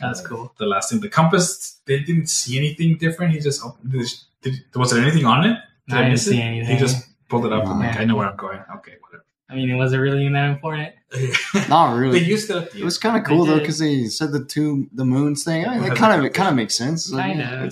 That's 0.07 0.21
cool. 0.25 0.51
The 0.57 0.65
last 0.65 0.89
thing, 0.89 0.99
the 0.99 1.09
compass, 1.09 1.77
they 1.85 1.99
didn't 1.99 2.27
see 2.27 2.57
anything 2.57 2.97
different. 2.97 3.33
He 3.33 3.39
just 3.39 3.63
opened. 3.63 3.91
Did, 3.91 4.07
did, 4.41 4.53
was 4.75 4.89
there 4.91 5.01
anything 5.01 5.25
on 5.25 5.45
it? 5.45 5.57
Did 5.87 5.97
I 5.97 6.03
didn't 6.05 6.17
see 6.17 6.39
it? 6.39 6.41
anything. 6.43 6.75
He 6.75 6.79
just 6.79 7.07
pulled 7.31 7.45
it 7.45 7.53
up 7.53 7.63
and 7.65 7.79
like, 7.79 7.97
I 7.99 8.03
know 8.03 8.15
where 8.17 8.27
I'm 8.29 8.35
going. 8.37 8.59
Okay, 8.77 8.95
whatever. 9.01 9.25
I 9.49 9.55
mean, 9.55 9.69
it 9.69 9.75
was 9.75 9.91
it 9.93 9.97
really 9.97 10.27
that 10.29 10.49
important? 10.49 10.93
whatever. 11.11 11.69
Not 11.69 11.93
they 11.95 11.99
really. 11.99 12.19
used 12.23 12.49
it 12.51 12.55
at 12.57 12.75
It 12.75 12.83
was 12.83 12.97
kind 12.97 13.17
of 13.17 13.23
cool 13.25 13.45
though 13.45 13.59
because 13.59 13.79
they 13.79 14.05
said 14.05 14.31
the 14.31 14.43
two 14.45 14.87
the 14.93 15.05
moons 15.05 15.43
thing. 15.43 15.65
I 15.65 15.75
mean, 15.75 15.83
Yeah. 15.85 15.91
it 15.93 15.97
kind 15.97 16.17
of 16.19 16.25
it 16.25 16.33
kind 16.33 16.49
of 16.49 16.55
makes 16.55 16.75
sense. 16.75 17.11
Like, 17.11 17.31
Kinda. 17.33 17.43
yeah, 17.43 17.69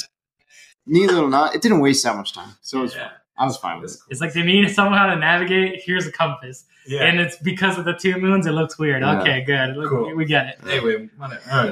Neither 0.85 1.17
or 1.17 1.29
not, 1.29 1.53
it 1.55 1.61
didn't 1.61 1.79
waste 1.81 2.03
that 2.05 2.15
much 2.15 2.33
time, 2.33 2.53
so 2.61 2.79
it 2.79 2.81
was 2.83 2.95
Yeah. 2.95 3.03
fine. 3.09 3.11
I 3.37 3.45
was 3.45 3.57
fine 3.57 3.79
with 3.81 3.91
it. 3.93 3.97
cool. 4.01 4.07
It's 4.11 4.19
like 4.21 4.33
they 4.33 4.41
need 4.43 4.69
somehow 4.71 5.07
to 5.13 5.15
navigate. 5.15 5.81
Here's 5.85 6.05
a 6.07 6.11
compass, 6.11 6.65
Yeah. 6.87 7.03
and 7.03 7.19
it's 7.21 7.37
because 7.37 7.77
of 7.77 7.85
the 7.85 7.93
two 7.93 8.17
moons. 8.17 8.45
It 8.45 8.51
looks 8.51 8.77
weird. 8.77 9.01
Yeah. 9.01 9.21
Okay, 9.21 9.43
good. 9.45 9.77
Look, 9.77 9.89
Cool. 9.89 10.15
We 10.15 10.25
get 10.25 10.47
it. 10.47 10.55
anyway, 10.67 11.09
whatever. 11.17 11.41
I 11.49 11.63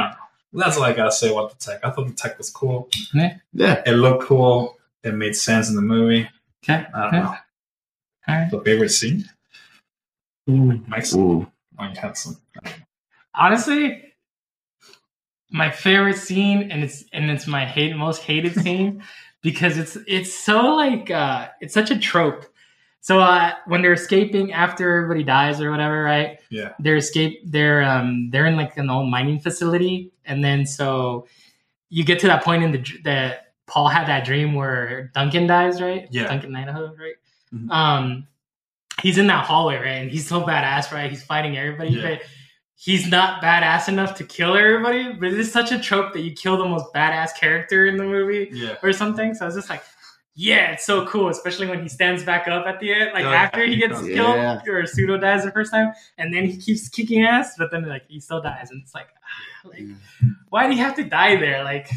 don't 0.00 0.10
know. 0.10 0.16
That's 0.52 0.76
all 0.76 0.84
I 0.84 0.92
gotta 0.92 1.10
say 1.12 1.30
about 1.32 1.50
the 1.50 1.56
tech. 1.64 1.80
I 1.84 1.90
thought 1.90 2.06
the 2.06 2.14
tech 2.14 2.38
was 2.38 2.50
cool. 2.50 2.88
Yeah, 3.12 3.82
It 3.84 3.92
looked 3.96 4.22
cool. 4.24 4.76
It 5.02 5.14
made 5.14 5.34
sense 5.34 5.68
in 5.68 5.74
the 5.76 5.82
movie. 5.82 6.28
Okay. 6.68 6.86
I 6.94 6.98
don't 6.98 7.06
okay. 7.08 7.18
know. 7.18 7.34
All 8.28 8.34
right. 8.36 8.50
The 8.50 8.60
favorite 8.60 8.88
scene? 8.90 9.24
Ooh. 10.50 10.82
Mike's. 10.88 11.14
Ooh. 11.14 11.46
Oh, 11.78 11.84
you 11.84 12.00
had 12.00 12.16
some. 12.16 12.36
honestly 13.34 14.02
my 15.50 15.70
favorite 15.70 16.16
scene 16.16 16.70
and 16.72 16.82
it's 16.82 17.04
and 17.12 17.30
it's 17.30 17.46
my 17.46 17.64
hate 17.64 17.94
most 17.96 18.22
hated 18.22 18.54
scene 18.62 19.02
because 19.42 19.78
it's 19.78 19.96
it's 20.08 20.34
so 20.34 20.74
like 20.74 21.10
uh 21.10 21.48
it's 21.60 21.72
such 21.74 21.90
a 21.90 21.98
trope 21.98 22.44
So 23.00 23.20
uh, 23.20 23.52
when 23.66 23.82
they're 23.82 23.92
escaping 23.92 24.52
after 24.52 24.96
everybody 24.96 25.22
dies 25.22 25.60
or 25.60 25.70
whatever, 25.70 26.02
right? 26.02 26.40
Yeah. 26.50 26.72
They're 26.80 26.96
escape. 26.96 27.38
They're 27.44 27.84
um 27.84 28.30
they're 28.32 28.46
in 28.46 28.56
like 28.56 28.76
an 28.78 28.90
old 28.90 29.08
mining 29.08 29.38
facility, 29.38 30.10
and 30.24 30.42
then 30.42 30.66
so 30.66 31.28
you 31.88 32.02
get 32.04 32.18
to 32.20 32.26
that 32.26 32.42
point 32.42 32.64
in 32.64 32.72
the 32.72 32.78
dr- 32.78 33.04
that 33.04 33.45
Paul 33.66 33.88
had 33.88 34.06
that 34.06 34.24
dream 34.24 34.54
where 34.54 35.10
Duncan 35.14 35.46
dies, 35.46 35.80
right? 35.82 36.06
Yeah. 36.10 36.28
Duncan 36.28 36.54
Idaho, 36.54 36.94
right? 36.98 37.14
Mhm. 37.52 37.70
Um, 37.70 38.26
he's 39.02 39.18
in 39.18 39.26
that 39.26 39.44
hallway, 39.44 39.76
right? 39.76 39.86
And 40.02 40.10
he's 40.10 40.26
so 40.28 40.42
badass, 40.42 40.92
right? 40.92 41.10
He's 41.10 41.22
fighting 41.24 41.56
everybody, 41.56 41.90
Yeah. 41.90 42.02
but 42.10 42.22
he's 42.76 43.08
not 43.10 43.42
badass 43.42 43.88
enough 43.88 44.14
to 44.16 44.24
kill 44.24 44.56
everybody. 44.56 45.12
But 45.14 45.32
it's 45.32 45.50
such 45.52 45.72
a 45.72 45.78
trope 45.78 46.12
that 46.12 46.20
you 46.20 46.32
kill 46.32 46.56
the 46.56 46.64
most 46.66 46.92
badass 46.94 47.36
character 47.38 47.86
in 47.86 47.96
the 47.96 48.04
movie 48.04 48.48
Yeah. 48.52 48.76
or 48.82 48.92
something. 48.92 49.34
So 49.34 49.44
I 49.44 49.46
was 49.46 49.54
just 49.56 49.68
like, 49.70 49.82
yeah, 50.38 50.72
it's 50.72 50.84
so 50.84 51.06
cool, 51.06 51.28
especially 51.30 51.66
when 51.66 51.82
he 51.82 51.88
stands 51.88 52.22
back 52.22 52.46
up 52.46 52.66
at 52.66 52.78
the 52.78 52.92
end, 52.92 53.10
like 53.14 53.24
Yeah. 53.24 53.32
after 53.32 53.64
he 53.64 53.76
gets 53.76 54.02
Yeah. 54.06 54.14
killed 54.60 54.68
or 54.68 54.86
pseudo 54.86 55.16
dies 55.16 55.44
the 55.44 55.50
first 55.50 55.72
time, 55.72 55.92
and 56.18 56.32
then 56.32 56.44
he 56.44 56.56
keeps 56.58 56.88
kicking 56.90 57.24
ass, 57.24 57.54
but 57.56 57.70
then 57.70 57.88
like 57.88 58.04
he 58.06 58.20
still 58.20 58.42
dies, 58.42 58.70
and 58.70 58.82
it's 58.82 58.94
like, 58.94 59.08
ah, 59.16 59.68
like 59.70 59.84
why 60.50 60.68
do 60.68 60.76
you 60.76 60.82
have 60.84 60.94
to 60.96 61.04
die 61.04 61.36
there? 61.36 61.64
Like, 61.64 61.88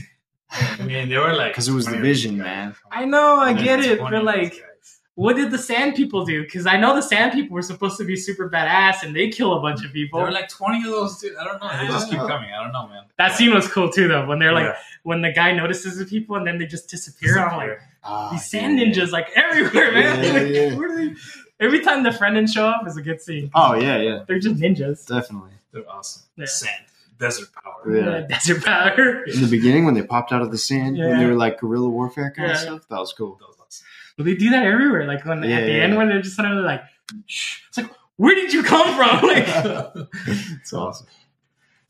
I 0.51 0.81
mean, 0.83 1.09
they 1.09 1.17
were 1.17 1.33
like 1.33 1.51
because 1.53 1.67
it 1.67 1.73
was 1.73 1.85
the 1.85 1.97
vision, 1.97 2.37
man. 2.37 2.75
I 2.91 3.05
know, 3.05 3.37
I 3.39 3.51
And 3.51 3.59
get 3.59 3.79
it, 3.81 3.99
but 3.99 4.23
like, 4.23 4.51
guys. 4.53 4.99
what 5.15 5.35
did 5.35 5.51
the 5.51 5.57
Sand 5.57 5.95
People 5.95 6.25
do? 6.25 6.41
Because 6.43 6.65
I 6.65 6.77
know 6.77 6.95
the 6.95 7.01
Sand 7.01 7.33
People 7.33 7.53
were 7.55 7.61
supposed 7.61 7.97
to 7.97 8.03
be 8.03 8.15
super 8.15 8.49
badass, 8.49 9.03
and 9.03 9.15
they 9.15 9.29
kill 9.29 9.53
a 9.57 9.61
bunch 9.61 9.85
of 9.85 9.93
people. 9.93 10.19
there 10.19 10.27
were 10.27 10.31
like 10.33 10.49
20 10.49 10.79
of 10.79 10.83
those 10.91 11.19
dudes. 11.19 11.35
I 11.39 11.43
don't 11.43 11.61
know. 11.61 11.69
They 11.77 11.87
just 11.87 12.09
keep 12.09 12.19
coming. 12.19 12.51
I 12.51 12.63
don't 12.63 12.73
know, 12.73 12.87
man. 12.87 13.03
that 13.17 13.33
scene 13.35 13.53
was 13.53 13.67
cool 13.67 13.89
too, 13.91 14.07
though. 14.07 14.25
When 14.25 14.39
they're 14.39 14.53
like, 14.53 14.65
Yeah. 14.65 14.77
when 15.03 15.21
the 15.21 15.31
guy 15.31 15.51
notices 15.51 15.97
the 15.97 16.05
people, 16.05 16.35
and 16.35 16.47
then 16.47 16.57
they 16.57 16.65
just 16.65 16.89
disappear. 16.89 17.37
I'm 17.39 17.55
like, 17.57 17.79
Ah, 18.03 18.29
these 18.31 18.49
sand 18.49 18.79
yeah. 18.79 18.85
ninjas 18.85 19.11
like 19.11 19.27
everywhere, 19.35 19.91
man. 19.91 20.23
Yeah, 20.23 20.31
Like, 20.41 20.47
yeah. 20.53 20.75
where 20.75 20.95
they- 20.97 21.15
Every 21.61 21.81
time 21.81 22.03
the 22.03 22.11
Fremen 22.11 22.47
show 22.51 22.65
up 22.65 22.87
is 22.87 22.95
a 22.95 23.01
good 23.01 23.21
scene. 23.21 23.51
Oh 23.53 23.75
yeah, 23.75 23.97
yeah, 23.97 24.23
They're 24.25 24.39
just 24.39 24.55
ninjas. 24.55 25.05
definitely. 25.05 25.51
They're 25.73 25.83
awesome. 25.89 26.23
Yeah. 26.37 26.45
Sand. 26.45 26.85
Desert 27.19 27.49
power. 27.53 27.95
Yeah. 27.95 28.21
Desert 28.27 28.63
power. 28.63 29.23
In 29.25 29.41
the 29.41 29.47
beginning, 29.49 29.85
when 29.85 29.93
they 29.93 30.03
popped 30.03 30.31
out 30.31 30.41
of 30.41 30.51
the 30.51 30.57
sand, 30.57 30.97
when 30.97 31.19
they 31.19 31.25
were 31.25 31.35
like 31.35 31.59
guerrilla 31.59 31.89
warfare 31.89 32.31
kind 32.35 32.51
of 32.51 32.57
stuff, 32.57 32.87
that 32.89 32.97
was 32.99 33.13
cool. 33.13 33.35
That 33.39 33.47
was 33.47 33.57
awesome. 33.59 33.85
Well, 34.17 34.25
they 34.25 34.35
do 34.35 34.49
that 34.51 34.63
everywhere. 34.65 35.05
Like 35.05 35.25
when 35.25 35.43
Yeah, 35.43 35.57
at 35.57 35.65
the 35.65 35.71
yeah. 35.73 35.83
end 35.83 35.97
when 35.97 36.07
they're 36.09 36.21
just 36.21 36.35
suddenly 36.35 36.63
like, 36.63 36.81
Shh. 37.25 37.61
it's 37.67 37.77
like, 37.77 37.89
where 38.17 38.35
did 38.35 38.53
you 38.53 38.63
come 38.63 38.95
from? 38.95 39.27
Like 39.29 40.07
It's 40.61 40.73
awesome. 40.73 41.07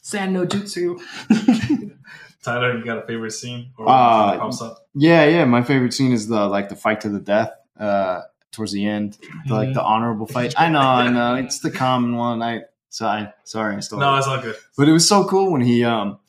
sand 0.02 0.34
no 0.34 0.46
jutsu. 0.46 1.00
Tyler, 2.44 2.78
you 2.78 2.86
got 2.86 2.98
a 3.04 3.06
favorite 3.08 3.32
scene? 3.32 3.72
Or 3.78 3.88
Uh, 3.90 4.22
something 4.32 4.40
pops 4.40 4.62
up? 4.62 4.88
Yeah, 4.96 5.26
yeah. 5.26 5.46
My 5.46 5.62
favorite 5.62 5.94
scene 5.94 6.14
is 6.14 6.28
the 6.28 6.48
like 6.48 6.70
the 6.70 6.76
fight 6.76 7.02
to 7.02 7.10
the 7.10 7.20
death 7.20 7.52
uh, 7.80 8.22
towards 8.52 8.72
the 8.72 8.86
end, 8.88 9.18
the, 9.48 9.54
like 9.54 9.70
Mhm. 9.70 9.74
the 9.74 9.84
honorable 9.84 10.26
fight. 10.26 10.54
I 10.58 10.70
know, 10.70 10.80
I 10.80 11.10
know. 11.10 11.36
It's 11.36 11.60
the 11.60 11.70
common 11.72 12.16
one. 12.16 12.42
I 12.42 12.62
sorry, 12.90 13.28
sorry, 13.44 13.76
I 13.76 13.80
stole 13.82 14.00
No, 14.00 14.16
it. 14.16 14.20
it's 14.20 14.28
all 14.28 14.42
good. 14.42 14.56
But 14.78 14.88
it 14.88 14.92
was 14.92 15.08
so 15.08 15.24
cool 15.26 15.52
when 15.52 15.62
he 15.62 15.84
um 15.84 16.20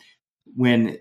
when 0.56 0.98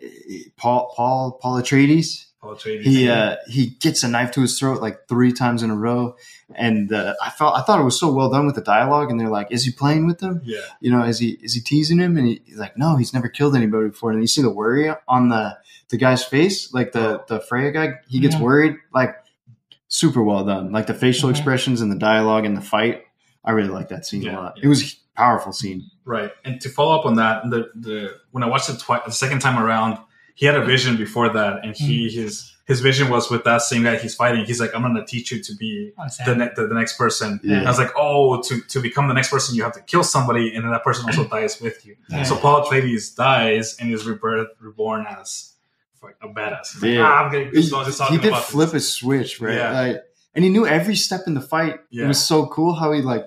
Paul 0.57 0.93
Paul 0.95 1.39
Paul 1.41 1.61
Atreides 1.61 2.25
Paul 2.41 2.55
Atreides. 2.55 2.83
he 2.83 3.09
uh 3.09 3.35
he 3.47 3.71
gets 3.81 4.03
a 4.03 4.07
knife 4.07 4.31
to 4.31 4.41
his 4.41 4.57
throat 4.59 4.81
like 4.81 5.07
three 5.07 5.33
times 5.33 5.63
in 5.63 5.69
a 5.71 5.75
row, 5.75 6.15
and 6.55 6.91
uh, 6.93 7.15
I 7.23 7.29
felt 7.31 7.57
I 7.57 7.61
thought 7.63 7.79
it 7.79 7.83
was 7.83 7.99
so 7.99 8.11
well 8.13 8.29
done 8.29 8.45
with 8.45 8.55
the 8.55 8.61
dialogue. 8.61 9.09
And 9.11 9.19
they're 9.19 9.29
like, 9.29 9.51
"Is 9.51 9.63
he 9.65 9.71
playing 9.71 10.05
with 10.05 10.19
them? 10.19 10.41
yeah. 10.45 10.59
You 10.81 10.91
know, 10.91 11.03
is 11.03 11.19
he 11.19 11.31
is 11.41 11.53
he 11.53 11.61
teasing 11.61 11.97
him?" 11.99 12.15
And 12.17 12.27
he, 12.27 12.41
he's 12.45 12.57
like, 12.57 12.77
"No, 12.77 12.95
he's 12.95 13.13
never 13.13 13.27
killed 13.27 13.55
anybody 13.55 13.89
before." 13.89 14.11
And 14.11 14.21
you 14.21 14.27
see 14.27 14.41
the 14.41 14.51
worry 14.51 14.89
on 15.07 15.29
the 15.29 15.57
the 15.89 15.97
guy's 15.97 16.23
face, 16.23 16.71
like 16.73 16.91
the 16.91 17.23
the 17.27 17.39
Freya 17.41 17.71
guy. 17.71 17.93
He 18.07 18.19
gets 18.19 18.35
Mhm. 18.35 18.41
worried, 18.41 18.75
like 18.93 19.15
super 19.87 20.21
well 20.21 20.45
done. 20.45 20.71
Like 20.71 20.85
the 20.87 20.93
facial 20.93 21.27
Mhm. 21.29 21.33
expressions 21.33 21.81
and 21.81 21.91
the 21.91 21.97
dialogue 21.97 22.45
and 22.45 22.55
the 22.55 22.61
fight. 22.61 23.03
I 23.43 23.51
really 23.51 23.69
like 23.69 23.89
that 23.89 24.05
scene 24.05 24.21
Yeah, 24.21 24.35
a 24.35 24.37
lot. 24.37 24.53
yeah. 24.57 24.65
It 24.65 24.67
was 24.67 24.95
powerful 25.23 25.51
scene. 25.60 25.82
Right. 26.15 26.32
And 26.45 26.53
to 26.63 26.69
follow 26.77 26.93
up 26.99 27.05
on 27.10 27.15
that, 27.21 27.36
the 27.53 27.62
the 27.86 27.97
when 28.34 28.43
I 28.43 28.47
watched 28.53 28.69
it 28.73 28.79
twice, 28.86 29.01
the 29.05 29.12
second 29.25 29.39
time 29.45 29.58
around, 29.63 29.97
he 30.39 30.45
had 30.49 30.55
a 30.55 30.65
vision 30.73 30.93
before 31.05 31.29
that, 31.38 31.53
and 31.63 31.71
he 31.75 31.93
Mm. 32.08 32.13
his 32.21 32.32
his 32.71 32.79
vision 32.89 33.05
was 33.15 33.23
with 33.34 33.43
that 33.49 33.62
same 33.71 33.82
guy 33.88 33.95
he's 34.05 34.13
fighting. 34.21 34.41
He's 34.45 34.62
like, 34.63 34.73
I'm 34.75 34.84
gonna 34.84 35.03
teach 35.13 35.27
you 35.32 35.39
to 35.47 35.53
be 35.63 35.71
the, 36.27 36.36
ne- 36.41 36.51
the, 36.55 36.63
the 36.71 36.75
next 36.82 36.93
person. 37.03 37.29
Yeah. 37.43 37.58
And 37.58 37.67
I 37.67 37.71
was 37.73 37.79
like, 37.84 37.93
oh, 38.05 38.41
to, 38.47 38.53
to 38.73 38.77
become 38.88 39.08
the 39.12 39.15
next 39.19 39.29
person, 39.36 39.55
you 39.55 39.63
have 39.67 39.73
to 39.79 39.82
kill 39.91 40.03
somebody, 40.15 40.45
and 40.53 40.63
then 40.63 40.71
that 40.75 40.84
person 40.89 41.03
also 41.10 41.23
dies 41.38 41.60
with 41.65 41.77
you. 41.88 41.95
Yeah. 42.12 42.21
So 42.29 42.36
Paul 42.43 42.58
Atreides 42.63 43.15
dies 43.15 43.67
and 43.79 43.86
is 43.95 44.05
rebirth, 44.05 44.49
reborn 44.67 45.01
as 45.19 45.53
like, 46.03 46.15
a 46.21 46.27
badass. 46.27 46.73
He's 46.73 46.84
like, 46.84 46.91
Yeah. 46.93 47.05
ah, 47.10 47.23
I'm 47.23 47.32
getting 47.32 47.47
He, 47.49 47.58
goosebumps 47.58 47.86
just 47.89 48.01
he 48.13 48.17
did 48.17 48.27
about 48.34 48.45
flip 48.53 48.69
this. 48.69 48.86
a 48.88 48.91
switch, 48.99 49.32
right? 49.41 49.55
Yeah. 49.60 49.71
Like, 49.82 49.97
and 50.36 50.41
he 50.45 50.49
knew 50.55 50.65
every 50.67 50.95
step 50.95 51.21
in 51.25 51.34
the 51.34 51.41
fight. 51.53 51.75
Yeah. 51.89 52.05
It 52.05 52.08
was 52.13 52.23
so 52.23 52.45
cool 52.55 52.73
how 52.75 52.91
he 52.91 53.01
like 53.01 53.25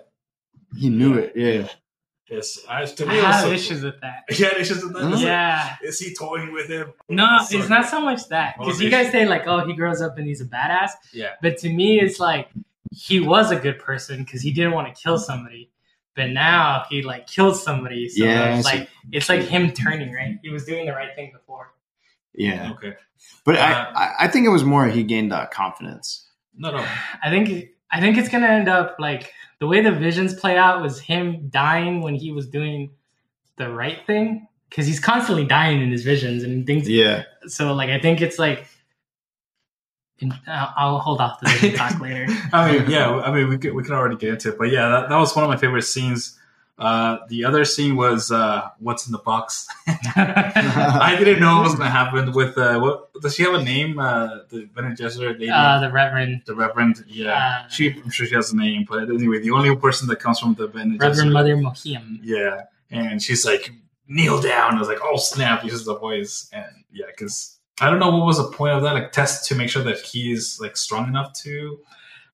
he 0.82 0.88
knew 0.88 1.14
it. 1.22 1.32
Yeah. 1.34 1.66
Yes, 2.32 2.58
I, 2.68 2.84
to 2.84 3.06
me, 3.06 3.14
it 3.18 3.22
was 3.22 3.24
have 3.34 3.40
so 3.44 3.50
issues 3.52 3.80
cool. 3.80 3.90
with 3.90 4.00
that. 4.00 4.24
He 4.30 4.42
had 4.42 4.54
issues 4.54 4.82
with 4.82 4.92
that. 4.94 5.02
Huh? 5.02 5.08
It's 5.08 5.16
like, 5.16 5.24
Yeah. 5.24 5.76
is 5.82 5.98
he 5.98 6.14
toying 6.14 6.52
with 6.52 6.68
him? 6.68 6.92
No, 7.08 7.38
So 7.46 7.58
it's 7.58 7.68
not 7.68 7.86
so 7.88 8.00
much 8.00 8.28
that 8.28 8.56
because 8.58 8.80
you 8.80 8.90
guys 8.90 9.10
say 9.12 9.26
like, 9.26 9.46
oh, 9.46 9.66
he 9.66 9.74
grows 9.74 10.00
up 10.00 10.16
and 10.18 10.26
he's 10.26 10.40
a 10.40 10.46
badass, 10.46 10.90
Yeah. 11.12 11.32
but 11.42 11.58
to 11.58 11.68
me, 11.72 12.00
it's 12.00 12.18
like 12.18 12.48
he 12.90 13.20
was 13.20 13.50
a 13.50 13.56
good 13.56 13.78
person 13.78 14.24
because 14.24 14.40
he 14.42 14.52
didn't 14.52 14.72
want 14.72 14.94
to 14.94 15.02
kill 15.02 15.18
somebody, 15.18 15.70
but 16.16 16.30
now 16.30 16.84
he 16.90 17.02
like 17.02 17.26
killed 17.26 17.56
somebody. 17.56 18.08
So 18.08 18.24
Yeah, 18.24 18.56
it's 18.56 18.68
so- 18.70 18.76
like 18.78 18.88
it's 19.12 19.28
like 19.28 19.42
him 19.42 19.72
turning 19.72 20.12
right. 20.12 20.38
He 20.42 20.50
was 20.50 20.64
doing 20.64 20.86
the 20.86 20.92
right 20.92 21.14
thing 21.14 21.32
before. 21.32 21.72
Yeah. 22.34 22.72
Okay. 22.72 22.94
But 23.44 23.56
Uh, 23.56 23.60
I, 23.94 24.02
I, 24.04 24.14
I 24.20 24.28
think 24.28 24.46
it 24.46 24.50
was 24.50 24.64
more 24.64 24.88
he 24.88 25.02
gained 25.02 25.32
uh, 25.32 25.46
confidence. 25.48 26.28
No, 26.56 26.70
no. 26.70 26.86
I 27.22 27.28
think 27.30 27.68
I 27.92 28.00
think 28.00 28.16
it's 28.16 28.28
gonna 28.28 28.48
end 28.48 28.68
up 28.68 28.96
like 28.98 29.32
the 29.60 29.66
way 29.66 29.80
the 29.82 29.92
visions 29.92 30.34
play 30.34 30.56
out 30.56 30.82
was 30.82 30.98
him 30.98 31.48
dying 31.48 32.00
when 32.00 32.14
he 32.14 32.32
was 32.32 32.48
doing 32.48 32.90
the 33.56 33.70
right 33.70 34.04
thing 34.06 34.48
because 34.68 34.86
he's 34.86 34.98
constantly 34.98 35.44
dying 35.44 35.80
in 35.82 35.90
his 35.90 36.02
visions 36.02 36.42
and 36.42 36.66
things. 36.66 36.88
Yeah. 36.88 37.24
So 37.46 37.74
like 37.74 37.90
I 37.90 38.00
think 38.00 38.20
it's 38.20 38.38
like. 38.38 38.66
and 40.20 40.32
I'll 40.46 40.72
I'll 40.76 40.98
hold 40.98 41.20
off 41.20 41.40
the 41.40 41.74
talk 41.76 42.00
later. 42.00 42.26
I 42.52 42.72
mean, 42.72 42.90
yeah, 42.90 43.10
I 43.10 43.30
mean, 43.32 43.48
we 43.48 43.58
could, 43.58 43.74
we 43.74 43.84
can 43.84 43.92
already 43.92 44.16
get 44.16 44.30
into 44.30 44.48
it, 44.48 44.58
but 44.58 44.70
yeah, 44.70 44.88
that, 44.88 45.08
that 45.10 45.16
was 45.16 45.36
one 45.36 45.44
of 45.44 45.50
my 45.50 45.56
favorite 45.56 45.82
scenes. 45.82 46.38
Uh, 46.78 47.18
the 47.28 47.44
other 47.44 47.64
scene 47.64 47.96
was 47.96 48.32
uh, 48.32 48.68
what's 48.78 49.06
in 49.06 49.12
the 49.12 49.18
box. 49.18 49.66
I 50.16 51.14
didn't 51.18 51.40
know 51.40 51.56
what 51.56 51.64
was 51.64 51.74
going 51.74 51.86
to 51.86 51.90
happen 51.90 52.32
with 52.32 52.56
uh, 52.58 52.80
what 52.80 53.12
does 53.20 53.34
she 53.34 53.42
have 53.44 53.54
a 53.54 53.62
name? 53.62 53.98
Uh, 53.98 54.38
the 54.48 54.64
Bene 54.74 54.94
Gesserit 54.96 55.38
lady, 55.38 55.50
uh, 55.50 55.78
the 55.80 55.90
Reverend 55.92 56.42
the 56.46 56.54
Reverend. 56.54 57.04
Yeah, 57.06 57.62
uh, 57.64 57.68
she. 57.68 57.90
I'm 58.02 58.10
sure 58.10 58.26
she 58.26 58.34
has 58.34 58.52
a 58.52 58.56
name, 58.56 58.86
but 58.88 59.04
anyway, 59.10 59.38
the 59.40 59.50
only 59.50 59.74
person 59.76 60.08
that 60.08 60.16
comes 60.16 60.38
from 60.40 60.54
the 60.54 60.66
Bene 60.66 60.96
Reverend 60.98 61.30
Gesserit- 61.30 61.32
Mother 61.32 61.56
Mohiam. 61.56 62.18
Yeah, 62.22 62.62
and 62.90 63.22
she's 63.22 63.44
like, 63.44 63.70
kneel 64.08 64.40
down. 64.40 64.76
I 64.76 64.78
was 64.78 64.88
like, 64.88 64.98
oh 65.02 65.18
snap, 65.18 65.62
uses 65.64 65.84
the 65.84 65.96
voice, 65.98 66.48
and 66.52 66.66
yeah, 66.92 67.06
because 67.08 67.58
I 67.80 67.90
don't 67.90 67.98
know 68.00 68.10
what 68.16 68.26
was 68.26 68.38
the 68.38 68.50
point 68.56 68.72
of 68.74 68.82
that, 68.82 68.94
like 68.94 69.12
test 69.12 69.46
to 69.48 69.54
make 69.54 69.68
sure 69.70 69.82
that 69.84 70.00
he's 70.00 70.58
like 70.60 70.76
strong 70.76 71.06
enough 71.08 71.32
to. 71.42 71.78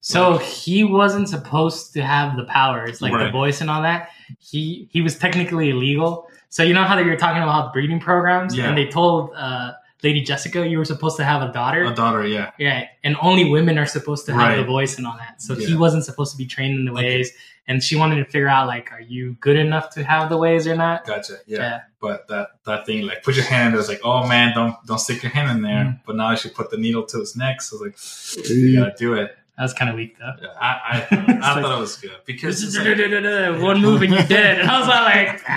So 0.01 0.39
he 0.39 0.85
wasn't 0.85 1.29
supposed 1.29 1.93
to 1.95 2.03
have 2.03 2.37
the 2.37 2.45
powers, 2.45 3.03
like 3.03 3.13
the 3.13 3.31
voice 3.31 3.61
and 3.61 3.69
all 3.71 3.83
that. 3.83 4.11
He 4.39 4.89
he 4.93 5.01
was 5.03 5.19
technically 5.19 5.71
illegal. 5.71 6.29
So 6.51 6.63
you 6.63 6.73
know 6.73 6.85
how 6.85 6.97
they 6.97 7.05
were 7.05 7.17
talking 7.17 7.43
about 7.43 7.73
breeding 7.73 8.01
programs, 8.01 8.57
Yeah. 8.57 8.69
and 8.69 8.79
they 8.79 8.87
told 8.87 9.31
uh, 9.35 9.73
Lady 10.03 10.23
Jessica 10.23 10.67
you 10.67 10.79
were 10.79 10.85
supposed 10.85 11.17
to 11.17 11.25
have 11.25 11.43
a 11.43 11.53
daughter. 11.53 11.85
A 11.85 11.95
daughter, 11.95 12.27
yeah. 12.27 12.53
Yeah, 12.59 12.85
and 13.05 13.17
only 13.21 13.51
women 13.51 13.77
are 13.79 13.87
supposed 13.87 14.25
to 14.27 14.33
have 14.33 14.41
Right. 14.41 14.57
the 14.57 14.65
voice 14.65 14.97
and 14.97 15.07
all 15.07 15.17
that. 15.19 15.43
So 15.43 15.55
he 15.57 15.75
wasn't 15.75 16.05
supposed 16.05 16.31
to 16.33 16.39
be 16.39 16.47
trained 16.47 16.79
in 16.79 16.85
the 16.85 16.93
Okay. 16.93 17.17
ways. 17.19 17.33
And 17.67 17.83
she 17.85 17.97
wanted 17.97 18.17
to 18.17 18.25
figure 18.25 18.49
out 18.49 18.67
like, 18.67 18.91
are 18.93 19.01
you 19.01 19.37
good 19.41 19.57
enough 19.57 19.91
to 19.91 20.03
have 20.03 20.31
the 20.31 20.39
ways 20.39 20.67
or 20.67 20.75
not? 20.75 21.05
Gotcha. 21.05 21.35
Yeah. 21.47 21.59
Yeah. 21.59 21.81
But 22.01 22.27
that 22.29 22.49
that 22.65 22.87
thing, 22.87 23.07
like, 23.07 23.23
put 23.23 23.35
your 23.37 23.45
hand. 23.45 23.75
It 23.75 23.77
was 23.77 23.89
like, 23.91 24.01
oh 24.05 24.27
man, 24.27 24.55
don't 24.55 24.75
don't 24.87 24.99
stick 25.01 25.23
your 25.23 25.33
hand 25.33 25.51
in 25.51 25.61
there. 25.63 25.85
Mm. 25.85 26.01
But 26.07 26.17
now 26.17 26.35
she 26.35 26.49
put 26.49 26.71
the 26.71 26.79
needle 26.79 27.03
to 27.05 27.19
his 27.21 27.37
neck. 27.37 27.61
So 27.61 27.77
I 27.77 27.89
was 27.89 28.37
like, 28.39 28.49
you 28.49 28.79
gotta 28.79 28.95
do 28.97 29.13
it. 29.15 29.37
That 29.59 29.65
was 29.65 29.75
kind 29.75 29.91
of 29.91 29.97
weak 29.97 30.17
though. 30.19 30.33
Yeah, 30.41 30.49
I 30.61 30.67
I, 30.67 31.07
I 31.11 31.55
like- 31.55 31.65
thought 31.65 31.77
it 31.77 31.81
was 31.81 31.97
good 31.97 32.13
because 32.25 32.63
it's 32.63 32.77
like, 32.79 33.61
One 33.61 33.81
move 33.83 34.03
and 34.03 34.15
you're 34.15 34.23
dead. 34.23 34.61
And 34.61 34.71
I 34.71 34.79
was 34.79 34.89
like, 34.89 35.43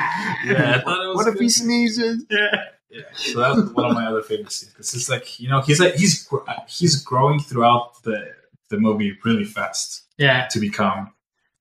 yeah, 0.46 0.76
I 0.78 0.82
thought 0.82 1.04
it 1.04 1.08
was. 1.08 1.16
What 1.18 1.28
if 1.28 1.40
he 1.40 1.50
sneezes? 1.50 2.26
yeah. 2.30 2.64
Yeah, 2.90 3.04
so 3.14 3.40
that's 3.40 3.72
one 3.72 3.86
of 3.86 3.94
my 3.94 4.06
other 4.06 4.22
favorite 4.22 4.52
scenes 4.52 4.74
because 4.74 4.94
it's 4.94 5.08
like 5.08 5.40
you 5.40 5.48
know 5.48 5.62
he's 5.62 5.80
like 5.80 5.94
he's 5.96 6.28
he's 6.68 7.02
growing 7.02 7.40
throughout 7.40 8.04
the 8.04 8.34
the 8.70 8.78
movie 8.78 9.18
really 9.24 9.46
fast 9.46 10.04
yeah. 10.18 10.48
to 10.48 10.60
become 10.60 11.14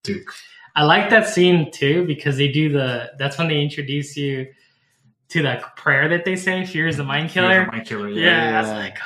Duke. 0.03 0.33
I 0.75 0.83
like 0.85 1.09
that 1.11 1.29
scene 1.29 1.71
too 1.71 2.05
because 2.07 2.37
they 2.37 2.49
do 2.49 2.73
the. 2.73 3.13
That's 3.19 3.39
when 3.39 3.47
they 3.49 3.61
introduce 3.61 4.17
you 4.17 4.49
to 5.29 5.43
that 5.43 5.77
prayer 5.77 6.09
that 6.09 6.25
they 6.25 6.35
say. 6.37 6.65
Fear 6.65 6.89
is 6.89 6.97
the 6.97 7.05
mind 7.05 7.31
killer. 7.31 7.67
My 7.67 7.81
killer. 7.81 8.09
Yeah, 8.09 8.51
Yeah. 8.51 8.59
I 8.59 8.61
was 8.63 8.71
like, 8.71 8.99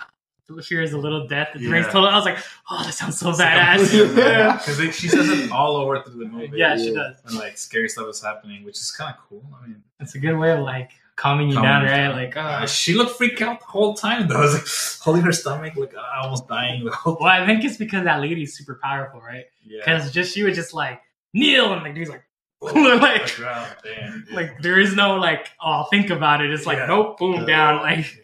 fear 0.63 0.83
is 0.83 0.93
a 0.93 0.99
little 0.99 1.27
death 1.27 1.49
that 1.55 1.61
Yeah. 1.63 1.83
total. 1.85 2.07
I 2.09 2.17
was 2.17 2.25
like, 2.25 2.39
oh, 2.71 2.83
that 2.85 2.93
sounds 2.95 3.19
so 3.19 3.31
like 3.31 3.39
badass. 3.39 4.17
yeah, 4.17 4.57
because 4.67 4.95
she 4.97 5.09
says 5.09 5.29
it 5.29 5.51
all 5.51 5.77
over 5.77 6.01
through 6.03 6.19
the 6.25 6.27
movie. 6.31 6.57
yeah, 6.59 6.77
she 6.77 6.93
does. 6.95 7.17
and 7.27 7.37
like 7.37 7.57
scary 7.59 7.89
stuff 7.89 8.09
is 8.09 8.23
happening, 8.23 8.65
which 8.65 8.79
is 8.79 8.91
kind 8.91 9.15
of 9.15 9.21
cool. 9.29 9.43
I 9.63 9.67
mean, 9.69 9.83
It's 10.01 10.15
a 10.15 10.19
good 10.19 10.37
way 10.37 10.53
of 10.53 10.61
like, 10.61 10.91
calming 11.17 11.49
you 11.49 11.55
Calming 11.55 11.69
down, 11.71 11.85
right? 11.85 11.97
down. 11.97 12.17
Like, 12.17 12.37
Uh, 12.37 12.61
oh, 12.63 12.67
she 12.67 12.95
looked 12.95 13.17
freaked 13.17 13.41
out 13.41 13.61
the 13.61 13.67
whole 13.67 13.95
time. 13.95 14.29
Though 14.29 14.37
I 14.39 14.41
was 14.41 14.55
like 14.55 14.67
holding 15.05 15.23
her 15.23 15.33
stomach, 15.33 15.77
like 15.77 15.95
uh, 15.97 16.03
almost 16.23 16.47
dying. 16.49 16.85
The 16.85 16.91
well, 17.07 17.19
I 17.25 17.47
think 17.47 17.65
it's 17.65 17.77
because 17.77 18.05
that 18.05 18.21
lady's 18.21 18.57
super 18.57 18.79
powerful, 18.83 19.21
right? 19.21 19.45
yeah. 19.65 19.81
Because 19.81 20.11
just 20.13 20.35
she 20.35 20.43
was 20.43 20.55
just 20.57 20.75
like 20.75 21.01
kneel, 21.33 21.73
and 21.73 21.83
like 21.83 21.95
dude's 21.95 22.11
like, 22.11 22.25
Oh, 22.67 22.73
like- 23.01 23.27
the 23.27 23.43
ground, 23.43 23.77
damn, 23.85 24.27
like 24.33 24.63
there 24.63 24.79
is 24.81 24.95
no 24.95 25.17
like, 25.17 25.51
oh, 25.63 25.85
think 25.91 26.09
about 26.11 26.43
it. 26.43 26.51
It's 26.51 26.65
like, 26.67 26.79
Yeah. 26.79 26.87
nope, 26.87 27.19
boom, 27.19 27.41
Yeah. 27.41 27.45
down. 27.47 27.83
Like, 27.83 27.99
yeah, 27.99 28.23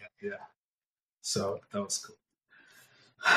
So 1.21 1.59
that 1.71 1.81
was 1.81 1.97
cool. 1.97 2.15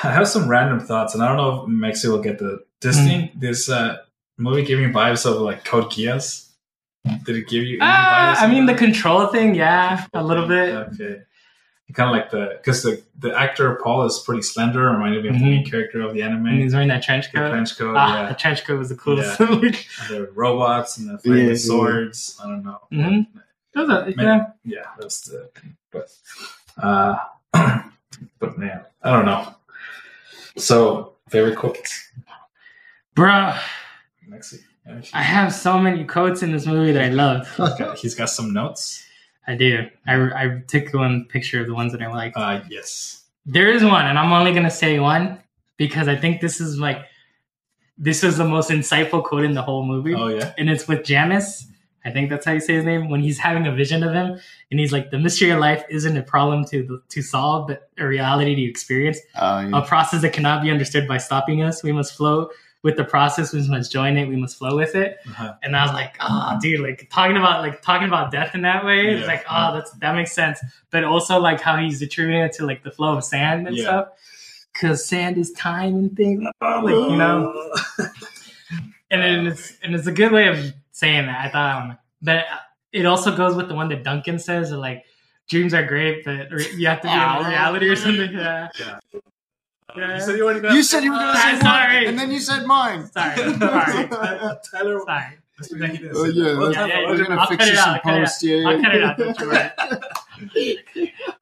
I 0.02 0.12
have 0.12 0.26
some 0.28 0.48
random 0.48 0.80
thoughts, 0.80 1.14
and 1.14 1.22
I 1.22 1.28
don't 1.28 1.36
know 1.36 1.62
if 1.64 1.68
Mexi 1.68 2.08
will 2.10 2.20
get 2.22 2.38
the 2.38 2.64
this 2.80 2.96
Mm. 2.98 3.06
thing. 3.06 3.30
This 3.34 3.68
uh, 3.68 3.98
movie 4.38 4.64
gave 4.64 4.78
me 4.78 4.86
vibes 4.86 5.26
of 5.30 5.40
like 5.40 5.64
Code 5.64 5.90
Geass. 5.90 6.50
Did 7.24 7.36
it 7.36 7.48
give 7.48 7.64
you? 7.64 7.74
any 7.76 7.80
ah, 7.82 8.34
vibes 8.38 8.42
I 8.42 8.46
mean 8.50 8.64
the 8.66 8.72
that? 8.72 8.78
control 8.78 9.26
thing, 9.26 9.54
yeah, 9.54 10.06
a 10.14 10.24
little 10.24 10.48
bit. 10.48 10.74
Okay. 10.74 11.22
Kind 11.92 12.08
of 12.10 12.16
like 12.16 12.30
the 12.30 12.54
because 12.56 12.82
the 12.82 13.02
the 13.18 13.38
actor 13.38 13.78
Paul 13.84 14.04
is 14.04 14.18
pretty 14.18 14.40
slender, 14.42 14.90
reminded 14.90 15.22
me 15.22 15.28
of 15.28 15.34
the 15.34 15.44
main 15.44 15.64
character 15.66 16.00
of 16.00 16.14
the 16.14 16.22
anime. 16.22 16.46
And 16.46 16.60
he's 16.62 16.72
wearing 16.72 16.88
that 16.88 17.02
trench 17.02 17.30
the 17.30 17.38
coat. 17.38 17.50
trench 17.50 17.76
coat, 17.78 17.94
ah, 17.96 18.22
yeah. 18.22 18.28
the 18.30 18.34
trench 18.34 18.64
coat 18.64 18.78
was 18.78 18.88
the 18.88 18.96
coolest. 18.96 19.38
And 19.38 19.62
the 20.08 20.28
robots 20.34 20.96
and 20.96 21.10
the 21.10 21.18
fighting 21.18 21.44
Yeah, 21.44 21.48
with 21.50 21.60
swords. 21.60 22.40
I 22.42 22.48
don't 22.48 22.64
know. 22.64 22.78
Mhm. 22.90 23.26
Those 23.74 23.90
are- 23.90 24.04
Man, 24.16 24.16
yeah. 24.16 24.46
yeah, 24.64 24.84
that's 24.98 25.20
the 25.20 25.50
but 25.92 26.08
uh 26.82 27.16
but 28.38 28.58
man, 28.58 28.84
I 29.02 29.12
don't 29.12 29.26
know. 29.26 29.54
So 30.56 31.14
favorite 31.28 31.56
quotes. 31.56 32.10
Bruh, 33.16 33.58
Mexi. 34.28 34.60
I 35.14 35.22
have 35.22 35.54
so 35.54 35.78
many 35.78 36.04
quotes 36.04 36.42
in 36.42 36.52
this 36.52 36.66
movie 36.66 36.92
that 36.92 37.02
I 37.04 37.08
love. 37.08 37.48
He's 37.56 37.74
got, 37.78 37.98
he's 37.98 38.14
got 38.14 38.28
some 38.28 38.52
notes. 38.52 39.02
I 39.46 39.54
do. 39.54 39.86
I, 40.06 40.14
I 40.14 40.62
took 40.68 40.92
one 40.92 41.24
picture 41.26 41.60
of 41.62 41.66
the 41.66 41.74
ones 41.74 41.92
that 41.92 42.02
I 42.02 42.08
like. 42.08 42.32
Uh 42.36 42.60
yes. 42.68 43.24
There 43.46 43.70
is 43.70 43.82
one, 43.84 44.06
and 44.06 44.18
I'm 44.18 44.32
only 44.32 44.52
gonna 44.52 44.70
say 44.70 44.98
one 44.98 45.40
because 45.76 46.08
I 46.08 46.16
think 46.16 46.40
this 46.40 46.60
is 46.60 46.78
like 46.78 46.98
this 47.96 48.22
was 48.22 48.36
the 48.38 48.44
most 48.44 48.70
insightful 48.70 49.22
quote 49.22 49.44
in 49.44 49.54
the 49.54 49.62
whole 49.62 49.84
movie, 49.86 50.14
Oh 50.14 50.28
yeah. 50.28 50.52
and 50.58 50.68
it's 50.68 50.86
with 50.88 51.00
Jamis. 51.00 51.64
I 52.04 52.10
think 52.10 52.28
that's 52.30 52.44
how 52.44 52.52
you 52.52 52.60
say 52.60 52.74
his 52.74 52.84
name 52.84 53.08
when 53.08 53.20
he's 53.20 53.38
having 53.48 53.66
a 53.66 53.72
vision 53.74 54.02
of 54.02 54.12
him, 54.12 54.38
and 54.70 54.80
he's 54.80 54.92
like, 54.92 55.10
"The 55.10 55.18
mystery 55.18 55.50
of 55.50 55.60
life 55.60 55.82
isn't 55.88 56.16
a 56.16 56.22
problem 56.22 56.64
to 56.66 57.00
to 57.08 57.22
solve, 57.22 57.68
but 57.68 57.88
a 57.98 58.06
reality 58.06 58.54
to 58.54 58.62
experience, 58.62 59.18
Uh, 59.34 59.70
a 59.72 59.82
process 59.82 60.22
that 60.22 60.32
cannot 60.32 60.62
be 60.62 60.70
understood 60.70 61.06
by 61.08 61.18
stopping 61.18 61.62
us. 61.62 61.82
We 61.82 61.92
must 61.92 62.14
flow 62.16 62.50
with 62.82 62.98
the 62.98 63.04
process. 63.04 63.54
We 63.54 63.66
must 63.66 63.90
join 63.90 64.18
it. 64.18 64.28
We 64.28 64.36
must 64.36 64.58
flow 64.58 64.76
with 64.76 64.94
it." 64.94 65.16
Uh-huh. 65.26 65.54
And 65.62 65.74
I 65.76 65.84
was 65.84 65.92
like, 65.94 66.16
"Oh, 66.20 66.58
dude, 66.60 66.80
like 66.80 67.08
talking 67.10 67.36
about 67.38 67.62
like 67.62 67.80
talking 67.80 68.06
about 68.08 68.30
death 68.30 68.54
in 68.54 68.62
that 68.62 68.84
way, 68.84 69.06
it's 69.14 69.26
like, 69.26 69.44
oh, 69.50 69.72
that's 69.74 69.90
that 70.02 70.14
makes 70.14 70.32
sense." 70.32 70.58
But 70.90 71.04
also 71.04 71.38
like 71.40 71.60
how 71.62 71.76
he's 71.78 72.02
attributing 72.02 72.42
it 72.42 72.52
to 72.54 72.66
like 72.66 72.82
the 72.84 72.90
flow 72.90 73.16
of 73.16 73.24
sand 73.24 73.66
and 73.66 73.76
Yeah. 73.76 73.84
stuff, 73.84 74.08
because 74.74 75.06
sand 75.06 75.38
is 75.38 75.52
time 75.52 75.94
and 75.94 76.14
things, 76.16 76.44
like 76.60 76.94
you 77.10 77.16
know 77.16 77.70
and 79.10 79.46
it's 79.48 79.72
and 79.82 79.94
it's 79.94 80.06
a 80.06 80.12
good 80.12 80.32
way 80.32 80.48
of 80.48 80.74
saying 80.94 81.26
that. 81.26 81.44
I 81.44 81.48
thought, 81.50 81.82
um, 81.82 81.98
but 82.22 82.44
it 82.92 83.04
also 83.04 83.36
goes 83.36 83.56
with 83.56 83.68
the 83.68 83.74
one 83.74 83.88
that 83.88 84.04
Duncan 84.04 84.38
says, 84.38 84.70
that, 84.70 84.78
like 84.78 85.04
dreams 85.48 85.74
are 85.74 85.84
great, 85.84 86.24
but 86.24 86.50
you 86.76 86.86
have 86.86 87.00
to 87.02 87.08
be 87.08 87.12
in 87.12 87.46
reality 87.50 87.88
or 87.88 87.96
something. 87.96 88.32
Yeah, 88.32 88.68
Yeah. 88.78 88.98
Yeah. 89.96 90.14
You 90.14 90.20
said 90.20 90.36
you 90.38 90.70
you 90.74 90.82
said 90.82 91.04
you 91.04 91.12
were 91.12 91.18
going 91.18 91.34
to 91.34 91.40
say 91.40 91.48
I'm 91.50 91.60
sorry. 91.60 91.94
mine, 92.00 92.06
and 92.08 92.18
then 92.18 92.30
you 92.32 92.40
said 92.40 92.66
mine. 92.66 93.06
sorry, 93.12 93.36
sorry, 93.58 94.08
Tyler. 94.08 95.00
sorry. 95.06 95.38
Mr. 95.60 95.78
Becky 95.78 96.08
Oh 96.12 96.24
yeah. 96.24 96.44
Well, 96.44 96.58
we're 96.58 96.72
yeah, 96.72 96.86
yeah, 96.86 97.10
we're 97.10 97.24
gonna 97.24 97.40
I'll 97.40 97.46
fix 97.46 97.64
cut 97.64 97.68
it 97.68 97.76
this 97.76 97.86
in 97.86 97.88
I'll 97.88 98.00
cut 98.00 98.14
it 98.14 98.20
post. 98.24 98.42
Yeah, 98.42 98.56
yeah. 98.56 98.68
I'll 98.68 98.80
cut 98.82 98.94
it 98.94 99.02
out. 99.04 99.18
Don't 99.18 99.38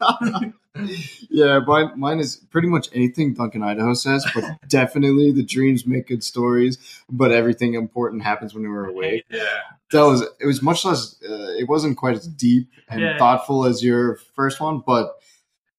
you 0.00 0.40
worry. 0.40 0.52
yeah, 1.30 1.60
mine, 1.66 1.92
mine 1.98 2.18
is 2.18 2.36
pretty 2.50 2.68
much 2.68 2.88
anything 2.94 3.34
Duncan 3.34 3.62
Idaho 3.62 3.94
says, 3.94 4.26
but 4.34 4.44
definitely 4.68 5.30
the 5.32 5.42
dreams 5.42 5.86
make 5.86 6.08
good 6.08 6.24
stories. 6.24 6.78
But 7.10 7.30
everything 7.32 7.74
important 7.74 8.22
happens 8.22 8.54
when 8.54 8.68
we're 8.68 8.88
awake. 8.88 9.24
Yeah. 9.30 9.44
That 9.92 10.02
was 10.02 10.22
it. 10.22 10.46
Was 10.46 10.62
much 10.62 10.84
less. 10.84 11.16
Uh, 11.22 11.52
it 11.58 11.68
wasn't 11.68 11.98
quite 11.98 12.16
as 12.16 12.26
deep 12.26 12.70
and 12.88 13.00
Yeah. 13.02 13.18
thoughtful 13.18 13.66
as 13.66 13.84
your 13.84 14.16
first 14.34 14.60
one, 14.60 14.82
but 14.86 15.14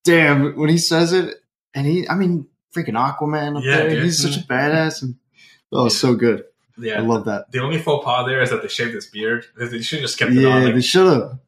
damn, 0.03 0.55
when 0.57 0.69
he 0.69 0.77
says 0.77 1.11
it, 1.13 1.35
and 1.73 1.87
he, 1.87 2.07
I 2.07 2.13
mean, 2.15 2.45
freaking 2.75 2.93
Aquaman 2.93 3.57
up 3.57 3.63
Yeah, 3.63 3.77
there, 3.77 3.89
dude. 3.89 4.03
he's 4.03 4.21
such 4.21 4.37
a 4.37 4.41
badass, 4.47 5.01
and 5.01 5.15
that 5.71 5.81
was 5.81 5.97
so 5.99 6.13
good. 6.15 6.43
Yeah. 6.77 6.99
I 6.99 7.01
love 7.01 7.25
that. 7.25 7.51
The 7.51 7.59
only 7.61 7.79
faux 7.79 8.05
pas 8.05 8.27
there 8.27 8.41
is 8.41 8.51
that 8.51 8.61
they 8.61 8.67
shaved 8.67 8.93
his 8.93 9.07
beard. 9.07 9.45
They 9.57 9.81
should 9.81 9.99
have 9.99 10.07
just 10.07 10.19
kept 10.19 10.31
it 10.31 10.35
Yeah, 10.41 10.49
on. 10.49 10.63
they 10.63 10.73
Like, 10.73 10.83
should 10.83 11.07
have. 11.11 11.39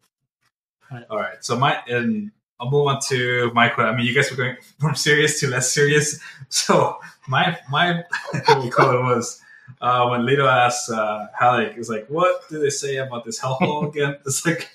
all 1.09 1.17
right. 1.19 1.43
So 1.43 1.55
my 1.57 1.77
and 1.87 2.31
I'll 2.59 2.69
move 2.71 2.87
on 2.87 2.99
to 3.09 3.51
my 3.53 3.69
quote. 3.69 3.87
I 3.87 3.95
mean, 3.95 4.05
you 4.05 4.13
guys 4.15 4.31
were 4.31 4.37
going 4.37 4.55
from 4.79 4.95
serious 4.95 5.39
to 5.41 5.47
less 5.47 5.71
serious. 5.71 6.19
So 6.49 6.99
my 7.27 7.57
my 7.71 8.03
quote 8.71 9.03
was 9.03 9.41
uh, 9.81 10.07
when 10.07 10.25
Leto 10.25 10.45
asked 10.47 10.89
uh, 10.89 11.27
Halleck, 11.37 11.77
"Is 11.77 11.89
like, 11.89 12.05
what 12.07 12.47
do 12.49 12.59
they 12.59 12.69
say 12.69 12.97
about 12.97 13.25
this 13.25 13.39
hellhole 13.39 13.89
again? 13.89 14.15
It's 14.25 14.45
like 14.45 14.69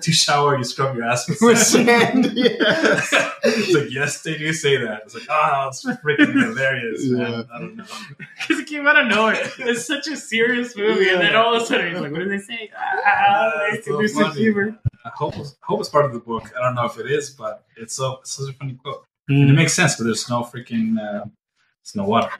to 0.00 0.12
shower, 0.12 0.58
you 0.58 0.64
scrub 0.64 0.96
your 0.96 1.04
ass 1.04 1.28
with 1.28 1.38
With 1.40 1.58
sand." 1.58 2.24
sand, 2.24 2.32
yes. 2.36 3.14
it's 3.44 3.74
like, 3.74 3.90
yes, 3.90 4.22
they 4.22 4.36
do 4.36 4.52
say 4.52 4.76
that. 4.76 5.02
It's 5.04 5.14
like, 5.14 5.24
oh, 5.30 5.68
it's 5.68 5.84
freaking 5.84 6.32
hilarious, 6.32 7.04
man. 7.06 7.46
I 7.52 7.58
don't 7.58 7.76
know. 7.76 7.84
Because 8.18 8.58
it 8.60 8.66
came 8.66 8.86
out 8.86 9.00
of 9.00 9.06
nowhere. 9.06 9.50
It's 9.58 9.86
such 9.86 10.08
a 10.08 10.16
serious 10.16 10.76
movie, 10.76 11.08
and 11.10 11.20
then 11.20 11.34
all 11.36 11.54
of 11.54 11.62
a 11.62 11.66
sudden 11.66 11.92
he's 11.92 12.00
like, 12.00 12.12
"What 12.12 12.20
do 12.20 12.28
they 12.28 12.38
say?" 12.38 12.70
Ah, 12.76 13.52
like, 13.70 13.84
so 13.84 13.96
there's 13.98 14.14
funny. 14.14 14.34
humor. 14.40 14.78
Hope, 15.14 15.34
hope 15.62 15.80
it's 15.80 15.88
part 15.88 16.04
of 16.04 16.12
the 16.12 16.20
book. 16.20 16.50
I 16.56 16.62
don't 16.62 16.74
know 16.74 16.86
if 16.86 16.98
it 16.98 17.10
is, 17.10 17.30
but 17.30 17.64
it's 17.76 17.96
so 17.96 18.18
it's 18.20 18.32
such 18.32 18.50
a 18.50 18.52
funny 18.54 18.74
quote. 18.74 19.04
Mm. 19.30 19.42
And 19.42 19.50
it 19.50 19.54
makes 19.54 19.74
sense 19.74 19.94
because 19.94 20.06
there's 20.06 20.30
no 20.30 20.42
freaking 20.42 20.98
uh, 20.98 21.24
there's 21.24 21.94
no 21.94 22.04
water. 22.04 22.30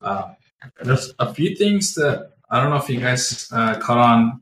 Uh, 0.00 0.34
there's 0.82 1.12
a 1.18 1.32
few 1.32 1.54
things 1.56 1.94
that 1.94 2.32
I 2.50 2.60
don't 2.60 2.70
know 2.70 2.76
if 2.76 2.88
you 2.88 3.00
guys 3.00 3.48
uh, 3.52 3.78
caught 3.78 3.98
on, 3.98 4.40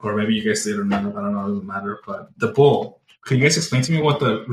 or 0.00 0.16
maybe 0.16 0.34
you 0.34 0.42
guys 0.42 0.64
did 0.64 0.78
or 0.78 0.84
not. 0.84 1.00
I 1.00 1.02
don't 1.02 1.34
know. 1.34 1.44
It 1.46 1.48
doesn't 1.48 1.66
matter. 1.66 2.00
But 2.06 2.30
the 2.38 2.48
bull. 2.48 3.00
Can 3.26 3.36
you 3.36 3.42
guys 3.42 3.56
explain 3.56 3.82
to 3.82 3.92
me 3.92 4.00
what 4.00 4.18
the? 4.20 4.46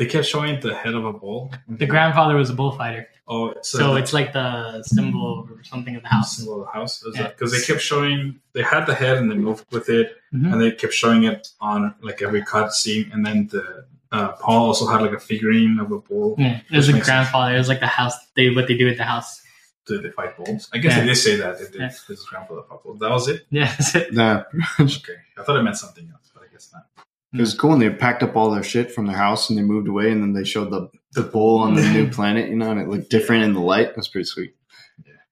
They 0.00 0.06
kept 0.06 0.26
showing 0.26 0.58
the 0.60 0.74
head 0.74 0.94
of 0.94 1.04
a 1.04 1.12
bull. 1.12 1.52
The 1.68 1.84
grandfather 1.94 2.34
was 2.34 2.48
a 2.48 2.54
bullfighter, 2.54 3.06
Oh, 3.28 3.52
so 3.62 3.96
it's 4.00 4.12
like 4.18 4.32
the 4.32 4.82
symbol 4.82 5.46
or 5.50 5.62
something 5.62 5.94
of 5.94 6.02
the 6.02 6.08
house. 6.08 6.36
symbol 6.38 6.54
of 6.62 6.66
the 6.68 6.72
house. 6.78 7.04
Yeah. 7.14 7.28
Because 7.28 7.52
they 7.52 7.60
kept 7.70 7.82
showing, 7.90 8.40
they 8.54 8.62
had 8.62 8.86
the 8.86 8.94
head 9.02 9.18
and 9.18 9.30
they 9.30 9.34
moved 9.36 9.66
with 9.70 9.88
it, 9.90 10.16
Mhm. 10.34 10.52
and 10.52 10.60
they 10.60 10.70
kept 10.72 10.94
showing 10.94 11.22
it 11.32 11.48
on 11.60 11.94
like 12.00 12.22
every 12.22 12.42
cut 12.42 12.72
scene. 12.72 13.10
And 13.12 13.20
then 13.26 13.48
the 13.48 13.64
uh, 14.10 14.32
Paul 14.42 14.62
also 14.68 14.86
had 14.92 15.02
like 15.02 15.12
a 15.12 15.20
figurine 15.20 15.78
of 15.78 15.92
a 15.92 15.98
bull. 15.98 16.34
Yeah, 16.38 16.60
it 16.72 16.76
was 16.76 16.88
a 16.88 16.92
makes 16.94 17.06
sense. 17.06 17.14
grandfather. 17.30 17.54
It 17.54 17.58
was 17.58 17.68
like 17.68 17.80
the 17.80 17.86
house. 18.00 18.14
They 18.34 18.50
what 18.56 18.66
they 18.68 18.76
do 18.82 18.88
at 18.88 18.96
the 18.96 19.04
house. 19.14 19.40
Did 19.86 20.02
they 20.02 20.10
fight 20.10 20.36
bulls? 20.36 20.68
I 20.74 20.78
guess 20.78 20.92
Yeah. 20.94 21.00
they 21.02 21.06
did 21.06 21.14
say 21.16 21.36
that. 21.36 21.58
They 21.58 21.64
did. 21.66 21.80
Yeah. 21.82 21.92
His 22.08 22.24
grandfather 22.30 22.62
fought 22.68 22.82
bulls. 22.82 22.98
That 23.00 23.10
was 23.10 23.28
it. 23.28 23.46
Yeah, 23.50 23.66
that's 23.66 23.94
it. 23.94 24.12
Nah, 24.14 24.44
Okay, 24.80 25.18
I 25.38 25.42
thought 25.44 25.56
it 25.60 25.62
meant 25.62 25.76
something 25.76 26.08
else, 26.12 26.30
but 26.34 26.42
I 26.42 26.46
guess 26.52 26.70
not. 26.72 26.86
It 27.32 27.38
was 27.40 27.54
cool 27.54 27.72
and 27.72 27.80
they 27.82 27.90
packed 27.90 28.22
up 28.24 28.34
all 28.36 28.50
their 28.50 28.62
shit 28.62 28.90
from 28.92 29.06
their 29.06 29.16
house 29.16 29.48
and 29.50 29.58
they 29.58 29.62
moved 29.62 29.86
away, 29.88 30.10
and 30.10 30.22
then 30.22 30.32
they 30.32 30.44
showed 30.44 30.70
the 30.70 30.90
the 31.12 31.22
bull 31.22 31.58
on 31.58 31.74
the 31.74 31.82
new 31.92 32.08
planet, 32.16 32.48
you 32.50 32.56
know, 32.56 32.70
and 32.70 32.80
it 32.80 32.88
looked 32.88 33.10
different 33.10 33.42
in 33.44 33.52
the 33.54 33.60
light. 33.60 33.88
It 33.88 33.96
was 33.96 34.08
pretty 34.08 34.26
sweet. 34.26 34.54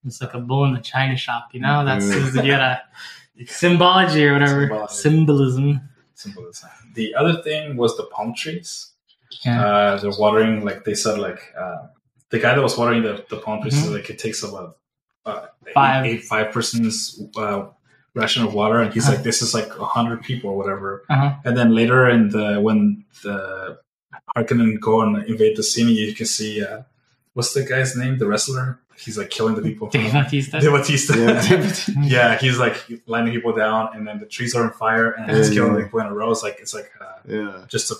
It's 0.07 0.21
like 0.21 0.35
a 0.35 0.41
bull 0.41 0.65
in 0.65 0.75
the 0.75 0.81
china 0.81 1.17
shop. 1.17 1.49
You 1.53 1.61
know, 1.61 1.85
that's 1.85 2.07
Yeah. 2.09 2.43
you 2.43 2.51
gotta 2.53 2.83
symbology 3.47 4.25
or 4.27 4.33
whatever 4.33 4.63
Symbology. 4.63 4.95
symbolism. 4.95 5.81
Simple 6.15 6.49
as 6.49 6.61
that. 6.61 6.73
The 6.95 7.15
other 7.15 7.43
thing 7.43 7.77
was 7.77 7.97
the 7.97 8.05
palm 8.05 8.35
trees. 8.35 8.91
Yeah. 9.45 9.65
Uh, 9.65 9.99
they're 10.01 10.11
watering, 10.19 10.65
like 10.65 10.85
they 10.85 10.95
said, 10.95 11.19
like 11.19 11.41
uh, 11.59 11.87
the 12.31 12.39
guy 12.39 12.55
that 12.55 12.63
was 12.63 12.77
watering 12.77 13.03
the, 13.03 13.25
the 13.31 13.37
palm 13.37 13.61
trees, 13.61 13.75
Mhm. 13.75 13.83
said, 13.85 13.93
like 13.93 14.11
it 14.11 14.19
takes 14.19 14.43
about 14.43 14.79
uh, 15.27 15.47
Five. 15.75 16.07
eight, 16.07 16.09
eight 16.21 16.25
five 16.25 16.51
persons 16.53 17.21
uh, 17.37 17.67
ration 18.15 18.43
of 18.45 18.55
water, 18.55 18.81
and 18.81 18.93
he's 18.93 19.05
Uh-huh. 19.05 19.15
like, 19.15 19.23
this 19.25 19.43
is 19.43 19.55
like 19.55 19.69
a 19.79 19.85
hundred 19.85 20.23
people 20.23 20.51
or 20.51 20.57
whatever. 20.57 21.05
Uh-huh. 21.11 21.35
And 21.45 21.57
then 21.57 21.75
later 21.75 22.09
in 22.09 22.31
the 22.31 22.61
when 22.61 23.05
the 23.23 23.79
Harkonnen 24.37 24.79
go 24.81 25.01
and 25.03 25.25
invade 25.29 25.57
the 25.57 25.63
scene, 25.63 25.89
you 25.89 26.15
can 26.15 26.27
see 26.27 26.65
uh, 26.65 26.83
what's 27.35 27.53
the 27.55 27.63
guy's 27.63 27.97
name, 27.97 28.19
the 28.19 28.27
wrestler. 28.27 28.81
He's 28.99 29.17
like 29.17 29.31
killing 29.31 29.55
the 29.55 29.63
people. 29.63 29.89
Dave 29.89 30.13
Bautista. 30.13 30.59
De 30.61 30.71
Batista. 30.71 31.15
Yeah. 31.17 31.71
Yeah, 32.17 32.37
he's 32.39 32.59
like 32.59 32.77
lining 33.07 33.33
people 33.33 33.53
down, 33.55 33.91
and 33.95 34.05
then 34.09 34.19
the 34.19 34.27
trees 34.27 34.57
are 34.57 34.65
on 34.65 34.73
fire, 34.73 35.13
and 35.13 35.31
he's 35.31 35.49
Yeah, 35.51 35.55
killing 35.55 35.77
yeah. 35.77 35.85
people 35.85 36.01
in 36.01 36.07
a 36.07 36.15
row. 36.15 36.33
It's 36.33 36.43
like 36.43 36.59
it's 36.59 36.75
like 36.75 36.91
uh, 37.01 37.05
Yeah, 37.29 37.65
just 37.69 37.87
to, 37.89 37.95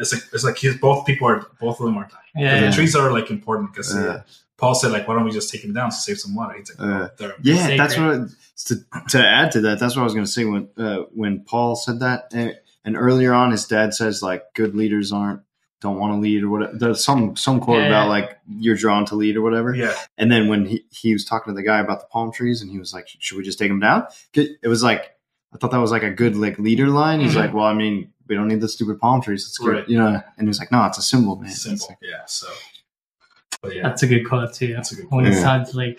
it's 0.00 0.12
like 0.12 0.22
it's 0.32 0.42
like 0.42 0.56
he's 0.56 0.76
both 0.78 1.06
people 1.06 1.28
are 1.28 1.46
both 1.60 1.78
of 1.78 1.86
them 1.86 1.96
are 1.98 2.08
dying. 2.14 2.32
Yeah, 2.44 2.54
yeah. 2.60 2.66
The 2.70 2.72
trees 2.76 2.96
are 2.96 3.12
like 3.12 3.30
important 3.30 3.72
because 3.72 3.94
Yeah. 3.94 4.22
Paul 4.60 4.74
said 4.74 4.92
like, 4.92 5.08
why 5.08 5.14
don't 5.14 5.24
we 5.24 5.30
just 5.32 5.50
take 5.50 5.64
him 5.64 5.72
down 5.72 5.90
to 5.90 5.96
save 5.96 6.18
some 6.20 6.34
water? 6.34 6.54
He's 6.58 6.70
like, 6.70 6.78
Yeah. 6.88 7.02
oh, 7.06 7.10
they're 7.18 7.34
yeah. 7.42 7.56
Sacred. 7.66 7.80
That's 7.80 7.96
what 7.98 8.28
to 8.66 9.08
to 9.18 9.26
add 9.26 9.50
to 9.52 9.60
that. 9.62 9.78
That's 9.80 9.96
what 9.96 10.02
I 10.02 10.04
was 10.04 10.14
going 10.14 10.26
to 10.26 10.30
say 10.30 10.44
when 10.44 10.68
uh, 10.76 11.04
when 11.14 11.44
Paul 11.44 11.74
said 11.76 12.00
that, 12.00 12.28
and, 12.32 12.54
and 12.84 12.96
earlier 12.96 13.32
on, 13.32 13.50
his 13.50 13.66
dad 13.66 13.94
says 13.94 14.22
like, 14.22 14.42
"Good 14.54 14.74
leaders 14.74 15.12
aren't 15.12 15.40
don't 15.80 15.98
want 15.98 16.12
to 16.14 16.18
lead 16.20 16.42
or 16.44 16.50
whatever." 16.50 16.76
There's 16.76 17.02
some 17.02 17.36
some 17.36 17.58
quote 17.60 17.78
Yeah, 17.80 17.86
about 17.88 18.08
like 18.10 18.38
you're 18.48 18.76
drawn 18.76 19.06
to 19.06 19.14
lead 19.16 19.36
or 19.36 19.42
whatever. 19.42 19.74
yeah, 19.74 19.94
And 20.18 20.30
then 20.30 20.48
when 20.48 20.66
he, 20.66 20.84
he 20.90 21.12
was 21.14 21.24
talking 21.24 21.52
to 21.52 21.56
the 21.56 21.62
guy 21.62 21.78
about 21.80 22.00
the 22.00 22.06
palm 22.06 22.30
trees 22.32 22.60
and 22.60 22.70
he 22.70 22.78
was 22.78 22.92
like, 22.92 23.06
should 23.08 23.38
we 23.38 23.44
just 23.44 23.58
take 23.58 23.70
him 23.70 23.80
down? 23.80 24.06
It 24.34 24.66
was 24.68 24.82
like, 24.82 25.16
I 25.54 25.56
thought 25.58 25.70
that 25.70 25.78
was 25.78 25.90
like 25.90 26.02
a 26.02 26.10
good 26.10 26.36
like 26.36 26.58
leader 26.58 26.88
line. 26.88 27.20
He's 27.20 27.32
Mhm. 27.32 27.36
like, 27.36 27.54
well, 27.54 27.64
I 27.64 27.72
mean, 27.74 28.12
we 28.28 28.34
don't 28.34 28.48
need 28.48 28.60
the 28.60 28.68
stupid 28.68 29.00
palm 29.00 29.22
trees. 29.22 29.46
It's 29.46 29.56
good, 29.58 29.72
Right. 29.74 29.88
you 29.88 29.96
know. 29.98 30.20
And 30.36 30.46
he's 30.48 30.58
like, 30.58 30.70
no, 30.70 30.84
it's 30.84 30.98
a 30.98 31.02
symbol, 31.02 31.36
man. 31.36 31.48
It's 31.50 31.62
Simple. 31.62 31.86
like- 31.88 31.98
Yeah. 32.02 32.24
So, 32.26 32.46
but 32.48 32.79
yeah, 33.68 33.82
That's 33.82 34.02
a 34.02 34.06
good 34.06 34.24
call 34.26 34.48
too. 34.48 34.72
that's 34.74 34.92
a 34.92 34.96
good 34.96 35.04
When 35.10 35.24
point. 35.24 35.28
it 35.28 35.36
Yeah. 35.36 35.42
sounds 35.42 35.74
like 35.74 35.98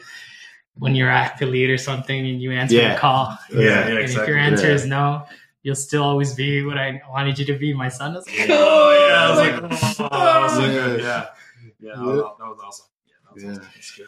when 0.76 0.96
you're 0.96 1.10
athlete 1.10 1.70
or 1.70 1.78
something 1.78 2.26
and 2.28 2.42
you 2.42 2.52
answer 2.52 2.76
Yeah. 2.76 2.94
the 2.96 3.00
call. 3.00 3.38
Yeah, 3.54 3.60
yeah, 3.62 3.80
And 3.88 3.98
exactly. 4.00 4.22
if 4.24 4.28
your 4.30 4.38
answer 4.38 4.68
Yeah. 4.68 4.74
is 4.74 4.86
no, 4.86 5.26
you'll 5.64 5.76
still 5.76 6.04
always 6.04 6.34
be 6.34 6.64
what 6.64 6.78
I 6.78 7.02
wanted 7.10 7.38
you 7.38 7.46
to 7.46 7.58
be, 7.58 7.74
my 7.74 7.90
son. 7.90 8.14
I 8.14 8.16
was 8.16 8.28
like, 8.28 8.48
Yeah, 8.48 8.56
oh, 8.58 9.08
yeah, 9.08 9.14
I 9.28 9.30
was 9.30 9.40
like, 9.40 10.00
oh, 10.02 10.08
oh, 10.12 10.26
that 10.26 10.42
was 10.42 10.54
so 10.54 10.66
Yeah. 10.66 10.72
good. 10.74 11.00
Yeah, 11.02 11.06
yeah, 11.06 11.70
Yeah. 11.82 11.96
That, 11.96 12.02
was, 12.06 12.36
that 12.40 12.48
was 12.48 12.60
awesome. 12.66 12.86
Yeah, 13.06 13.14
that 13.26 13.34
was 13.36 13.44
Yeah. 13.44 13.50
awesome. 13.52 13.64
That's 13.76 13.92
good. 13.98 14.08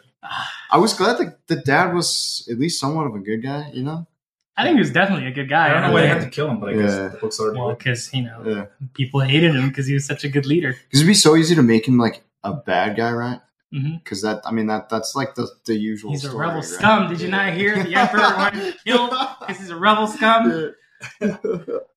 I 0.72 0.78
was 0.78 0.94
glad 0.94 1.18
that 1.20 1.48
the 1.48 1.58
dad 1.58 1.94
was 1.94 2.48
at 2.52 2.58
least 2.58 2.80
somewhat 2.80 3.06
of 3.08 3.14
a 3.16 3.20
good 3.20 3.44
guy, 3.44 3.70
you 3.74 3.84
know. 3.84 4.08
I 4.56 4.64
think 4.64 4.76
he 4.76 4.80
was 4.80 4.92
definitely 4.92 5.28
a 5.28 5.32
good 5.32 5.50
guy. 5.50 5.70
I 5.70 5.74
don't 5.74 5.82
know 5.82 5.92
why 5.92 6.02
they 6.02 6.08
had 6.08 6.22
to 6.22 6.30
kill 6.30 6.48
him, 6.50 6.60
but 6.60 6.70
I 6.70 6.74
guess 6.74 6.92
Yeah. 6.92 7.08
the 7.10 7.18
book's 7.18 7.40
already 7.40 7.60
Well, 7.60 7.74
because 7.76 8.14
you 8.14 8.24
know 8.24 8.42
Yeah, 8.46 8.66
people 8.94 9.20
hated 9.20 9.54
him 9.56 9.68
because 9.70 9.86
he 9.88 9.94
was 9.96 10.06
such 10.06 10.24
a 10.24 10.30
good 10.30 10.46
leader. 10.46 10.74
because 10.74 11.00
it'd 11.02 11.08
be 11.08 11.14
so 11.16 11.36
easy 11.36 11.56
to 11.56 11.64
make 11.64 11.88
him 11.88 11.98
like 11.98 12.24
a 12.44 12.54
bad 12.54 12.96
guy, 12.98 13.12
right? 13.12 13.40
Mm-hmm. 13.74 13.96
Because 13.98 14.22
that, 14.22 14.42
I 14.46 14.52
mean, 14.52 14.68
that 14.68 14.90
that's 14.90 15.16
like 15.16 15.34
the 15.36 15.48
the 15.66 15.74
usual. 15.76 16.12
He's 16.12 16.26
a 16.26 16.36
rebel 16.36 16.56
right? 16.56 16.64
scum. 16.64 17.10
Did 17.10 17.22
you 17.22 17.30
not 17.30 17.54
hear 17.54 17.82
the 17.84 17.96
emperor 17.96 18.20
wanted 18.20 18.74
to 18.74 18.80
kill 18.86 19.08
because 19.08 19.58
he's 19.58 19.70
a 19.70 19.76
rebel 19.76 20.08
scum? 20.08 20.74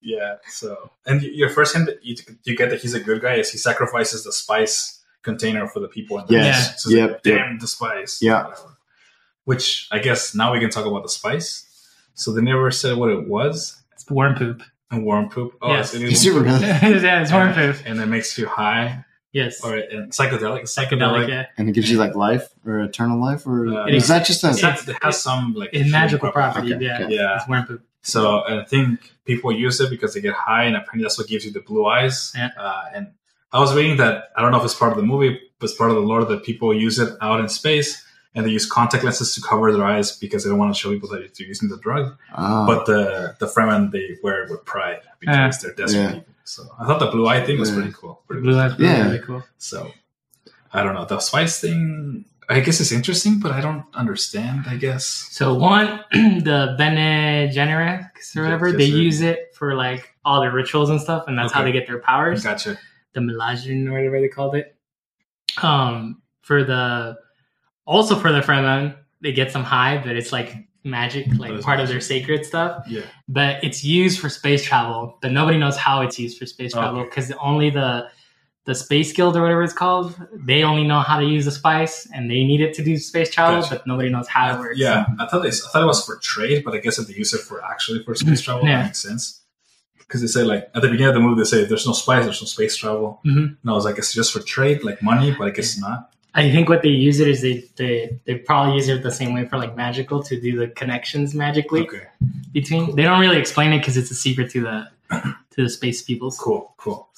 Yeah. 0.01 0.37
So, 0.49 0.91
and 1.05 1.21
your 1.23 1.49
first 1.51 1.75
hint 1.75 1.87
that 1.87 2.05
you, 2.05 2.17
you 2.45 2.57
get 2.57 2.71
that 2.71 2.81
he's 2.81 2.95
a 2.95 3.01
good 3.01 3.21
guy 3.23 3.35
is 3.37 3.51
he 3.51 3.59
sacrifices 3.59 4.23
the 4.25 4.33
spice 4.33 5.03
container 5.23 5.67
for 5.69 5.81
the 5.81 5.89
people 5.89 6.19
in 6.19 6.27
the 6.27 6.35
Yes. 6.35 6.71
house. 6.71 6.83
So 6.83 6.91
it's 6.91 6.99
like, 7.01 7.11
Yep, 7.11 7.23
Damn 7.25 7.59
the 7.59 7.67
spice. 7.67 8.21
Yeah. 8.23 8.53
Which 9.45 9.89
I 9.91 9.99
guess 9.99 10.35
now 10.35 10.53
we 10.53 10.61
can 10.61 10.71
talk 10.71 10.87
about 10.87 11.03
the 11.03 11.09
spice. 11.09 11.67
So 12.15 12.33
they 12.33 12.41
never 12.43 12.71
said 12.71 12.97
what 12.97 13.11
it 13.11 13.29
was. 13.29 13.81
It's 13.95 14.09
worm 14.11 14.35
poop. 14.37 14.63
And 14.91 15.05
worm 15.05 15.29
poop. 15.29 15.55
Oh, 15.61 15.73
Yes. 15.73 15.95
it 15.95 16.03
Is 16.05 16.25
it 16.25 16.33
worm 16.33 16.45
poop. 16.45 16.53
really? 16.61 16.67
yeah, 17.03 17.23
it's 17.23 17.33
worm 17.33 17.53
poop. 17.53 17.77
And 17.85 18.01
it 18.01 18.07
makes 18.07 18.37
you 18.39 18.47
high 18.47 19.05
Yes. 19.40 19.53
or 19.64 19.72
and 19.94 20.05
psychedelic. 20.18 20.62
Psychedelic, 20.77 21.29
yeah. 21.29 21.46
And 21.59 21.68
it 21.68 21.72
gives 21.77 21.88
you 21.90 21.99
like 22.05 22.14
life 22.29 22.46
or 22.66 22.75
eternal 22.90 23.18
life, 23.29 23.42
or 23.51 23.59
Uh, 23.68 23.87
is 24.01 24.09
that 24.12 24.22
just 24.31 24.40
a? 24.44 24.51
It 24.51 24.61
has, 24.61 24.81
has 25.03 25.16
some 25.29 25.44
like 25.61 25.70
In 25.81 25.90
magical 25.90 26.31
property, 26.38 26.75
Okay, 26.75 26.85
yeah. 26.87 27.01
okay. 27.05 27.14
Yeah. 27.14 27.37
It's 27.37 27.49
worm 27.49 27.64
poop. 27.68 27.83
So 28.03 28.20
I 28.46 28.64
think 28.72 28.90
people 29.31 29.51
use 29.66 29.77
it 29.85 29.90
because 29.94 30.11
they 30.14 30.22
get 30.29 30.35
high, 30.49 30.64
and 30.68 30.75
apparently 30.79 31.03
that's 31.07 31.18
what 31.18 31.27
gives 31.33 31.44
you 31.46 31.53
the 31.59 31.64
blue 31.70 31.85
eyes. 31.87 32.33
Yeah. 32.40 32.51
Uh, 32.64 32.85
and 32.94 33.05
I 33.53 33.59
was 33.64 33.70
reading 33.79 33.96
that 34.03 34.14
I 34.37 34.38
don't 34.42 34.53
know 34.53 34.59
if 34.62 34.64
it's 34.64 34.79
part 34.83 34.92
of 34.94 34.99
the 35.03 35.09
movie, 35.12 35.33
but 35.59 35.64
it's 35.68 35.77
part 35.83 35.90
of 35.92 35.96
the 36.01 36.07
lore 36.11 36.25
that 36.25 36.40
people 36.51 36.68
use 36.87 36.96
it 37.05 37.11
out 37.20 37.38
in 37.40 37.49
space, 37.49 37.90
and 38.37 38.46
they 38.46 38.51
use 38.51 38.66
contact 38.70 39.03
lenses 39.03 39.35
to 39.35 39.40
cover 39.40 39.72
their 39.72 39.85
eyes 39.85 40.16
because 40.16 40.44
they 40.44 40.51
don't 40.51 40.59
want 40.61 40.72
to 40.72 40.79
show 40.81 40.90
people 40.90 41.09
that 41.09 41.35
they're 41.35 41.46
using 41.49 41.68
the 41.68 41.79
drug. 41.79 42.16
Ah, 42.33 42.64
But 42.66 42.87
the 42.87 43.35
the 43.40 43.46
Fremen 43.46 43.90
they 43.90 44.16
wear 44.22 44.44
it 44.44 44.51
with 44.51 44.64
pride 44.64 45.01
because 45.18 45.61
they're 45.61 45.72
desperate 45.75 46.01
Yeah. 46.03 46.12
people. 46.12 46.35
So 46.44 46.62
I 46.79 46.87
thought 46.87 47.01
the 47.01 47.11
blue 47.11 47.27
eye 47.27 47.42
thing 47.44 47.59
was 47.59 47.70
Yeah. 47.70 47.77
pretty 47.77 47.92
cool. 47.92 48.22
Pretty 48.29 48.42
blue 48.42 48.53
cool. 48.53 48.61
eyes 48.61 48.79
really, 48.79 48.92
Yeah. 48.92 49.05
really 49.07 49.18
cool. 49.18 49.42
So 49.59 49.90
I 50.72 50.83
don't 50.85 50.94
know 50.94 51.05
the 51.07 51.18
spice 51.18 51.59
thing. 51.61 52.27
I 52.49 52.61
guess 52.61 52.81
it's 52.81 52.92
interesting, 52.92 53.40
but 53.40 53.51
I 53.51 53.61
don't 53.61 53.85
understand. 53.94 54.66
I 54.68 54.77
guess. 54.77 55.05
So 55.33 55.55
one, 55.55 56.05
the 56.12 56.77
Bene 56.79 57.51
Gesserit 57.53 58.11
or 58.37 58.42
whatever, 58.44 58.70
they 58.70 58.88
Gesserit. 58.90 59.03
use 59.03 59.20
it 59.22 59.38
for 59.59 59.75
like 59.75 60.14
all 60.25 60.40
their 60.42 60.53
rituals 60.53 60.90
and 60.90 61.01
stuff, 61.01 61.25
and 61.27 61.37
that's 61.37 61.53
how 61.53 61.64
they 61.64 61.72
get 61.72 61.87
their 61.88 61.99
powers. 62.01 62.44
Gotcha. 62.44 62.79
The 63.14 63.20
Melagin 63.20 63.88
or 63.88 63.92
whatever 63.94 64.20
they 64.20 64.29
called 64.29 64.55
it. 64.55 64.77
Um, 65.62 66.22
for 66.42 66.62
the 66.62 67.16
also 67.87 68.16
for 68.16 68.33
the 68.33 68.40
Fremen, 68.40 68.94
they 69.22 69.33
get 69.33 69.51
some 69.51 69.64
high, 69.64 69.99
but 69.99 70.16
it's 70.16 70.33
like 70.33 70.57
magic, 70.85 71.27
like 71.38 71.53
it's 71.53 71.64
part 71.64 71.81
of 71.81 71.88
their 71.88 72.01
sacred 72.01 72.44
stuff. 72.44 72.85
Yeah. 72.88 73.03
But 73.29 73.62
it's 73.64 73.83
used 73.83 74.20
for 74.20 74.29
space 74.29 74.62
travel, 74.62 75.18
but 75.22 75.33
nobody 75.33 75.59
knows 75.59 75.77
how 75.77 76.03
it's 76.03 76.18
used 76.18 76.38
for 76.38 76.46
space 76.46 76.72
travel 76.72 77.01
Okay. 77.01 77.09
because 77.09 77.33
only 77.40 77.70
the 77.70 78.09
the 78.66 78.75
space 78.75 79.12
guild 79.12 79.37
or 79.37 79.42
whatever 79.42 79.62
it's 79.62 79.72
called, 79.72 80.20
they 80.35 80.64
only 80.64 80.83
know 80.85 80.99
how 80.99 81.20
to 81.20 81.25
use 81.25 81.44
the 81.44 81.53
spice 81.53 82.09
and 82.12 82.29
they 82.29 82.42
need 82.42 82.61
it 82.61 82.75
to 82.75 82.83
do 82.83 82.96
space 82.99 83.31
travel, 83.31 83.61
Gotcha. 83.62 83.77
but 83.77 83.87
nobody 83.87 84.09
knows 84.11 84.27
how 84.27 84.53
it 84.57 84.59
works. 84.59 84.77
Yeah, 84.77 85.07
I 85.20 85.27
thought 85.29 85.42
they, 85.44 85.51
I 85.51 85.68
thought 85.72 85.83
it 85.85 85.87
was 85.87 86.05
for 86.05 86.16
trade, 86.16 86.64
but 86.64 86.75
I 86.75 86.79
guess 86.79 86.99
if 86.99 87.07
they 87.07 87.14
use 87.14 87.33
it 87.33 87.42
for 87.42 87.64
actually 87.64 88.03
for 88.03 88.16
space 88.16 88.40
travel, 88.40 88.64
Yeah. 88.66 88.79
that 88.81 88.87
makes 88.87 88.99
sense. 89.01 89.40
Because 89.99 90.20
they 90.20 90.27
say 90.27 90.42
like 90.42 90.68
at 90.75 90.83
the 90.83 90.88
beginning 90.88 91.09
of 91.09 91.14
the 91.14 91.20
movie, 91.20 91.40
they 91.40 91.44
say 91.44 91.64
there's 91.64 91.87
no 91.87 91.92
spice, 91.92 92.25
there's 92.25 92.42
no 92.42 92.46
space 92.46 92.77
travel. 92.77 93.20
Mhm. 93.25 93.57
And 93.62 93.70
I 93.70 93.72
was 93.72 93.85
like, 93.85 93.99
it's 93.99 94.12
just 94.12 94.33
for 94.33 94.40
trade, 94.40 94.83
like 94.83 95.01
money, 95.01 95.31
but 95.38 95.46
I 95.46 95.51
guess 95.51 95.79
not. 95.79 96.12
I 96.37 96.51
think 96.51 96.68
what 96.68 96.83
they 96.83 96.90
use 96.90 97.18
it 97.18 97.29
is 97.29 97.40
they 97.40 97.64
they 97.77 98.20
they 98.27 98.35
probably 98.37 98.75
use 98.77 98.88
it 98.88 99.03
the 99.03 99.11
same 99.11 99.33
way 99.35 99.46
for 99.46 99.57
like 99.57 99.75
magical 99.75 100.22
to 100.25 100.38
do 100.38 100.59
the 100.59 100.68
connections 100.68 101.35
magically 101.35 101.83
Okay, 101.83 102.05
between. 102.53 102.94
They 102.94 103.05
don't 103.05 103.20
really 103.20 103.38
explain 103.38 103.72
it 103.72 103.79
because 103.79 103.96
it's 103.96 104.11
a 104.11 104.14
secret 104.14 104.51
to 104.51 104.61
the 104.61 104.88
to 105.53 105.62
the 105.64 105.68
space 105.70 106.03
peoples. 106.03 106.38
cool, 106.38 106.75
cool. 106.77 107.09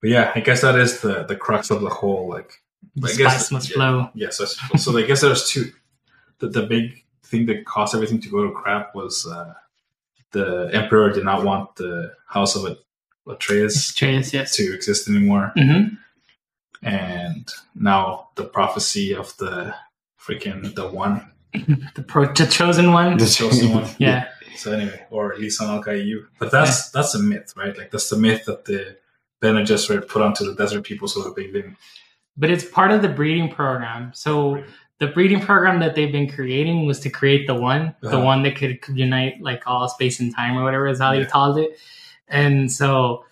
But 0.00 0.10
yeah, 0.10 0.32
I 0.34 0.40
guess 0.40 0.60
that 0.62 0.76
is 0.76 1.00
the 1.00 1.22
the 1.24 1.36
crux 1.36 1.70
of 1.70 1.80
the 1.82 1.88
whole 1.88 2.28
like. 2.28 2.60
The 2.96 3.08
I 3.08 3.14
guess- 3.14 3.32
spice 3.34 3.50
must 3.52 3.70
yeah. 3.70 3.74
flow. 3.76 4.10
Yes, 4.14 4.38
yeah, 4.40 4.46
so, 4.46 4.76
so 4.76 4.98
I 4.98 5.02
guess 5.02 5.20
there's 5.20 5.48
two. 5.48 5.72
The, 6.40 6.48
the 6.48 6.62
big 6.62 7.04
thing 7.22 7.46
that 7.46 7.64
caused 7.64 7.94
everything 7.94 8.20
to 8.22 8.28
go 8.28 8.44
to 8.44 8.50
crap 8.52 8.94
was 8.94 9.24
uh, 9.26 9.54
the 10.32 10.68
emperor 10.72 11.10
did 11.12 11.24
not 11.24 11.44
want 11.44 11.76
the 11.76 12.12
house 12.26 12.56
of 12.56 12.76
Atreides 13.26 13.94
Atreides, 13.94 14.32
yes. 14.32 14.54
to 14.56 14.74
exist 14.74 15.08
anymore. 15.08 15.52
hmm 15.56 15.94
and 16.84 17.50
now 17.74 18.28
the 18.36 18.44
prophecy 18.44 19.14
of 19.14 19.36
the 19.38 19.74
freaking 20.20 20.74
the 20.74 20.86
one 20.88 21.30
The, 21.96 22.04
pro- 22.06 22.32
the 22.32 22.46
chosen 22.46 22.92
one. 22.92 23.16
the 23.16 23.26
chosen 23.26 23.72
one 23.74 23.88
yeah. 23.98 24.28
so 24.56 24.72
anyway 24.72 25.04
or 25.10 25.34
Lisan 25.34 25.68
al 25.68 25.82
Gaib 25.82 26.26
but 26.38 26.50
that's 26.50 26.90
that's 26.90 27.14
a 27.14 27.18
myth 27.22 27.52
right 27.56 27.76
like 27.78 27.90
that's 27.90 28.08
the 28.10 28.16
myth 28.18 28.44
that 28.46 28.64
the 28.64 28.96
Bene 29.40 29.62
Gesserit 29.62 30.08
put 30.08 30.22
onto 30.22 30.44
the 30.44 30.54
desert 30.54 30.82
people 30.84 31.06
so 31.08 31.22
that 31.22 31.34
they 31.36 31.46
didn't 31.46 31.76
but 32.36 32.50
it's 32.50 32.64
part 32.64 32.90
of 32.90 33.00
the 33.00 33.08
breeding 33.08 33.48
program. 33.48 34.10
So 34.12 34.60
the 34.98 35.06
breeding 35.06 35.40
program 35.40 35.78
that 35.80 35.94
they've 35.94 36.10
been 36.10 36.28
creating 36.28 36.84
was 36.84 36.98
to 37.00 37.10
create 37.10 37.46
the 37.46 37.54
one, 37.54 37.94
the 38.00 38.08
Uh-huh. 38.08 38.24
one 38.24 38.42
that 38.42 38.56
could 38.56 38.78
unite 38.92 39.40
like 39.40 39.62
all 39.68 39.88
space 39.88 40.18
and 40.18 40.34
time 40.34 40.56
or 40.58 40.64
whatever 40.64 40.88
is 40.88 40.98
how 40.98 41.12
they 41.12 41.20
Yeah. 41.20 41.26
called 41.26 41.58
it. 41.58 41.78
And 42.26 42.72
so 42.72 43.24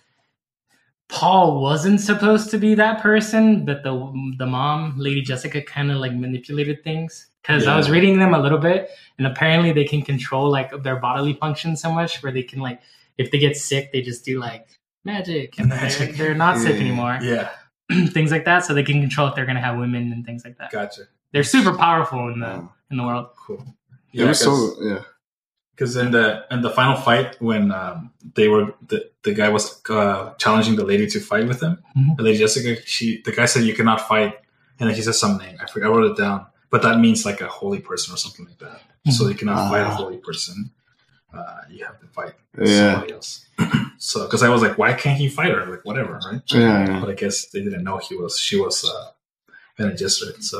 Paul 1.13 1.61
wasn't 1.61 2.01
supposed 2.01 2.49
to 2.51 2.57
be 2.57 2.73
that 2.75 2.99
person, 3.01 3.65
but 3.65 3.83
the 3.83 3.93
the 4.39 4.47
mom, 4.47 4.95
Lady 4.97 5.21
Jessica, 5.21 5.61
kind 5.61 5.91
of 5.91 5.97
like 5.97 6.13
manipulated 6.13 6.83
things. 6.83 7.27
Because 7.41 7.67
I 7.67 7.75
was 7.77 7.89
reading 7.89 8.17
them 8.19 8.33
a 8.33 8.39
little 8.39 8.57
bit, 8.57 8.89
and 9.17 9.27
apparently 9.27 9.71
they 9.73 9.83
can 9.83 10.01
control 10.01 10.49
like 10.49 10.71
their 10.81 10.95
bodily 10.95 11.33
functions 11.33 11.81
so 11.81 11.91
much 11.91 12.23
where 12.23 12.31
they 12.31 12.41
can 12.41 12.59
like 12.61 12.81
if 13.17 13.29
they 13.31 13.37
get 13.37 13.55
sick, 13.55 13.91
they 13.91 14.01
just 14.01 14.25
do 14.25 14.39
like 14.39 14.67
magic, 15.05 15.59
and 15.59 15.69
Magic. 15.69 16.15
They're, 16.15 16.27
they're 16.29 16.35
not 16.35 16.57
sick 16.57 16.75
Yeah. 16.75 16.81
anymore 16.81 17.19
yeah 17.21 17.49
things 18.09 18.31
like 18.31 18.45
that, 18.45 18.65
so 18.65 18.73
they 18.73 18.83
can 18.83 19.01
control 19.01 19.27
if 19.27 19.35
they're 19.35 19.45
going 19.45 19.57
to 19.57 19.61
have 19.61 19.77
women 19.77 20.11
and 20.13 20.25
things 20.25 20.43
like 20.45 20.57
that. 20.57 20.71
gotcha 20.71 21.03
They're 21.31 21.43
super 21.43 21.77
powerful 21.77 22.29
in 22.33 22.39
the 22.39 22.47
Yeah. 22.47 22.67
in 22.89 22.97
the 22.97 23.03
world. 23.03 23.27
cool 23.45 23.63
It 24.13 24.23
was 24.23 24.39
so 24.39 24.75
yeah. 24.81 25.01
Because 25.75 25.95
in 25.95 26.11
the 26.11 26.45
in 26.51 26.61
the 26.61 26.69
final 26.69 26.95
fight 26.95 27.41
when 27.41 27.71
um, 27.71 28.11
they 28.35 28.47
were 28.47 28.73
the, 28.87 29.09
the 29.23 29.33
guy 29.33 29.49
was 29.49 29.81
uh, 29.89 30.33
challenging 30.43 30.75
the 30.75 30.85
lady 30.85 31.07
to 31.07 31.19
fight 31.19 31.47
with 31.47 31.61
him 31.61 31.77
Mhm. 31.97 32.17
the 32.17 32.23
lady 32.23 32.37
Jessica 32.37 32.71
she 32.85 33.21
the 33.25 33.31
guy 33.31 33.45
said 33.45 33.63
you 33.63 33.73
cannot 33.75 34.01
fight 34.07 34.33
and 34.79 34.89
then 34.89 34.95
she 34.95 35.01
said 35.03 35.15
some 35.15 35.37
name. 35.37 35.55
I 35.61 35.65
forgot 35.71 35.87
I 35.87 35.93
wrote 35.95 36.11
it 36.11 36.17
down. 36.17 36.45
But 36.71 36.81
that 36.81 36.99
means 36.99 37.25
like 37.29 37.39
a 37.41 37.47
holy 37.47 37.79
person 37.79 38.13
or 38.13 38.17
something 38.17 38.45
like 38.49 38.57
that. 38.65 38.81
So 39.15 39.27
you 39.27 39.35
cannot 39.35 39.69
fight 39.69 39.81
a 39.81 39.91
Ah. 39.91 39.95
holy 40.01 40.17
person. 40.17 40.71
Uh, 41.31 41.61
you 41.69 41.85
have 41.85 41.99
to 41.99 42.07
fight 42.07 42.33
Yeah. 42.59 42.93
somebody 42.93 43.13
else. 43.13 43.29
So 43.97 44.23
because 44.25 44.41
I 44.43 44.49
was 44.49 44.61
like 44.65 44.77
why 44.81 44.91
can't 44.93 45.17
he 45.23 45.27
fight 45.29 45.51
her? 45.51 45.65
Like 45.73 45.85
whatever 45.89 46.13
right? 46.29 46.41
Yeah, 46.51 46.87
yeah. 46.87 46.99
but 47.01 47.09
I 47.13 47.13
guess 47.13 47.35
they 47.51 47.61
didn't 47.65 47.83
know 47.87 47.97
he 48.07 48.15
was 48.15 48.33
she 48.47 48.55
was 48.65 48.75
uh, 48.93 49.07
Bene 49.77 49.93
Gesserit 50.01 50.43
so 50.51 50.57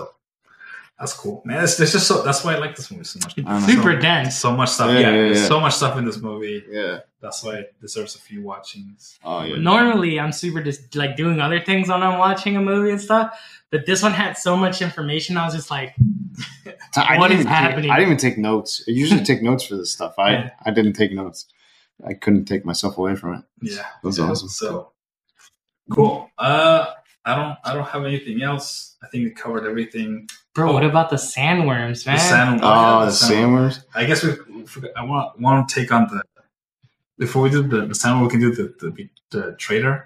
that's 1.04 1.14
cool 1.24 1.42
man 1.46 1.64
it's, 1.64 1.80
it's 1.80 1.92
just 1.92 2.08
so 2.08 2.22
that's 2.24 2.44
why 2.44 2.56
I 2.56 2.58
like 2.58 2.76
this 2.78 2.90
movie 2.92 3.04
so 3.04 3.20
much 3.24 3.34
It's 3.38 3.66
super 3.66 3.94
so, 3.96 4.00
dense. 4.00 4.36
so 4.46 4.50
much 4.60 4.70
stuff 4.70 4.88
Yeah, 4.92 5.00
yeah, 5.00 5.10
yeah, 5.10 5.12
there's 5.28 5.42
yeah. 5.42 5.48
so 5.54 5.60
much 5.60 5.74
stuff 5.74 5.98
in 6.00 6.06
this 6.06 6.20
movie 6.28 6.64
Yeah. 6.70 7.00
that's 7.22 7.44
why 7.44 7.54
it 7.62 7.76
deserves 7.82 8.16
a 8.16 8.20
few 8.20 8.42
watchings. 8.44 9.20
Oh 9.24 9.44
yeah. 9.44 9.58
Normally, 9.58 10.20
I'm 10.22 10.32
super 10.32 10.62
just 10.70 10.96
like 10.96 11.16
doing 11.16 11.40
other 11.40 11.60
things 11.70 11.90
when 11.90 12.02
I'm 12.04 12.18
watching 12.20 12.56
a 12.58 12.62
movie 12.62 12.92
and 12.92 13.02
stuff, 13.10 13.28
but 13.72 13.86
this 13.86 14.02
one 14.04 14.12
had 14.14 14.34
so 14.38 14.56
much 14.58 14.82
information. 14.82 15.38
I 15.38 15.46
was 15.46 15.54
just 15.60 15.72
like, 15.72 15.96
I 16.98 17.18
What 17.18 17.28
didn't 17.30 17.42
even 17.42 17.46
take- 17.46 17.48
happening? 17.48 17.92
I 17.92 17.96
didn't 17.98 18.10
even 18.12 18.18
take 18.28 18.38
notes. 18.38 18.84
I 18.88 18.92
usually 18.92 19.24
take 19.32 19.42
notes 19.42 19.64
for 19.66 19.76
this 19.78 19.92
stuff. 19.94 20.14
I 20.18 20.30
Yeah. 20.32 20.50
I 20.66 20.72
didn't 20.72 20.94
take 21.02 21.12
notes. 21.14 21.46
I 22.06 22.14
couldn't 22.14 22.46
take 22.46 22.66
myself 22.66 22.98
away 22.98 23.16
from 23.16 23.30
it. 23.36 23.44
Yeah, 23.62 23.86
That's 24.04 24.18
yeah, 24.18 24.30
awesome. 24.30 24.50
So 24.50 24.92
cool. 25.92 26.30
Uh, 26.38 26.86
I 27.26 27.36
don't, 27.36 27.58
I 27.64 27.74
don't 27.74 27.88
have 27.88 28.06
anything 28.06 28.42
else. 28.42 28.96
I 29.04 29.08
think 29.08 29.24
we 29.26 29.32
covered 29.32 29.66
everything. 29.66 30.28
bro, 30.54 30.72
what 30.74 30.84
about 30.84 31.10
the 31.10 31.16
sandworms, 31.18 32.06
man? 32.06 32.16
Oh, 32.16 32.20
the 32.20 32.20
sand, 32.20 32.60
Oh, 32.64 33.06
the 33.06 33.12
sand- 33.12 33.46
sandworms. 33.52 33.84
I 33.96 34.06
guess 34.06 34.24
we. 34.24 34.32
we 34.54 34.66
forgot- 34.66 34.92
I 34.98 35.04
want 35.04 35.40
want 35.40 35.68
to 35.70 35.76
take 35.76 35.92
on 35.92 36.08
the 36.10 36.22
before 37.18 37.42
we 37.44 37.50
do 37.50 37.64
the 37.64 37.82
the 37.82 37.94
sandworm. 37.94 38.24
We 38.24 38.30
can 38.30 38.40
do 38.42 38.52
the 38.54 38.74
the, 38.80 39.10
the 39.32 39.56
trader. 39.58 40.06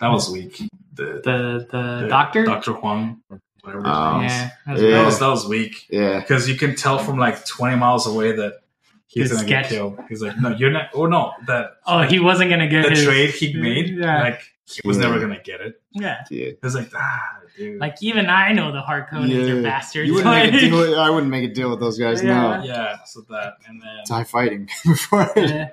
That 0.00 0.08
was 0.08 0.30
weak. 0.30 0.58
The, 0.94 1.04
the 1.24 1.66
the, 1.70 2.00
the 2.02 2.08
doctor. 2.08 2.44
Doctor 2.44 2.72
Huang, 2.72 3.20
or 3.30 3.40
whatever. 3.62 3.82
his 3.84 3.88
Oh. 3.88 4.20
yeah, 4.22 4.50
that 4.66 4.72
was 4.72 4.82
Yeah. 4.82 4.90
That 4.90 5.06
was 5.06 5.18
that 5.20 5.28
was 5.28 5.46
weak 5.48 5.86
Yeah. 5.90 6.20
because 6.20 6.48
you 6.48 6.56
can 6.56 6.74
tell 6.76 6.98
from 6.98 7.18
like 7.18 7.44
twenty 7.46 7.76
miles 7.76 8.06
away 8.06 8.32
that 8.32 8.60
he's 9.06 9.30
His 9.30 9.38
gonna 9.38 9.48
get 9.48 9.66
killed. 9.68 9.98
He's 10.08 10.20
like, 10.22 10.38
no, 10.40 10.50
you're 10.50 10.70
not. 10.70 10.90
Oh 10.94 11.06
no, 11.06 11.32
that 11.46 11.76
Oh, 11.86 12.02
he 12.02 12.18
wasn't 12.20 12.50
gonna 12.50 12.68
get 12.68 12.82
the 12.84 12.90
his 12.90 13.04
trade 13.04 13.30
he 13.30 13.54
made, 13.54 13.88
Yeah. 13.98 14.20
like 14.22 14.40
he 14.66 14.86
was 14.86 14.96
Yeah. 14.98 15.04
never 15.04 15.20
gonna 15.20 15.40
get 15.42 15.60
it. 15.60 15.80
yeah. 15.92 16.24
Yeah. 16.30 16.46
It 16.46 16.58
was 16.62 16.74
like, 16.74 16.90
ah, 16.94 17.20
dude. 17.56 17.78
Like 17.80 17.96
even 18.02 18.26
I 18.26 18.52
know 18.52 18.72
the 18.72 18.82
Harkonnens 18.82 19.48
are 19.48 19.62
bastards. 19.62 20.08
You 20.08 20.14
wouldn't 20.14 20.34
make 20.34 20.50
a 20.50 20.52
Like- 20.52 20.60
deal. 20.88 20.98
I 21.00 21.10
wouldn't 21.10 21.30
make 21.30 21.50
a 21.50 21.54
deal 21.54 21.70
with 21.70 21.80
those 21.80 21.98
guys. 21.98 22.22
Yeah. 22.22 22.58
No, 22.58 22.64
yeah, 22.64 22.96
so 23.04 23.20
that 23.30 23.54
and 23.68 23.80
then 23.82 23.98
die 24.06 24.24
fighting 24.24 24.68
before. 24.84 25.30
Yeah. 25.36 25.68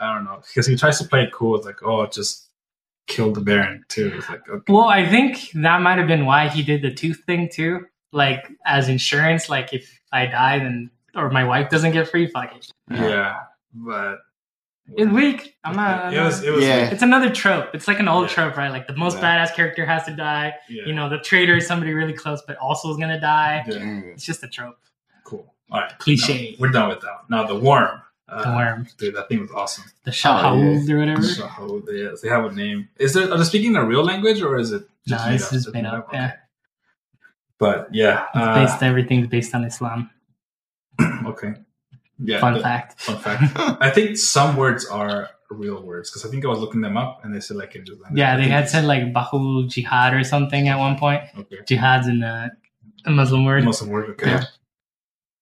I 0.00 0.14
don't 0.14 0.24
know 0.24 0.40
because 0.46 0.66
he 0.66 0.76
tries 0.76 0.98
to 0.98 1.06
play 1.08 1.22
it 1.22 1.32
cool. 1.32 1.56
It's 1.56 1.66
like, 1.66 1.82
oh, 1.84 2.06
just 2.06 2.48
kill 3.06 3.32
the 3.32 3.40
Baron 3.42 3.84
too. 3.88 4.12
It's 4.16 4.28
like, 4.28 4.48
okay, 4.48 4.72
Well, 4.72 4.84
I 4.86 5.06
think 5.08 5.50
that 5.54 5.82
might 5.82 5.98
have 5.98 6.08
been 6.08 6.24
why 6.24 6.48
he 6.48 6.62
did 6.62 6.82
the 6.82 6.90
tooth 6.92 7.22
thing 7.26 7.48
too. 7.52 7.86
Like 8.12 8.48
as 8.64 8.88
insurance, 8.88 9.48
like 9.48 9.72
if 9.74 10.00
I 10.12 10.26
die 10.26 10.58
then 10.60 10.90
or 11.14 11.30
my 11.30 11.44
wife 11.44 11.68
doesn't 11.68 11.92
get 11.92 12.08
free, 12.08 12.26
fuck 12.28 12.56
it. 12.56 12.72
yeah, 12.90 13.40
but 13.74 14.18
It's 14.96 15.10
weak. 15.10 15.56
I'm 15.64 15.76
not. 15.76 16.12
It 16.12 16.20
was. 16.20 16.42
It 16.44 16.50
was. 16.52 16.62
Yeah. 16.64 16.76
like- 16.82 16.92
It's 16.92 17.02
another 17.02 17.30
trope. 17.30 17.74
It's 17.74 17.88
like 17.88 18.00
an 18.00 18.08
old 18.08 18.28
Yeah. 18.28 18.34
trope, 18.34 18.56
right? 18.56 18.70
Like 18.70 18.86
the 18.86 18.94
most 18.96 19.16
Yeah. 19.18 19.24
badass 19.46 19.54
character 19.54 19.86
has 19.86 20.04
to 20.04 20.14
die. 20.14 20.54
yeah. 20.68 20.82
You 20.86 20.92
know, 20.92 21.08
the 21.08 21.18
traitor 21.18 21.56
is 21.56 21.66
somebody 21.66 21.94
really 21.94 22.12
close, 22.12 22.42
but 22.46 22.56
also 22.58 22.90
is 22.90 22.98
gonna 22.98 23.20
die. 23.20 23.64
Yeah. 23.66 24.00
It's 24.12 24.26
just 24.26 24.42
a 24.44 24.48
trope. 24.48 24.76
Cool. 25.24 25.54
All 25.70 25.80
right. 25.80 25.98
Cliche. 25.98 26.50
No, 26.52 26.56
we're 26.60 26.68
done 26.72 26.88
with 26.90 27.00
that. 27.00 27.20
Now 27.30 27.44
the 27.46 27.58
worm. 27.58 28.02
Uh, 28.28 28.42
The 28.42 28.56
worm, 28.56 28.86
Dude, 28.98 29.14
that 29.16 29.28
thing 29.28 29.40
was 29.40 29.50
awesome. 29.50 29.84
the 30.04 30.10
Shai-Hulud 30.12 30.88
or 30.90 30.98
whatever. 30.98 31.22
So 31.22 31.46
how 31.46 31.80
they, 31.86 32.08
they 32.22 32.28
have 32.28 32.44
a 32.46 32.52
name. 32.52 32.88
Is 32.98 33.12
there? 33.12 33.30
Are 33.30 33.36
they 33.36 33.44
speaking 33.44 33.76
a 33.76 33.84
real 33.84 34.02
language 34.02 34.40
or 34.40 34.56
is 34.58 34.72
it? 34.72 34.82
No, 35.06 35.16
just 35.16 35.26
made 35.26 35.32
this 35.34 35.44
up? 35.46 35.52
Just 35.52 35.74
made 35.74 35.84
up. 35.86 36.08
Okay. 36.08 36.16
Yeah, 36.18 36.32
But 37.58 37.88
yeah. 37.94 38.24
it's 38.34 38.36
Uh, 38.36 38.54
based. 38.54 38.82
Everything's 38.82 39.26
based 39.28 39.54
on 39.54 39.64
Islam. 39.64 40.10
okay. 41.26 41.54
Yeah. 42.18 42.40
Fun 42.40 42.54
the- 42.54 42.60
fact. 42.60 43.00
Fun 43.00 43.18
fact. 43.18 43.42
I 43.80 43.90
think 43.90 44.16
some 44.16 44.56
words 44.56 44.86
are 44.86 45.30
real 45.50 45.82
words 45.82 46.10
because 46.10 46.24
I 46.24 46.30
think 46.30 46.44
I 46.44 46.48
was 46.48 46.58
looking 46.58 46.80
them 46.80 46.96
up 46.96 47.20
and 47.24 47.34
they 47.34 47.40
said 47.40 47.56
like 47.56 47.74
in. 47.76 47.84
Yeah, 48.14 48.36
they 48.36 48.48
had 48.48 48.68
said 48.68 48.84
like 48.84 49.12
Bahul 49.12 49.68
Jihad 49.68 50.14
or 50.14 50.24
something 50.24 50.68
at 50.68 50.78
one 50.78 50.96
point. 50.98 51.22
Okay. 51.38 51.58
Jihad's 51.66 52.06
in 52.08 52.22
a, 52.22 52.50
a 53.04 53.10
Muslim 53.10 53.44
word. 53.44 53.64
Muslim 53.64 53.90
word. 53.90 54.10
Okay. 54.10 54.30
Yeah. 54.30 54.44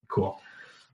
Cool. 0.09 0.39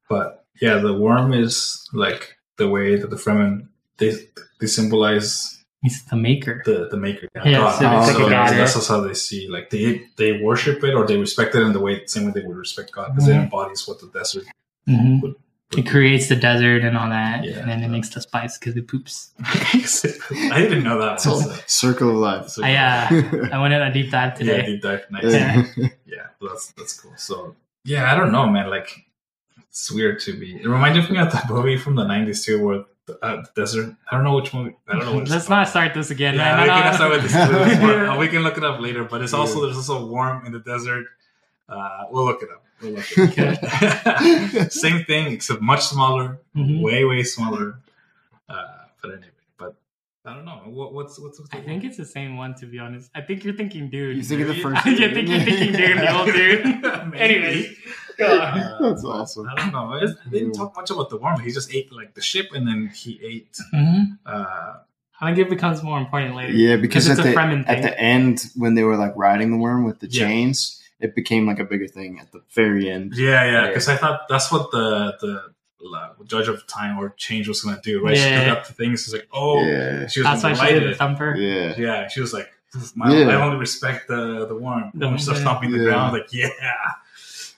But 0.08 0.44
yeah, 0.60 0.78
the 0.78 0.94
worm 0.94 1.32
is 1.32 1.88
like 1.92 2.36
the 2.56 2.68
way 2.68 2.96
that 2.96 3.10
the 3.10 3.16
Fremen 3.16 3.68
they 3.98 4.14
they 4.60 4.66
symbolize 4.66 5.54
He's 5.82 6.04
the 6.06 6.16
maker. 6.16 6.62
the 6.64 6.88
the 6.90 6.96
maker. 6.96 7.28
Yeah, 7.44 7.70
so 7.78 7.98
it's 7.98 8.08
like 8.18 8.26
a 8.26 8.30
god, 8.30 8.52
that's 8.52 8.76
yeah. 8.76 8.82
how 8.96 9.00
they 9.00 9.14
see 9.14 9.48
like 9.48 9.70
they 9.70 10.02
they 10.16 10.40
worship 10.42 10.82
it 10.82 10.94
or 10.94 11.06
they 11.06 11.16
respect 11.16 11.54
it 11.54 11.62
in 11.62 11.72
the 11.72 11.80
way 11.80 12.04
same 12.06 12.26
way 12.26 12.32
they 12.32 12.42
would 12.46 12.56
respect 12.56 12.90
God 12.92 13.12
because 13.14 13.28
it 13.28 13.32
Mhm. 13.34 13.44
embodies 13.44 13.86
what 13.86 14.00
the 14.00 14.08
desert. 14.08 14.44
hmm 14.86 15.20
would- 15.20 15.36
It 15.76 15.86
creates 15.86 16.28
the 16.28 16.36
desert 16.36 16.82
and 16.82 16.96
all 16.96 17.10
that, 17.10 17.44
Yeah. 17.44 17.58
and 17.58 17.68
then 17.68 17.82
it 17.84 17.88
makes 17.88 18.08
the 18.08 18.22
spice 18.22 18.56
because 18.56 18.74
it 18.74 18.88
poops. 18.88 19.32
I 19.44 20.56
didn't 20.62 20.82
know 20.82 20.98
that. 20.98 21.20
So, 21.20 21.38
So- 21.40 21.54
circle 21.66 22.10
of 22.10 22.16
life. 22.16 22.48
so- 22.48 22.64
I, 22.64 22.74
uh, 22.74 23.08
I 23.52 23.58
went 23.58 23.74
on 23.74 23.82
a 23.82 23.92
deep 23.92 24.10
dive 24.10 24.32
yeah, 24.40 24.56
today. 24.56 24.66
deep 24.66 24.82
dive. 24.82 25.04
Nice. 25.10 25.24
Yeah. 25.24 25.66
yeah, 26.06 26.26
that's 26.40 26.72
that's 26.72 26.98
cool. 26.98 27.12
So 27.16 27.54
yeah, 27.84 28.10
I 28.12 28.16
don't 28.16 28.32
know, 28.32 28.46
man. 28.46 28.70
Like 28.70 28.88
it's 29.68 29.92
weird 29.92 30.20
to 30.20 30.32
be. 30.38 30.56
It 30.56 30.66
reminded 30.66 31.10
me 31.10 31.18
of 31.18 31.30
that 31.32 31.50
movie 31.50 31.76
from 31.76 31.96
the 31.96 32.04
'90s 32.04 32.44
too, 32.46 32.64
where 32.64 32.84
the, 33.06 33.18
uh, 33.22 33.42
the 33.42 33.50
desert. 33.60 33.94
I 34.10 34.14
don't 34.16 34.24
know 34.24 34.36
which 34.36 34.54
movie. 34.54 34.74
I 34.88 34.92
don't 34.94 35.04
know. 35.04 35.12
What 35.16 35.22
it's 35.24 35.30
Let's 35.30 35.46
called. 35.48 35.58
not 35.58 35.68
start 35.68 35.92
this 35.92 36.10
again, 36.10 36.34
Yeah, 36.36 36.56
man. 36.56 36.60
we 36.62 36.66
No, 36.68 36.74
can 36.74 36.90
no. 36.90 36.96
start 36.96 37.10
with 37.12 37.22
this. 37.24 37.32
too. 37.32 37.86
Yeah. 37.86 38.14
Uh, 38.14 38.18
we 38.18 38.28
can 38.28 38.42
look 38.42 38.56
it 38.56 38.64
up 38.64 38.80
later. 38.80 39.04
But 39.04 39.20
it's 39.22 39.34
also 39.34 39.56
Yeah. 39.60 39.66
there's 39.66 39.76
also 39.76 40.06
warm 40.06 40.46
in 40.46 40.52
the 40.52 40.60
desert. 40.60 41.04
Uh, 41.68 42.04
we'll 42.10 42.24
look 42.24 42.42
it 42.42 42.48
up. 42.50 42.64
We'll 42.82 42.92
look 42.92 43.06
it 43.16 43.38
up. 44.66 44.70
Same 44.72 45.04
thing, 45.04 45.32
except 45.32 45.60
much 45.60 45.82
smaller, 45.84 46.38
Mhm. 46.56 46.80
way 46.80 47.04
way 47.04 47.22
smaller. 47.22 47.78
Uh, 48.48 48.64
but 49.02 49.10
anyway, 49.12 49.26
but 49.58 49.74
I 50.24 50.34
don't 50.34 50.44
know. 50.44 50.60
What, 50.66 50.94
what's 50.94 51.18
what's 51.18 51.40
with 51.40 51.50
the 51.50 51.58
I 51.58 51.60
think 51.62 51.84
it's 51.84 51.96
the 51.96 52.04
same 52.04 52.36
one, 52.36 52.54
to 52.56 52.66
be 52.66 52.78
honest. 52.78 53.10
I 53.14 53.20
think 53.22 53.44
you're 53.44 53.54
thinking 53.54 53.90
dude. 53.90 54.16
You 54.16 54.22
think 54.22 54.40
of 54.42 54.48
the 54.48 54.54
Maybe. 54.54 54.62
first? 54.62 54.86
you 54.86 54.96
think 55.14 55.28
you're 55.28 55.40
thinking 55.40 55.72
dude, 55.72 55.98
the 55.98 56.16
old 56.16 56.26
dude. 56.32 56.64
Maybe. 57.12 57.18
Anyways. 57.18 57.76
Uh, 58.20 58.78
That's 58.80 59.04
awesome. 59.04 59.48
I 59.48 59.54
don't 59.54 59.72
know. 59.72 59.92
I 59.92 60.00
they 60.30 60.40
didn't 60.40 60.54
talk 60.54 60.74
much 60.76 60.90
about 60.90 61.08
the 61.08 61.18
worm. 61.18 61.38
He 61.40 61.52
just 61.52 61.72
ate 61.72 61.92
like 61.92 62.14
the 62.14 62.20
ship, 62.20 62.46
and 62.52 62.66
then 62.66 62.90
he 62.94 63.20
ate. 63.22 63.56
hmm 63.72 64.02
Uh, 64.26 64.74
I 65.20 65.26
think 65.34 65.38
it 65.46 65.50
becomes 65.50 65.82
more 65.84 65.98
important 65.98 66.34
later. 66.36 66.52
Yeah, 66.52 66.76
because 66.76 67.08
it's 67.08 67.18
at 67.20 67.26
a 67.26 67.28
the 67.30 67.34
Fremen 67.34 67.64
at 67.68 67.82
the 67.82 67.96
end 68.00 68.44
when 68.56 68.74
they 68.74 68.82
were 68.84 68.96
like 68.96 69.12
riding 69.16 69.50
the 69.52 69.56
worm 69.56 69.84
with 69.84 70.00
the 70.00 70.08
Yeah. 70.08 70.26
chains, 70.26 70.82
it 71.00 71.14
became 71.14 71.46
like 71.46 71.58
a 71.60 71.64
bigger 71.64 71.86
thing 71.88 72.18
at 72.20 72.32
the 72.32 72.40
very 72.54 72.90
end. 72.90 73.12
yeah, 73.16 73.44
yeah. 73.44 73.66
Because 73.68 73.88
I 73.88 73.96
thought 73.96 74.22
that's 74.28 74.50
what 74.52 74.70
the 74.70 75.16
the 75.20 75.42
judge 76.26 76.48
of 76.48 76.66
time 76.66 76.98
or 76.98 77.10
change 77.16 77.46
was 77.48 77.62
gonna 77.62 77.80
do. 77.82 78.02
Right? 78.04 78.16
She 78.16 78.22
Yeah. 78.22 78.48
took 78.48 78.58
up 78.58 78.66
the 78.66 78.72
things. 78.74 79.04
She's 79.04 79.12
like, 79.14 79.28
oh, 79.32 79.62
Yeah, 79.64 80.06
she 80.08 80.20
was 80.20 80.26
That's 80.26 80.42
why 80.42 80.54
she 80.54 80.74
did 80.74 80.90
the 80.90 80.94
thumper. 80.96 81.36
yeah. 81.36 81.74
Yeah, 81.78 82.08
she 82.08 82.20
was 82.20 82.32
like, 82.32 82.50
My, 82.96 83.14
Yeah. 83.16 83.28
I 83.28 83.34
only 83.46 83.58
respect 83.58 84.08
the 84.08 84.44
the 84.46 84.56
worm. 84.56 84.90
The- 84.92 85.00
The 85.00 85.06
one 85.08 85.18
starts 85.18 85.40
stomping 85.40 85.70
the 85.70 85.78
ground. 85.78 86.12
Like, 86.14 86.32
yeah. 86.32 86.50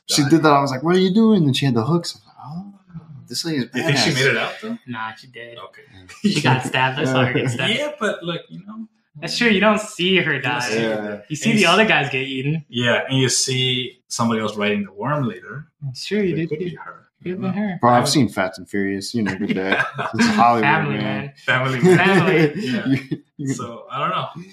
She 0.07 0.23
did 0.25 0.43
that. 0.43 0.53
I 0.53 0.61
was 0.61 0.71
like, 0.73 0.83
"What 0.83 0.97
are 0.97 0.99
you 0.99 1.15
doing?" 1.15 1.45
And 1.45 1.57
she 1.57 1.67
had 1.67 1.75
the 1.75 1.85
hooks. 1.85 2.19
I'm 2.19 2.27
like, 2.27 2.37
oh, 2.45 3.07
this 3.29 3.45
lady 3.45 3.59
is 3.59 3.67
Do 3.71 3.79
you 3.79 3.87
think 3.87 3.97
she 3.99 4.13
made 4.13 4.27
it 4.27 4.37
out 4.37 4.55
though? 4.61 4.77
Nah, 4.89 5.15
she 5.15 5.29
did. 5.29 5.57
Okay. 5.57 5.83
She 6.23 6.41
got 6.43 6.67
stabbed. 6.67 6.99
I 6.99 7.05
saw 7.05 7.25
her 7.25 7.33
get 7.33 7.49
stabbed. 7.49 7.75
Yeah, 7.75 7.93
but 7.99 8.25
like 8.25 8.43
you 8.49 8.61
know. 8.67 8.89
That's 9.21 9.37
true. 9.37 9.49
You 9.49 9.61
don't 9.61 9.81
see 9.81 10.17
her 10.19 10.39
die. 10.41 10.69
Yeah. 10.75 11.21
You 11.29 11.37
see 11.37 11.53
the 11.53 11.67
other 11.67 11.85
guys 11.85 12.11
get 12.11 12.27
eaten. 12.27 12.65
Yeah, 12.69 13.03
and 13.09 13.19
you 13.19 13.29
see 13.29 14.01
somebody 14.09 14.41
else 14.41 14.57
riding 14.57 14.85
the 14.85 14.93
worm 14.93 15.27
later. 15.29 15.67
It's 15.89 16.05
true. 16.07 16.21
You 16.23 16.35
It 16.35 16.37
did. 16.39 16.49
could 16.49 16.59
be 16.59 16.75
her. 16.75 17.07
Could 17.23 17.43
have 17.43 17.55
her. 17.55 17.79
Bro, 17.81 17.91
I've 17.91 18.09
seen 18.09 18.29
Fast 18.31 18.59
and 18.59 18.69
Furious. 18.69 19.15
You 19.15 19.23
know, 19.23 19.35
good 19.37 19.55
day. 19.55 19.79
It's 20.15 20.27
Hollywood, 20.29 20.63
Family 20.65 20.97
man. 20.97 21.27
man. 21.27 21.33
Family. 21.45 21.81
Family. 21.97 22.53
Yeah. 22.57 22.87
You- 22.87 23.23
you- 23.37 23.55
So 23.55 23.87
I 23.91 23.99
don't 24.01 24.11
know. 24.11 24.51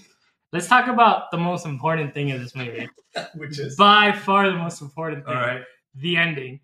Let's 0.53 0.67
talk 0.67 0.87
about 0.87 1.31
the 1.31 1.37
most 1.37 1.65
important 1.65 2.13
thing 2.13 2.29
in 2.29 2.41
this 2.41 2.55
movie. 2.55 2.89
Which 3.35 3.59
is 3.59 3.75
By 3.75 4.11
far 4.11 4.49
the 4.49 4.55
most 4.57 4.81
important 4.81 5.25
thing. 5.25 5.35
all 5.35 5.41
right. 5.41 5.61
The 5.95 6.17
ending. 6.17 6.59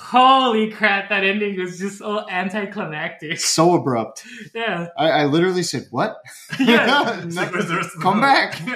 Holy 0.00 0.70
crap, 0.70 1.08
that 1.10 1.24
ending 1.24 1.58
was 1.58 1.78
just 1.78 1.98
so 1.98 2.26
anticlimactic. 2.30 3.38
so 3.40 3.74
abrupt. 3.74 4.24
Yeah. 4.54 4.88
I, 4.96 5.10
I 5.10 5.24
literally 5.24 5.62
said, 5.64 5.86
"What? 5.90 6.16
Yeah. 6.58 7.20
It's 7.24 7.36
like, 7.36 7.52
where's 7.52 7.66
the 7.68 7.76
rest 7.76 7.90
of 7.94 8.00
the 8.00 8.02
Come 8.02 8.20
back!" 8.20 8.60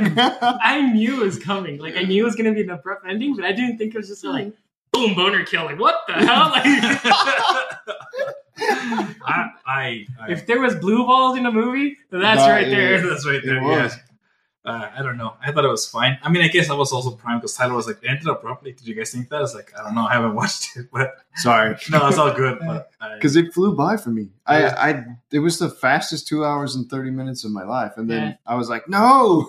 I 0.62 0.83
knew 0.93 1.23
it 1.23 1.25
was 1.25 1.39
coming. 1.39 1.79
Like 1.79 1.97
I 1.97 2.03
knew 2.03 2.23
it 2.23 2.27
was 2.27 2.35
gonna 2.37 2.53
be 2.53 2.62
an 2.62 2.70
abrupt 2.70 3.07
ending, 3.09 3.35
but 3.37 3.45
I 3.45 3.53
didn't 3.53 3.79
think 3.79 3.95
it 3.95 3.99
was 3.99 4.09
just 4.09 4.25
like 4.25 4.53
boom 4.93 5.14
boner 5.14 5.45
kill. 5.45 5.64
Like 5.64 5.79
what 5.79 5.95
the 6.07 6.14
hell? 6.14 6.51
Like 6.51 6.64
I, 9.25 9.49
I, 9.66 10.07
I 10.20 10.31
if 10.31 10.47
there 10.47 10.61
was 10.61 10.75
blue 10.77 11.05
balls 11.07 11.39
in 11.39 11.47
a 11.47 11.53
movie, 11.53 11.97
that's 12.11 12.39
Nah, 12.41 12.47
right 12.49 12.68
yeah. 12.68 12.75
there. 12.77 13.09
that's 13.09 13.27
right 13.27 13.37
It 13.37 13.47
there. 13.47 13.62
was. 13.62 13.95
Yeah. 13.95 14.03
Uh, 14.65 14.89
I 14.97 15.03
don't 15.03 15.17
know. 15.17 15.35
I 15.45 15.51
thought 15.51 15.65
it 15.65 15.69
was 15.69 15.89
fine. 15.89 16.19
I 16.23 16.29
mean, 16.31 16.41
I 16.41 16.47
guess 16.47 16.71
I 16.71 16.75
was 16.75 16.93
also 16.93 17.11
primed 17.11 17.41
because 17.41 17.55
Tyler 17.55 17.75
was 17.75 17.89
like, 17.89 17.97
it 18.01 18.07
ended 18.09 18.27
properly? 18.41 18.71
Did 18.73 18.87
you 18.87 18.95
guys 18.95 19.11
think 19.11 19.29
that? 19.31 19.37
I 19.39 19.41
was 19.41 19.57
like, 19.57 19.73
I 19.77 19.83
don't 19.83 19.97
know. 19.97 20.07
I 20.07 20.13
haven't 20.13 20.35
watched 20.41 20.77
it, 20.77 20.87
but 20.93 21.17
Sorry, 21.37 21.77
no, 21.91 22.07
it's 22.07 22.17
all 22.19 22.33
good. 22.33 22.61
Because 23.17 23.35
it 23.41 23.53
flew 23.53 23.75
by 23.75 23.97
for 23.97 24.11
me. 24.11 24.29
I, 24.47 24.67
I, 24.91 25.05
it 25.33 25.41
was 25.41 25.59
the 25.59 25.69
fastest 25.69 26.29
two 26.29 26.45
hours 26.45 26.77
and 26.77 26.89
thirty 26.89 27.11
minutes 27.11 27.43
of 27.45 27.51
my 27.51 27.65
life, 27.65 27.93
and 27.97 28.09
then 28.09 28.23
Yeah. 28.23 28.35
I 28.47 28.55
was 28.55 28.69
like, 28.69 28.89
"No, 28.89 29.47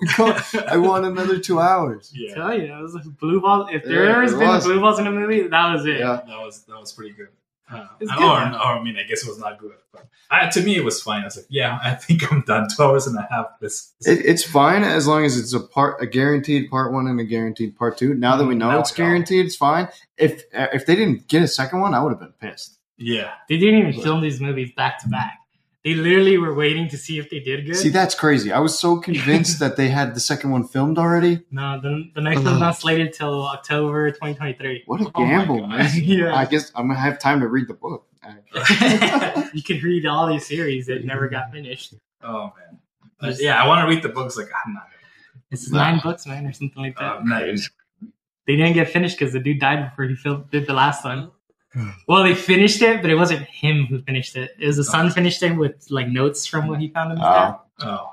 I 0.67 0.77
want 0.77 1.05
another 1.05 1.37
two 1.39 1.59
hours." 1.59 2.11
yeah, 2.15 2.33
tell 2.35 2.57
you, 2.57 2.73
it 2.73 2.81
was 2.81 2.93
like 2.95 3.03
blue 3.19 3.41
balls. 3.41 3.69
If 3.71 3.83
there 3.83 4.05
Yeah, 4.05 4.21
has 4.21 4.31
been 4.33 4.47
was. 4.47 4.63
blue 4.65 4.79
balls 4.79 4.97
in 4.99 5.07
a 5.07 5.11
movie, 5.11 5.47
that 5.47 5.73
was 5.73 5.85
it. 5.85 5.99
Yeah. 5.99 6.21
that 6.25 6.39
was 6.39 6.63
that 6.63 6.79
was 6.79 6.91
pretty 6.93 7.13
good. 7.13 7.29
Uh, 7.71 7.87
It's 7.99 8.11
or, 8.11 8.15
good, 8.17 8.27
man. 8.27 8.53
or, 8.55 8.59
I 8.79 8.83
mean, 8.83 8.97
I 8.97 9.03
guess 9.03 9.23
it 9.23 9.29
was 9.29 9.39
not 9.39 9.57
good, 9.57 9.71
but 9.91 10.07
I, 10.29 10.47
to 10.49 10.61
me, 10.61 10.75
it 10.75 10.83
was 10.83 11.01
fine. 11.01 11.21
I 11.21 11.25
was 11.25 11.37
like, 11.37 11.45
yeah, 11.49 11.79
I 11.83 11.91
think 11.95 12.31
I'm 12.31 12.41
done. 12.41 12.67
Two 12.75 12.83
hours 12.83 13.07
and 13.07 13.17
a 13.17 13.27
half. 13.31 13.59
This, 13.61 13.93
this 14.01 14.19
It, 14.19 14.25
it's 14.25 14.43
fine 14.43 14.83
as 14.83 15.07
long 15.07 15.23
as 15.25 15.37
it's 15.37 15.53
a 15.53 15.59
part, 15.59 16.01
a 16.01 16.05
guaranteed 16.05 16.69
part 16.69 16.91
one 16.91 17.07
and 17.07 17.19
a 17.19 17.23
guaranteed 17.23 17.75
part 17.77 17.97
two. 17.97 18.13
Now 18.13 18.35
that 18.35 18.45
we 18.45 18.55
know 18.55 18.69
Now 18.71 18.79
it's 18.79 18.91
we 18.91 18.97
guaranteed, 19.03 19.45
it's 19.45 19.55
fine. 19.55 19.87
If 20.17 20.43
if 20.53 20.85
they 20.85 20.95
didn't 20.95 21.27
get 21.27 21.41
a 21.41 21.47
second 21.47 21.79
one, 21.81 21.93
I 21.93 22.01
would 22.03 22.09
have 22.11 22.19
been 22.19 22.33
pissed. 22.39 22.79
yeah, 22.97 23.31
They 23.49 23.57
didn't 23.57 23.79
even 23.87 24.01
film 24.03 24.21
these 24.21 24.39
movies 24.39 24.71
back 24.75 24.99
to 25.03 25.09
back. 25.09 25.39
They 25.83 25.95
literally 25.95 26.37
were 26.37 26.53
waiting 26.53 26.87
to 26.89 26.97
see 26.97 27.19
if 27.19 27.29
they 27.29 27.39
did 27.41 27.65
good. 27.65 27.75
See, 27.75 27.89
that's 27.89 28.15
crazy. 28.15 28.53
I 28.53 28.59
was 28.59 28.79
so 28.79 28.97
convinced 29.09 29.59
that 29.59 29.75
they 29.75 29.89
had 29.89 30.15
the 30.15 30.19
second 30.21 30.51
one 30.51 30.65
filmed 30.65 30.97
already. 30.97 31.41
no, 31.51 31.79
the, 31.81 32.09
the 32.15 32.21
next 32.21 32.41
one's 32.43 32.59
not 32.61 32.77
slated 32.77 33.11
till 33.13 33.43
October 33.45 34.09
2023. 34.11 34.83
What 34.85 35.01
a 35.01 35.05
Oh 35.07 35.25
gamble, 35.25 35.59
God. 35.59 35.69
man! 35.69 35.91
Yeah. 36.03 36.33
I 36.35 36.45
guess 36.45 36.71
I'm 36.75 36.87
gonna 36.87 36.99
have 36.99 37.19
time 37.19 37.41
to 37.41 37.47
read 37.47 37.67
the 37.67 37.73
book. 37.73 38.07
you 39.53 39.61
could 39.63 39.83
read 39.83 40.05
all 40.05 40.27
these 40.27 40.45
series 40.45 40.85
that 40.87 41.03
never 41.03 41.27
got 41.27 41.51
finished. 41.51 41.95
oh 42.23 42.53
man, 42.57 42.79
Uh, 43.19 43.33
yeah, 43.39 43.61
I 43.61 43.67
want 43.67 43.81
to 43.87 43.93
read 43.93 44.01
the 44.03 44.09
books. 44.09 44.37
Like, 44.37 44.47
I'm 44.65 44.73
not. 44.73 44.87
It's 45.51 45.69
Nah. 45.69 45.91
nine 45.91 45.99
books, 46.01 46.25
man, 46.25 46.45
or 46.45 46.53
something 46.53 46.81
like 46.81 46.95
that. 46.97 47.03
I'm 47.03 47.27
not 47.27 47.43
they 48.45 48.55
didn't 48.57 48.73
get 48.73 48.89
finished 48.89 49.17
because 49.19 49.33
the 49.33 49.39
dude 49.39 49.59
died 49.59 49.89
before 49.89 50.05
he 50.05 50.15
filmed, 50.15 50.49
did 50.51 50.65
the 50.67 50.73
last 50.73 51.03
one. 51.05 51.31
Well, 52.07 52.23
they 52.23 52.35
finished 52.35 52.81
it, 52.81 53.01
but 53.01 53.09
it 53.09 53.15
wasn't 53.15 53.41
him 53.41 53.85
who 53.87 54.01
finished 54.01 54.35
it. 54.35 54.51
It 54.59 54.67
was 54.67 54.77
the 54.77 54.83
son 54.83 55.09
finished 55.11 55.41
it 55.43 55.53
with 55.57 55.87
like 55.89 56.07
notes 56.07 56.45
from 56.45 56.67
what 56.67 56.79
he 56.79 56.89
found 56.89 57.11
in 57.11 57.17
his 57.17 57.23
dad. 57.25 57.55
Oh, 57.81 57.85
oh, 57.87 58.09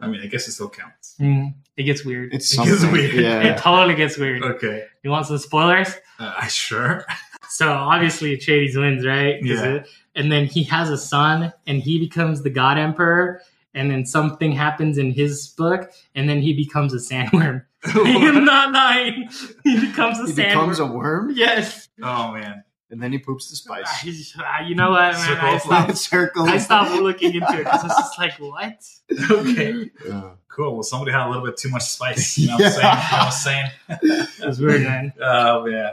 I 0.00 0.08
mean, 0.08 0.20
I 0.20 0.26
guess 0.26 0.48
it 0.48 0.52
still 0.52 0.68
counts. 0.68 1.14
Mm, 1.20 1.54
it 1.76 1.84
gets 1.84 2.04
weird. 2.04 2.34
it's 2.34 2.52
It 2.52 2.56
gets 2.64 2.80
something. 2.80 2.92
weird. 2.92 3.14
It 3.46 3.58
totally 3.58 3.94
gets 3.94 4.18
weird. 4.18 4.42
Okay, 4.42 4.84
You 5.02 5.10
want 5.10 5.26
some 5.26 5.38
spoilers? 5.38 5.88
uh, 6.18 6.34
I 6.38 6.48
sure. 6.64 7.04
So 7.48 7.72
obviously 7.72 8.36
Atreides 8.36 8.76
wins, 8.78 9.06
right? 9.06 9.36
Yeah. 9.42 9.64
it- 9.76 9.88
and 10.14 10.32
then 10.32 10.46
he 10.46 10.62
has 10.64 10.88
a 10.90 10.96
son, 10.96 11.52
and 11.66 11.82
he 11.82 11.98
becomes 11.98 12.42
the 12.42 12.48
God 12.50 12.78
Emperor. 12.78 13.42
And 13.74 13.90
then 13.90 14.06
something 14.06 14.52
happens 14.52 14.96
in 14.96 15.10
his 15.12 15.48
book, 15.48 15.92
and 16.14 16.26
then 16.26 16.40
he 16.40 16.54
becomes 16.54 16.94
a 16.94 16.96
sandworm. 16.96 17.64
I'm 17.94 18.44
not 18.44 18.72
lying. 18.72 19.28
He 19.64 19.80
becomes 19.86 20.18
a 20.18 20.26
He 20.26 20.32
sandworm. 20.32 20.48
becomes 20.48 20.78
a 20.80 20.86
worm, 20.86 21.32
yes. 21.34 21.88
oh 22.02 22.32
man. 22.32 22.64
and 22.90 23.02
then 23.02 23.12
he 23.12 23.18
poops 23.18 23.50
the 23.50 23.56
spice. 23.56 23.84
Ah, 24.38 24.60
You 24.62 24.74
know 24.74 24.90
what, 24.90 25.12
man? 25.14 25.26
Circle 25.26 25.48
I 25.48 25.54
of 25.54 25.60
stopped, 25.62 25.96
Circle. 25.98 26.42
I 26.48 26.58
stopped 26.58 26.92
looking 27.02 27.34
into 27.34 27.52
it 27.54 27.58
because 27.64 27.80
I 27.82 27.86
was 27.86 27.96
just 27.96 28.18
like, 28.18 28.34
what? 28.38 29.30
Okay. 29.30 29.90
Uh, 30.10 30.30
Cool. 30.48 30.72
Well, 30.72 30.82
somebody 30.84 31.12
had 31.12 31.26
a 31.26 31.28
little 31.28 31.44
bit 31.44 31.58
too 31.58 31.68
much 31.68 31.82
spice. 31.84 32.38
You 32.38 32.48
know 32.48 32.54
what 32.56 32.64
I'm 32.64 32.70
saying? 32.72 32.86
You 32.86 32.88
know 32.88 33.18
what 33.18 33.22
I'm 33.26 33.30
saying? 33.32 34.26
It 34.40 34.46
was 34.46 34.58
weird, 34.58 34.82
man. 34.84 35.12
Oh 35.20 35.66
man. 35.66 35.92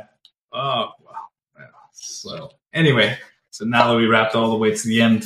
Oh 0.53 0.91
wow. 1.01 1.27
Yeah. 1.59 1.65
So 1.91 2.49
anyway, 2.73 3.17
so 3.49 3.65
now 3.65 3.89
that 3.89 3.97
we 3.97 4.05
wrapped 4.05 4.35
all 4.35 4.51
the 4.51 4.55
way 4.57 4.73
to 4.73 4.87
the 4.87 5.01
end, 5.01 5.25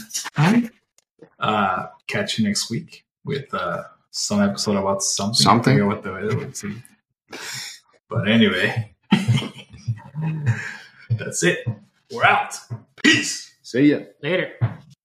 uh, 1.39 1.85
catch 2.07 2.39
you 2.39 2.47
next 2.47 2.71
week 2.71 3.05
with 3.25 3.53
uh, 3.53 3.83
some 4.17 4.41
episode 4.41 4.77
about 4.77 5.03
something. 5.03 5.35
Something. 5.35 5.85
What 5.85 6.03
the 6.03 6.11
let's. 6.11 6.65
But 8.09 8.27
anyway, 8.27 8.95
that's 11.11 11.43
it. 11.43 11.59
We're 12.11 12.23
out. 12.23 12.55
Peace. 13.03 13.53
see 13.61 13.91
ya. 13.91 13.99
Later. 14.23 14.53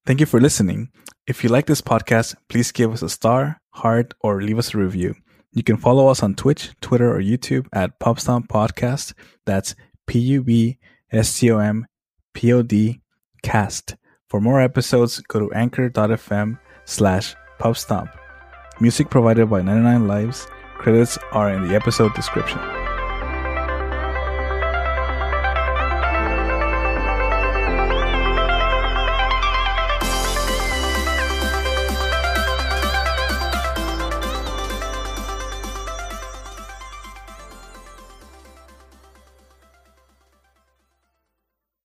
Thank 0.07 0.21
you 0.21 0.27
for 0.27 0.41
listening. 0.41 0.91
If 1.27 1.45
you 1.45 1.51
like 1.51 1.67
this 1.67 1.81
podcast, 1.81 2.35
please 2.49 2.73
give 2.73 2.93
us 2.93 3.03
a 3.03 3.09
star, 3.09 3.61
heart, 3.71 4.15
or 4.21 4.43
leave 4.43 4.59
us 4.59 4.75
a 4.75 4.79
review. 4.79 5.15
You 5.53 5.63
can 5.63 5.77
follow 5.77 6.09
us 6.09 6.23
on 6.23 6.35
Twitch, 6.35 6.71
Twitter, 6.81 7.15
or 7.15 7.21
YouTube 7.21 7.67
at 7.73 7.99
Pubstomp 8.01 8.47
Podcast. 8.49 9.13
That's 9.45 9.75
P 10.07 10.19
U 10.19 10.43
B 10.43 10.79
S 11.11 11.39
T 11.39 11.51
O 11.51 11.59
M 11.59 11.87
P 12.33 12.53
O 12.53 12.63
D 12.63 13.01
cast. 13.43 13.97
For 14.29 14.41
more 14.41 14.63
episodes, 14.63 15.21
go 15.21 15.41
to 15.41 15.53
anchor.fm 15.53 16.59
slash 16.87 17.37
pubstomp. 17.61 18.11
Music 18.81 19.11
provided 19.11 19.51
by 19.51 19.61
99 19.63 20.09
Lives. 20.09 20.47
Credits 20.79 21.19
are 21.33 21.51
in 21.51 21.69
the 21.69 21.75
episode 21.75 22.13
description. 22.15 22.82